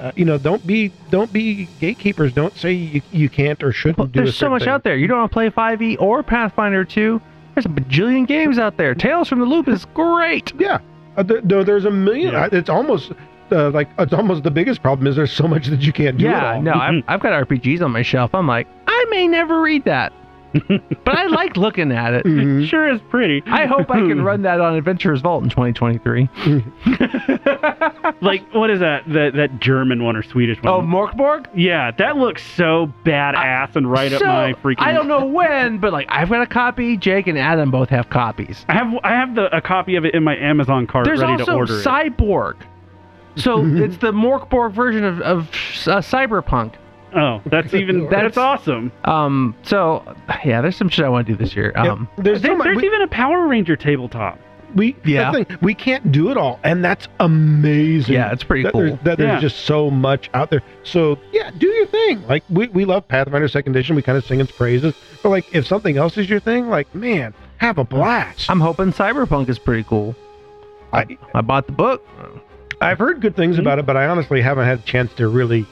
Uh, 0.00 0.10
you 0.16 0.24
know, 0.24 0.36
don't 0.38 0.66
be 0.66 0.90
don't 1.10 1.32
be 1.32 1.68
gatekeepers. 1.80 2.32
Don't 2.32 2.56
say 2.56 2.72
you, 2.72 3.02
you 3.12 3.28
can't 3.28 3.62
or 3.62 3.72
shouldn't 3.72 3.98
Well, 3.98 4.06
do. 4.08 4.20
a 4.20 4.22
there's 4.24 4.36
so 4.36 4.50
much 4.50 4.62
thing. 4.62 4.68
out 4.70 4.82
there. 4.84 4.96
You 4.96 5.06
don't 5.06 5.18
want 5.18 5.30
to 5.30 5.34
play 5.34 5.50
5e 5.50 6.00
or 6.00 6.22
Pathfinder 6.22 6.84
2. 6.84 7.20
There's 7.54 7.66
a 7.66 7.68
bajillion 7.68 8.26
games 8.26 8.58
out 8.58 8.76
there. 8.76 8.94
Tales 8.96 9.28
from 9.28 9.38
the 9.38 9.46
Loop 9.46 9.68
is 9.68 9.84
great. 9.94 10.52
Yeah, 10.58 10.78
uh, 11.16 11.22
there, 11.22 11.40
there- 11.42 11.62
there's 11.64 11.84
a 11.84 11.90
million. 11.90 12.32
Yeah. 12.32 12.48
It's 12.50 12.68
almost 12.68 13.12
uh, 13.52 13.70
like 13.70 13.88
it's 13.98 14.12
almost 14.12 14.42
the 14.42 14.50
biggest 14.50 14.82
problem 14.82 15.06
is 15.06 15.14
there's 15.14 15.30
so 15.32 15.46
much 15.46 15.68
that 15.68 15.82
you 15.82 15.92
can't 15.92 16.18
do. 16.18 16.26
it 16.26 16.30
yeah, 16.30 16.54
all. 16.54 16.62
no, 16.62 16.72
I've, 16.72 17.04
I've 17.06 17.20
got 17.20 17.46
RPGs 17.46 17.80
on 17.82 17.92
my 17.92 18.02
shelf. 18.02 18.34
I'm 18.34 18.48
like, 18.48 18.66
I 18.88 19.06
may 19.10 19.28
never 19.28 19.60
read 19.60 19.84
that, 19.84 20.12
but 21.04 21.16
I 21.18 21.26
like 21.26 21.56
looking 21.56 21.90
at 21.92 22.14
it. 22.14 22.24
Mhm. 22.24 22.66
Sure 22.68 22.88
is 22.88 23.00
pretty. 23.10 23.42
I 23.46 23.66
hope 23.66 23.90
I 23.90 24.00
can 24.00 24.22
run 24.22 24.42
that 24.42 24.60
on 24.60 24.74
Adventurers 24.76 25.20
Vault 25.20 25.42
in 25.42 25.50
2023. 25.50 26.28
like 28.20 28.42
what 28.54 28.70
is 28.70 28.80
that? 28.80 29.02
That 29.08 29.32
that 29.34 29.60
German 29.60 30.02
one 30.04 30.16
or 30.16 30.22
Swedish 30.22 30.62
one? 30.62 30.72
Oh, 30.72 30.80
Morkborg? 30.80 31.46
yeah, 31.54 31.90
that 31.92 32.16
looks 32.16 32.44
so 32.56 32.92
badass 33.04 33.76
and 33.76 33.90
right 33.90 34.12
up 34.12 34.22
my 34.22 34.52
freaking. 34.54 34.76
I 34.78 34.92
don't 34.92 35.08
know 35.08 35.24
when, 35.26 35.78
but 35.78 35.92
like 35.92 36.06
I've 36.08 36.28
got 36.28 36.42
a 36.42 36.46
copy. 36.46 36.96
Jake 36.96 37.26
and 37.26 37.38
Adam 37.38 37.70
both 37.70 37.88
have 37.90 38.08
copies. 38.10 38.64
I 38.68 38.74
have 38.74 38.92
I 39.02 39.10
have 39.10 39.34
the 39.34 39.54
a 39.54 39.60
copy 39.60 39.96
of 39.96 40.04
it 40.04 40.14
in 40.14 40.22
my 40.24 40.36
Amazon 40.36 40.86
cart 40.86 41.04
There's 41.04 41.20
ready 41.20 41.36
to 41.36 41.42
also 41.42 41.56
order 41.56 41.80
it. 41.80 41.84
Cyborg. 41.84 42.54
So 43.36 43.60
it's 43.64 43.96
the 43.98 44.12
Morkborg 44.12 44.72
version 44.72 45.04
of, 45.04 45.20
of 45.20 45.48
uh, 45.48 45.98
Cyberpunk. 46.00 46.74
Oh, 47.14 47.40
that's 47.46 47.72
even 47.74 48.04
That's- 48.08 48.22
that's 48.34 48.36
awesome. 48.38 48.90
Um, 49.04 49.54
so 49.62 50.02
yeah, 50.44 50.60
there's 50.60 50.76
some 50.76 50.88
shit 50.88 51.04
I 51.04 51.08
want 51.08 51.26
to 51.26 51.32
do 51.32 51.36
this 51.38 51.54
year. 51.54 51.72
Yep. 51.76 51.86
Um, 51.86 52.08
there's 52.18 52.42
so 52.42 52.56
much. 52.56 52.64
there's 52.66 52.76
We, 52.76 52.86
even 52.86 53.02
a 53.02 53.08
Power 53.08 53.46
Ranger 53.46 53.76
tabletop. 53.76 54.38
we 54.74 54.96
Yeah. 55.04 55.30
that's 55.32 55.38
the 55.38 55.44
thing, 55.44 55.58
we 55.62 55.74
can't 55.74 56.10
do 56.10 56.30
it 56.30 56.36
all, 56.36 56.58
and 56.64 56.84
that's 56.84 57.06
amazing. 57.20 58.14
yeah, 58.14 58.32
it's 58.32 58.42
pretty 58.44 58.64
that 58.64 58.72
cool. 58.72 58.80
There's, 58.82 58.98
that 59.04 59.18
there's 59.18 59.40
just 59.40 59.60
so 59.66 59.90
much 59.90 60.28
out 60.34 60.50
there. 60.50 60.62
So 60.82 61.18
yeah, 61.32 61.50
do 61.56 61.68
your 61.68 61.86
thing. 61.86 62.26
Like 62.26 62.42
we, 62.50 62.66
we 62.68 62.84
love 62.84 63.06
Pathfinder 63.06 63.46
Second 63.48 63.76
Edition. 63.76 63.94
We 63.96 64.02
kind 64.02 64.18
of 64.18 64.24
sing 64.24 64.40
its 64.40 64.50
praises. 64.52 64.94
But 65.22 65.28
like 65.30 65.54
if 65.54 65.66
something 65.66 65.96
else 65.96 66.16
is 66.18 66.28
your 66.28 66.40
thing, 66.40 66.68
like 66.68 66.92
man, 66.94 67.32
have 67.58 67.78
a 67.78 67.84
blast. 67.84 68.50
I'm 68.50 68.60
hoping 68.60 68.92
Cyberpunk 68.92 69.48
is 69.48 69.58
pretty 69.58 69.84
cool. 69.84 70.16
I, 70.92 71.16
I 71.34 71.40
bought 71.40 71.66
the 71.66 71.72
book. 71.72 72.06
I've 72.80 72.98
heard 72.98 73.20
good 73.20 73.34
things 73.36 73.58
about 73.58 73.78
it, 73.78 73.86
but 73.86 73.96
I 73.96 74.06
honestly 74.06 74.40
haven't 74.42 74.64
had 74.66 74.80
a 74.80 74.82
chance 74.82 75.12
to 75.14 75.28
really 75.28 75.64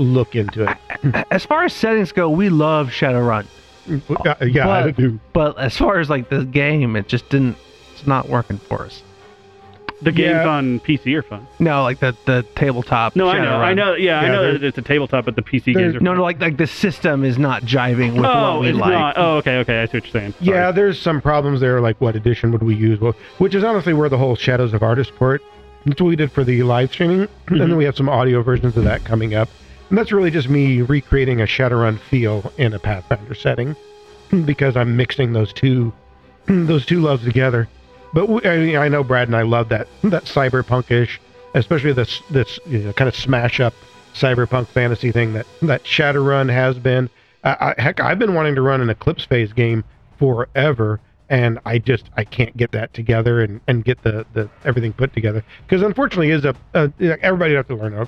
look 0.00 0.34
into 0.34 0.68
it. 0.68 1.26
As 1.30 1.44
far 1.44 1.64
as 1.64 1.72
settings 1.72 2.12
go, 2.12 2.28
we 2.30 2.48
love 2.48 2.88
Shadowrun, 2.88 3.46
Uh, 3.88 4.34
yeah, 4.46 4.68
I 4.68 4.82
But- 4.84 4.96
do. 4.96 5.20
but 5.32 5.58
as 5.58 5.76
far 5.76 5.98
as 6.00 6.08
like 6.10 6.28
the 6.28 6.44
game, 6.44 6.96
it 6.96 7.08
just 7.08 7.28
didn't. 7.28 7.56
It's 7.94 8.06
not 8.06 8.28
working 8.28 8.58
for 8.58 8.82
us. 8.82 9.02
The 10.02 10.12
games 10.12 10.30
Yeah. 10.44 10.48
on 10.48 10.80
PC 10.80 11.14
are 11.16 11.22
fun. 11.22 11.46
No, 11.58 11.82
like 11.82 11.98
the 12.00 12.14
the 12.24 12.42
tabletop. 12.54 13.14
No, 13.16 13.28
I 13.28 13.38
know, 13.38 13.56
I 13.56 13.74
know. 13.74 13.94
Yeah, 13.94 14.20
I 14.20 14.28
know 14.28 14.52
that 14.52 14.62
it's 14.62 14.78
a 14.78 14.82
tabletop, 14.82 15.26
but 15.26 15.36
the 15.36 15.42
PC 15.42 15.74
games 15.74 15.94
are 15.94 16.00
No, 16.00 16.10
fun. 16.12 16.16
no, 16.18 16.22
like 16.22 16.40
like 16.40 16.56
the 16.56 16.66
system 16.66 17.22
is 17.24 17.38
not 17.38 17.64
jiving 17.64 18.14
with 18.14 18.24
oh, 18.24 18.52
what 18.54 18.60
we 18.62 18.68
it's 18.70 18.78
like. 18.78 18.92
not. 18.92 19.14
Oh, 19.18 19.36
okay, 19.38 19.58
okay. 19.58 19.82
I 19.82 19.86
see 19.86 19.98
what 19.98 20.04
you're 20.04 20.20
saying. 20.22 20.34
Sorry. 20.42 20.56
Yeah, 20.56 20.70
there's 20.70 20.98
some 20.98 21.20
problems 21.20 21.60
there, 21.60 21.80
like 21.82 22.00
what 22.00 22.16
edition 22.16 22.50
would 22.52 22.62
we 22.62 22.74
use? 22.74 22.98
Well, 23.00 23.14
which 23.38 23.54
is 23.54 23.62
honestly 23.64 23.92
where 23.92 24.08
the 24.08 24.16
whole 24.18 24.36
Shadows 24.36 24.72
of 24.72 24.82
Artist 24.82 25.14
port. 25.16 25.42
That's 25.84 26.00
what 26.00 26.08
we 26.08 26.16
did 26.16 26.30
for 26.32 26.44
the 26.44 26.62
live 26.62 26.92
streaming, 26.92 27.26
and 27.48 27.60
then 27.60 27.76
we 27.76 27.84
have 27.84 27.96
some 27.96 28.08
audio 28.08 28.42
versions 28.42 28.76
of 28.76 28.84
that 28.84 29.04
coming 29.04 29.34
up. 29.34 29.48
And 29.90 29.98
that's 29.98 30.12
really 30.12 30.30
just 30.30 30.48
me 30.48 30.82
recreating 30.82 31.40
a 31.40 31.44
Shadowrun 31.44 31.98
feel 31.98 32.52
in 32.56 32.72
a 32.72 32.78
Pathfinder 32.78 33.34
setting, 33.34 33.74
because 34.44 34.76
I'm 34.76 34.96
mixing 34.96 35.32
those 35.32 35.52
two, 35.52 35.92
those 36.46 36.86
two 36.86 37.00
loves 37.00 37.24
together. 37.24 37.68
But 38.14 38.28
we, 38.28 38.44
I, 38.44 38.56
mean, 38.56 38.76
I 38.76 38.88
know 38.88 39.02
Brad 39.02 39.28
and 39.28 39.36
I 39.36 39.42
love 39.42 39.68
that 39.70 39.88
that 40.04 40.24
cyberpunkish, 40.24 41.18
especially 41.54 41.92
this 41.92 42.22
this 42.30 42.58
you 42.66 42.78
know, 42.78 42.92
kind 42.92 43.08
of 43.08 43.16
smash 43.16 43.58
up 43.60 43.74
cyberpunk 44.14 44.68
fantasy 44.68 45.10
thing 45.12 45.32
that 45.34 45.46
that 45.62 45.82
Shadowrun 45.84 46.50
has 46.50 46.78
been. 46.78 47.10
I, 47.42 47.74
I, 47.76 47.82
heck, 47.82 48.00
I've 48.00 48.18
been 48.18 48.34
wanting 48.34 48.54
to 48.54 48.62
run 48.62 48.80
an 48.80 48.90
Eclipse 48.90 49.24
Phase 49.24 49.52
game 49.52 49.82
forever, 50.18 51.00
and 51.28 51.58
I 51.64 51.78
just 51.78 52.10
I 52.16 52.24
can't 52.24 52.56
get 52.56 52.70
that 52.72 52.94
together 52.94 53.42
and, 53.42 53.60
and 53.66 53.84
get 53.84 54.02
the, 54.02 54.24
the 54.34 54.48
everything 54.64 54.92
put 54.92 55.12
together 55.12 55.44
because 55.66 55.82
unfortunately 55.82 56.30
is 56.30 56.44
a, 56.44 56.54
a 56.74 56.92
everybody 57.00 57.54
have 57.54 57.68
to 57.68 57.76
learn 57.76 57.94
a 57.94 58.06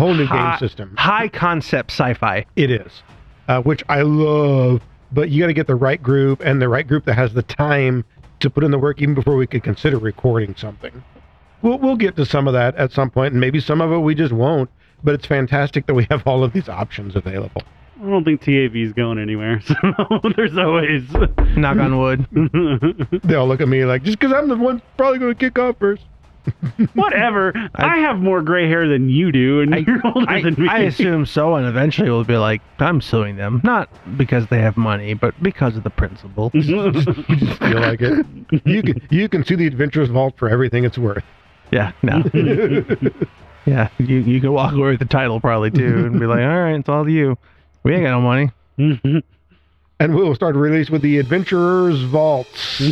whole 0.00 0.14
new 0.14 0.26
High- 0.26 0.50
game 0.52 0.58
system. 0.58 0.94
High 0.96 1.28
concept 1.28 1.90
sci-fi. 1.92 2.44
It 2.56 2.70
is, 2.70 3.02
uh, 3.48 3.62
which 3.62 3.82
I 3.88 4.02
love, 4.02 4.82
but 5.12 5.30
you 5.30 5.40
got 5.42 5.46
to 5.48 5.52
get 5.52 5.66
the 5.66 5.74
right 5.76 6.02
group 6.02 6.40
and 6.44 6.60
the 6.60 6.68
right 6.68 6.86
group 6.86 7.04
that 7.04 7.14
has 7.14 7.32
the 7.34 7.42
time 7.42 8.04
to 8.40 8.50
put 8.50 8.64
in 8.64 8.70
the 8.70 8.78
work 8.78 9.00
even 9.02 9.14
before 9.14 9.36
we 9.36 9.46
could 9.46 9.62
consider 9.62 9.98
recording 9.98 10.54
something. 10.56 11.02
We'll 11.62 11.78
we'll 11.78 11.96
get 11.96 12.16
to 12.16 12.24
some 12.24 12.48
of 12.48 12.54
that 12.54 12.74
at 12.76 12.90
some 12.92 13.10
point, 13.10 13.32
and 13.32 13.40
maybe 13.40 13.60
some 13.60 13.80
of 13.80 13.92
it 13.92 13.98
we 13.98 14.14
just 14.14 14.32
won't. 14.32 14.70
But 15.04 15.14
it's 15.14 15.26
fantastic 15.26 15.86
that 15.86 15.94
we 15.94 16.06
have 16.10 16.26
all 16.26 16.42
of 16.44 16.52
these 16.52 16.68
options 16.68 17.16
available. 17.16 17.62
I 18.02 18.08
don't 18.08 18.24
think 18.24 18.40
TAV 18.40 18.74
is 18.76 18.92
going 18.94 19.18
anywhere. 19.18 19.60
So 20.20 20.20
there's 20.36 20.56
always. 20.56 21.04
Knock 21.56 21.76
on 21.78 21.98
wood. 21.98 22.26
They 23.24 23.34
all 23.34 23.46
look 23.46 23.60
at 23.60 23.68
me 23.68 23.84
like, 23.84 24.02
just 24.04 24.18
because 24.18 24.32
I'm 24.34 24.48
the 24.48 24.56
one 24.56 24.80
probably 24.96 25.18
going 25.18 25.34
to 25.34 25.38
kick 25.38 25.58
off 25.58 25.76
first. 25.78 26.02
Whatever. 26.94 27.52
I, 27.74 27.98
have 27.98 28.18
more 28.18 28.42
gray 28.42 28.68
hair 28.68 28.88
than 28.88 29.08
you 29.08 29.32
do, 29.32 29.60
and 29.60 29.74
I, 29.74 29.78
you're 29.86 30.00
older 30.04 30.30
I, 30.30 30.42
than 30.42 30.54
me. 30.54 30.68
I 30.68 30.80
assume 30.80 31.26
so, 31.26 31.54
and 31.54 31.66
eventually 31.66 32.10
we'll 32.10 32.24
be 32.24 32.36
like, 32.36 32.62
I'm 32.78 33.00
suing 33.00 33.36
them, 33.36 33.60
not 33.64 33.88
because 34.16 34.46
they 34.48 34.60
have 34.60 34.76
money, 34.76 35.14
but 35.14 35.40
because 35.42 35.76
of 35.76 35.84
the 35.84 35.90
principle. 35.90 36.50
You 36.70 36.92
just 36.92 37.58
feel 37.58 37.80
like 37.80 38.00
it. 38.00 38.24
You 38.64 38.82
can 38.82 39.02
you 39.10 39.28
can 39.28 39.44
see 39.44 39.56
the 39.56 39.66
Adventurers 39.66 40.08
Vault 40.08 40.34
for 40.36 40.48
everything 40.48 40.84
it's 40.84 40.96
worth. 40.96 41.24
yeah, 41.72 41.92
no, 42.02 42.22
yeah, 43.66 43.88
you 43.98 44.18
you 44.18 44.40
can 44.40 44.52
walk 44.52 44.72
away 44.72 44.90
with 44.90 45.00
the 45.00 45.04
title 45.06 45.40
probably 45.40 45.70
too, 45.70 46.06
and 46.06 46.20
be 46.20 46.26
like, 46.26 46.40
all 46.40 46.60
right, 46.60 46.78
it's 46.78 46.88
all 46.88 47.08
you. 47.08 47.36
We 47.82 47.94
ain't 47.94 48.04
got 48.04 48.10
no 48.10 48.20
money. 48.20 49.22
And 50.00 50.14
we'll 50.14 50.34
start 50.34 50.56
release 50.56 50.88
with 50.88 51.02
the 51.02 51.18
Adventurers 51.18 52.02
Vaults. 52.02 52.78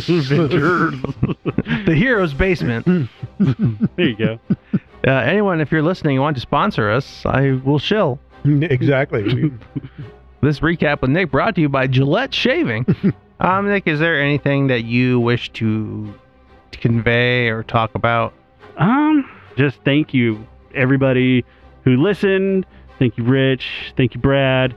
The 1.85 1.95
hero's 1.95 2.33
basement. 2.33 3.09
there 3.39 4.05
you 4.07 4.15
go. 4.15 4.39
Uh, 5.07 5.11
anyone, 5.11 5.61
if 5.61 5.71
you're 5.71 5.81
listening 5.81 6.17
and 6.17 6.23
want 6.23 6.35
to 6.35 6.41
sponsor 6.41 6.89
us, 6.89 7.25
I 7.25 7.51
will 7.63 7.79
shill. 7.79 8.19
exactly. 8.45 9.51
This 10.41 10.59
recap 10.59 11.01
with 11.01 11.09
Nick 11.09 11.31
brought 11.31 11.55
to 11.55 11.61
you 11.61 11.69
by 11.69 11.87
Gillette 11.87 12.33
Shaving. 12.33 12.85
um, 13.39 13.67
Nick, 13.67 13.87
is 13.87 13.99
there 13.99 14.21
anything 14.21 14.67
that 14.67 14.83
you 14.83 15.19
wish 15.19 15.51
to 15.53 16.13
convey 16.71 17.47
or 17.47 17.63
talk 17.63 17.95
about? 17.95 18.33
Um, 18.77 19.29
just 19.57 19.79
thank 19.83 20.13
you, 20.13 20.45
everybody 20.75 21.43
who 21.85 21.97
listened. 21.97 22.65
Thank 22.99 23.17
you, 23.17 23.23
Rich. 23.23 23.93
Thank 23.97 24.13
you, 24.15 24.21
Brad. 24.21 24.75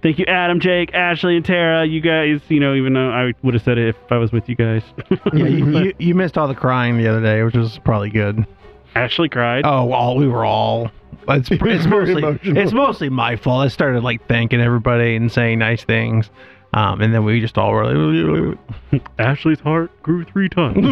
Thank 0.00 0.18
you, 0.20 0.24
Adam, 0.26 0.60
Jake, 0.60 0.94
Ashley, 0.94 1.36
and 1.36 1.44
Tara. 1.44 1.84
You 1.84 2.00
guys, 2.00 2.40
you 2.48 2.60
know, 2.60 2.74
even 2.74 2.92
though 2.92 3.10
I 3.10 3.32
would 3.42 3.54
have 3.54 3.62
said 3.64 3.78
it 3.78 3.88
if 3.88 3.96
I 4.12 4.16
was 4.18 4.30
with 4.30 4.48
you 4.48 4.54
guys. 4.54 4.82
Yeah, 5.34 5.46
you, 5.46 5.78
you, 5.78 5.92
you 5.98 6.14
missed 6.14 6.38
all 6.38 6.46
the 6.48 6.54
crying 6.54 6.96
the 6.98 7.08
other 7.08 7.20
day, 7.20 7.42
which 7.42 7.54
was 7.54 7.78
probably 7.84 8.10
good. 8.10 8.46
Ashley 8.94 9.28
cried. 9.28 9.62
Oh, 9.66 9.84
well, 9.84 10.16
we 10.16 10.26
were 10.28 10.44
all. 10.44 10.90
It's, 11.28 11.48
it's 11.52 11.86
mostly 11.86 12.22
emotional. 12.22 12.56
it's 12.58 12.72
mostly 12.72 13.08
my 13.08 13.36
fault. 13.36 13.64
I 13.64 13.68
started 13.68 14.02
like 14.02 14.26
thanking 14.28 14.60
everybody 14.60 15.16
and 15.16 15.30
saying 15.30 15.58
nice 15.58 15.84
things, 15.84 16.30
um, 16.72 17.00
and 17.00 17.12
then 17.12 17.24
we 17.24 17.40
just 17.40 17.58
all 17.58 17.72
were 17.72 17.84
like, 17.92 19.02
Ashley's 19.18 19.60
heart 19.60 19.90
grew 20.02 20.24
three 20.24 20.48
times. 20.48 20.76
you 20.76 20.82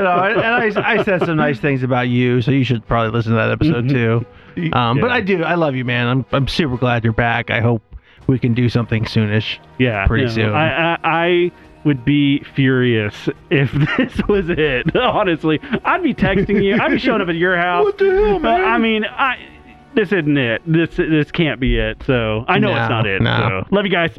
know, 0.00 0.22
and 0.24 0.40
I, 0.40 0.70
I 0.84 1.02
said 1.02 1.24
some 1.24 1.36
nice 1.36 1.58
things 1.60 1.82
about 1.82 2.08
you, 2.08 2.40
so 2.42 2.50
you 2.50 2.64
should 2.64 2.86
probably 2.86 3.10
listen 3.10 3.32
to 3.32 3.36
that 3.36 3.50
episode 3.50 3.88
too. 3.88 4.24
Um, 4.72 5.00
But 5.00 5.08
Yeah. 5.08 5.14
I 5.14 5.20
do, 5.20 5.42
I 5.44 5.54
love 5.54 5.74
you, 5.74 5.84
man. 5.84 6.06
I'm 6.08 6.26
I'm 6.32 6.48
super 6.48 6.76
glad 6.76 7.04
you're 7.04 7.12
back. 7.12 7.50
I 7.50 7.60
hope 7.60 7.82
we 8.26 8.38
can 8.38 8.54
do 8.54 8.68
something 8.68 9.04
soonish. 9.04 9.58
yeah, 9.78 10.06
pretty 10.06 10.28
soon. 10.28 10.52
I, 10.54 10.94
I 10.94 10.98
I 11.02 11.52
would 11.84 12.04
be 12.04 12.38
furious 12.54 13.28
if 13.50 13.72
this 13.96 14.20
was 14.28 14.48
it. 14.48 14.94
Honestly, 14.96 15.58
I'd 15.84 16.02
be 16.02 16.14
texting 16.14 16.62
you. 16.62 16.78
I'd 16.80 16.90
be 16.92 16.98
showing 16.98 17.20
up 17.20 17.28
at 17.28 17.34
your 17.34 17.56
house. 17.56 17.84
What 17.84 17.98
the 17.98 18.10
hell, 18.10 18.38
man? 18.38 18.64
I 18.64 18.78
mean, 18.78 19.04
I 19.04 19.48
this 19.94 20.12
isn't 20.12 20.38
it. 20.38 20.62
This 20.66 20.96
this 20.96 21.30
can't 21.32 21.60
be 21.60 21.78
it. 21.78 22.02
So 22.06 22.44
I 22.48 22.58
know 22.58 22.72
No, 22.72 22.80
it's 22.80 22.88
not 22.90 23.06
it. 23.06 23.20
no. 23.20 23.64
So 23.64 23.74
love 23.74 23.84
you 23.84 23.90
guys. 23.90 24.16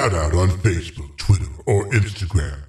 Shout 0.00 0.14
out 0.14 0.34
on 0.34 0.48
Facebook, 0.48 1.14
Twitter, 1.18 1.52
or 1.66 1.84
Instagram. 1.90 2.62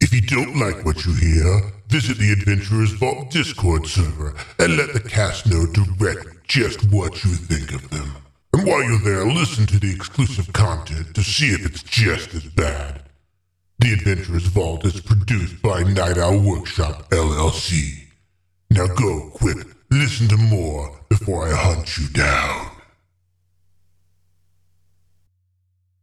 If 0.00 0.12
you 0.12 0.20
don't 0.20 0.58
like 0.58 0.84
what 0.84 1.06
you 1.06 1.14
hear, 1.14 1.72
visit 1.86 2.18
the 2.18 2.32
Adventurers 2.32 2.90
Vault 2.94 3.30
Discord 3.30 3.86
server 3.86 4.34
and 4.58 4.76
let 4.76 4.92
the 4.92 5.08
cast 5.08 5.46
know 5.46 5.66
directly 5.66 6.32
just 6.48 6.82
what 6.90 7.22
you 7.22 7.30
think 7.30 7.72
of 7.72 7.88
them. 7.90 8.10
And 8.54 8.66
while 8.66 8.82
you're 8.82 8.98
there, 8.98 9.24
listen 9.24 9.66
to 9.66 9.78
the 9.78 9.94
exclusive 9.94 10.52
content 10.52 11.14
to 11.14 11.22
see 11.22 11.50
if 11.50 11.64
it's 11.64 11.84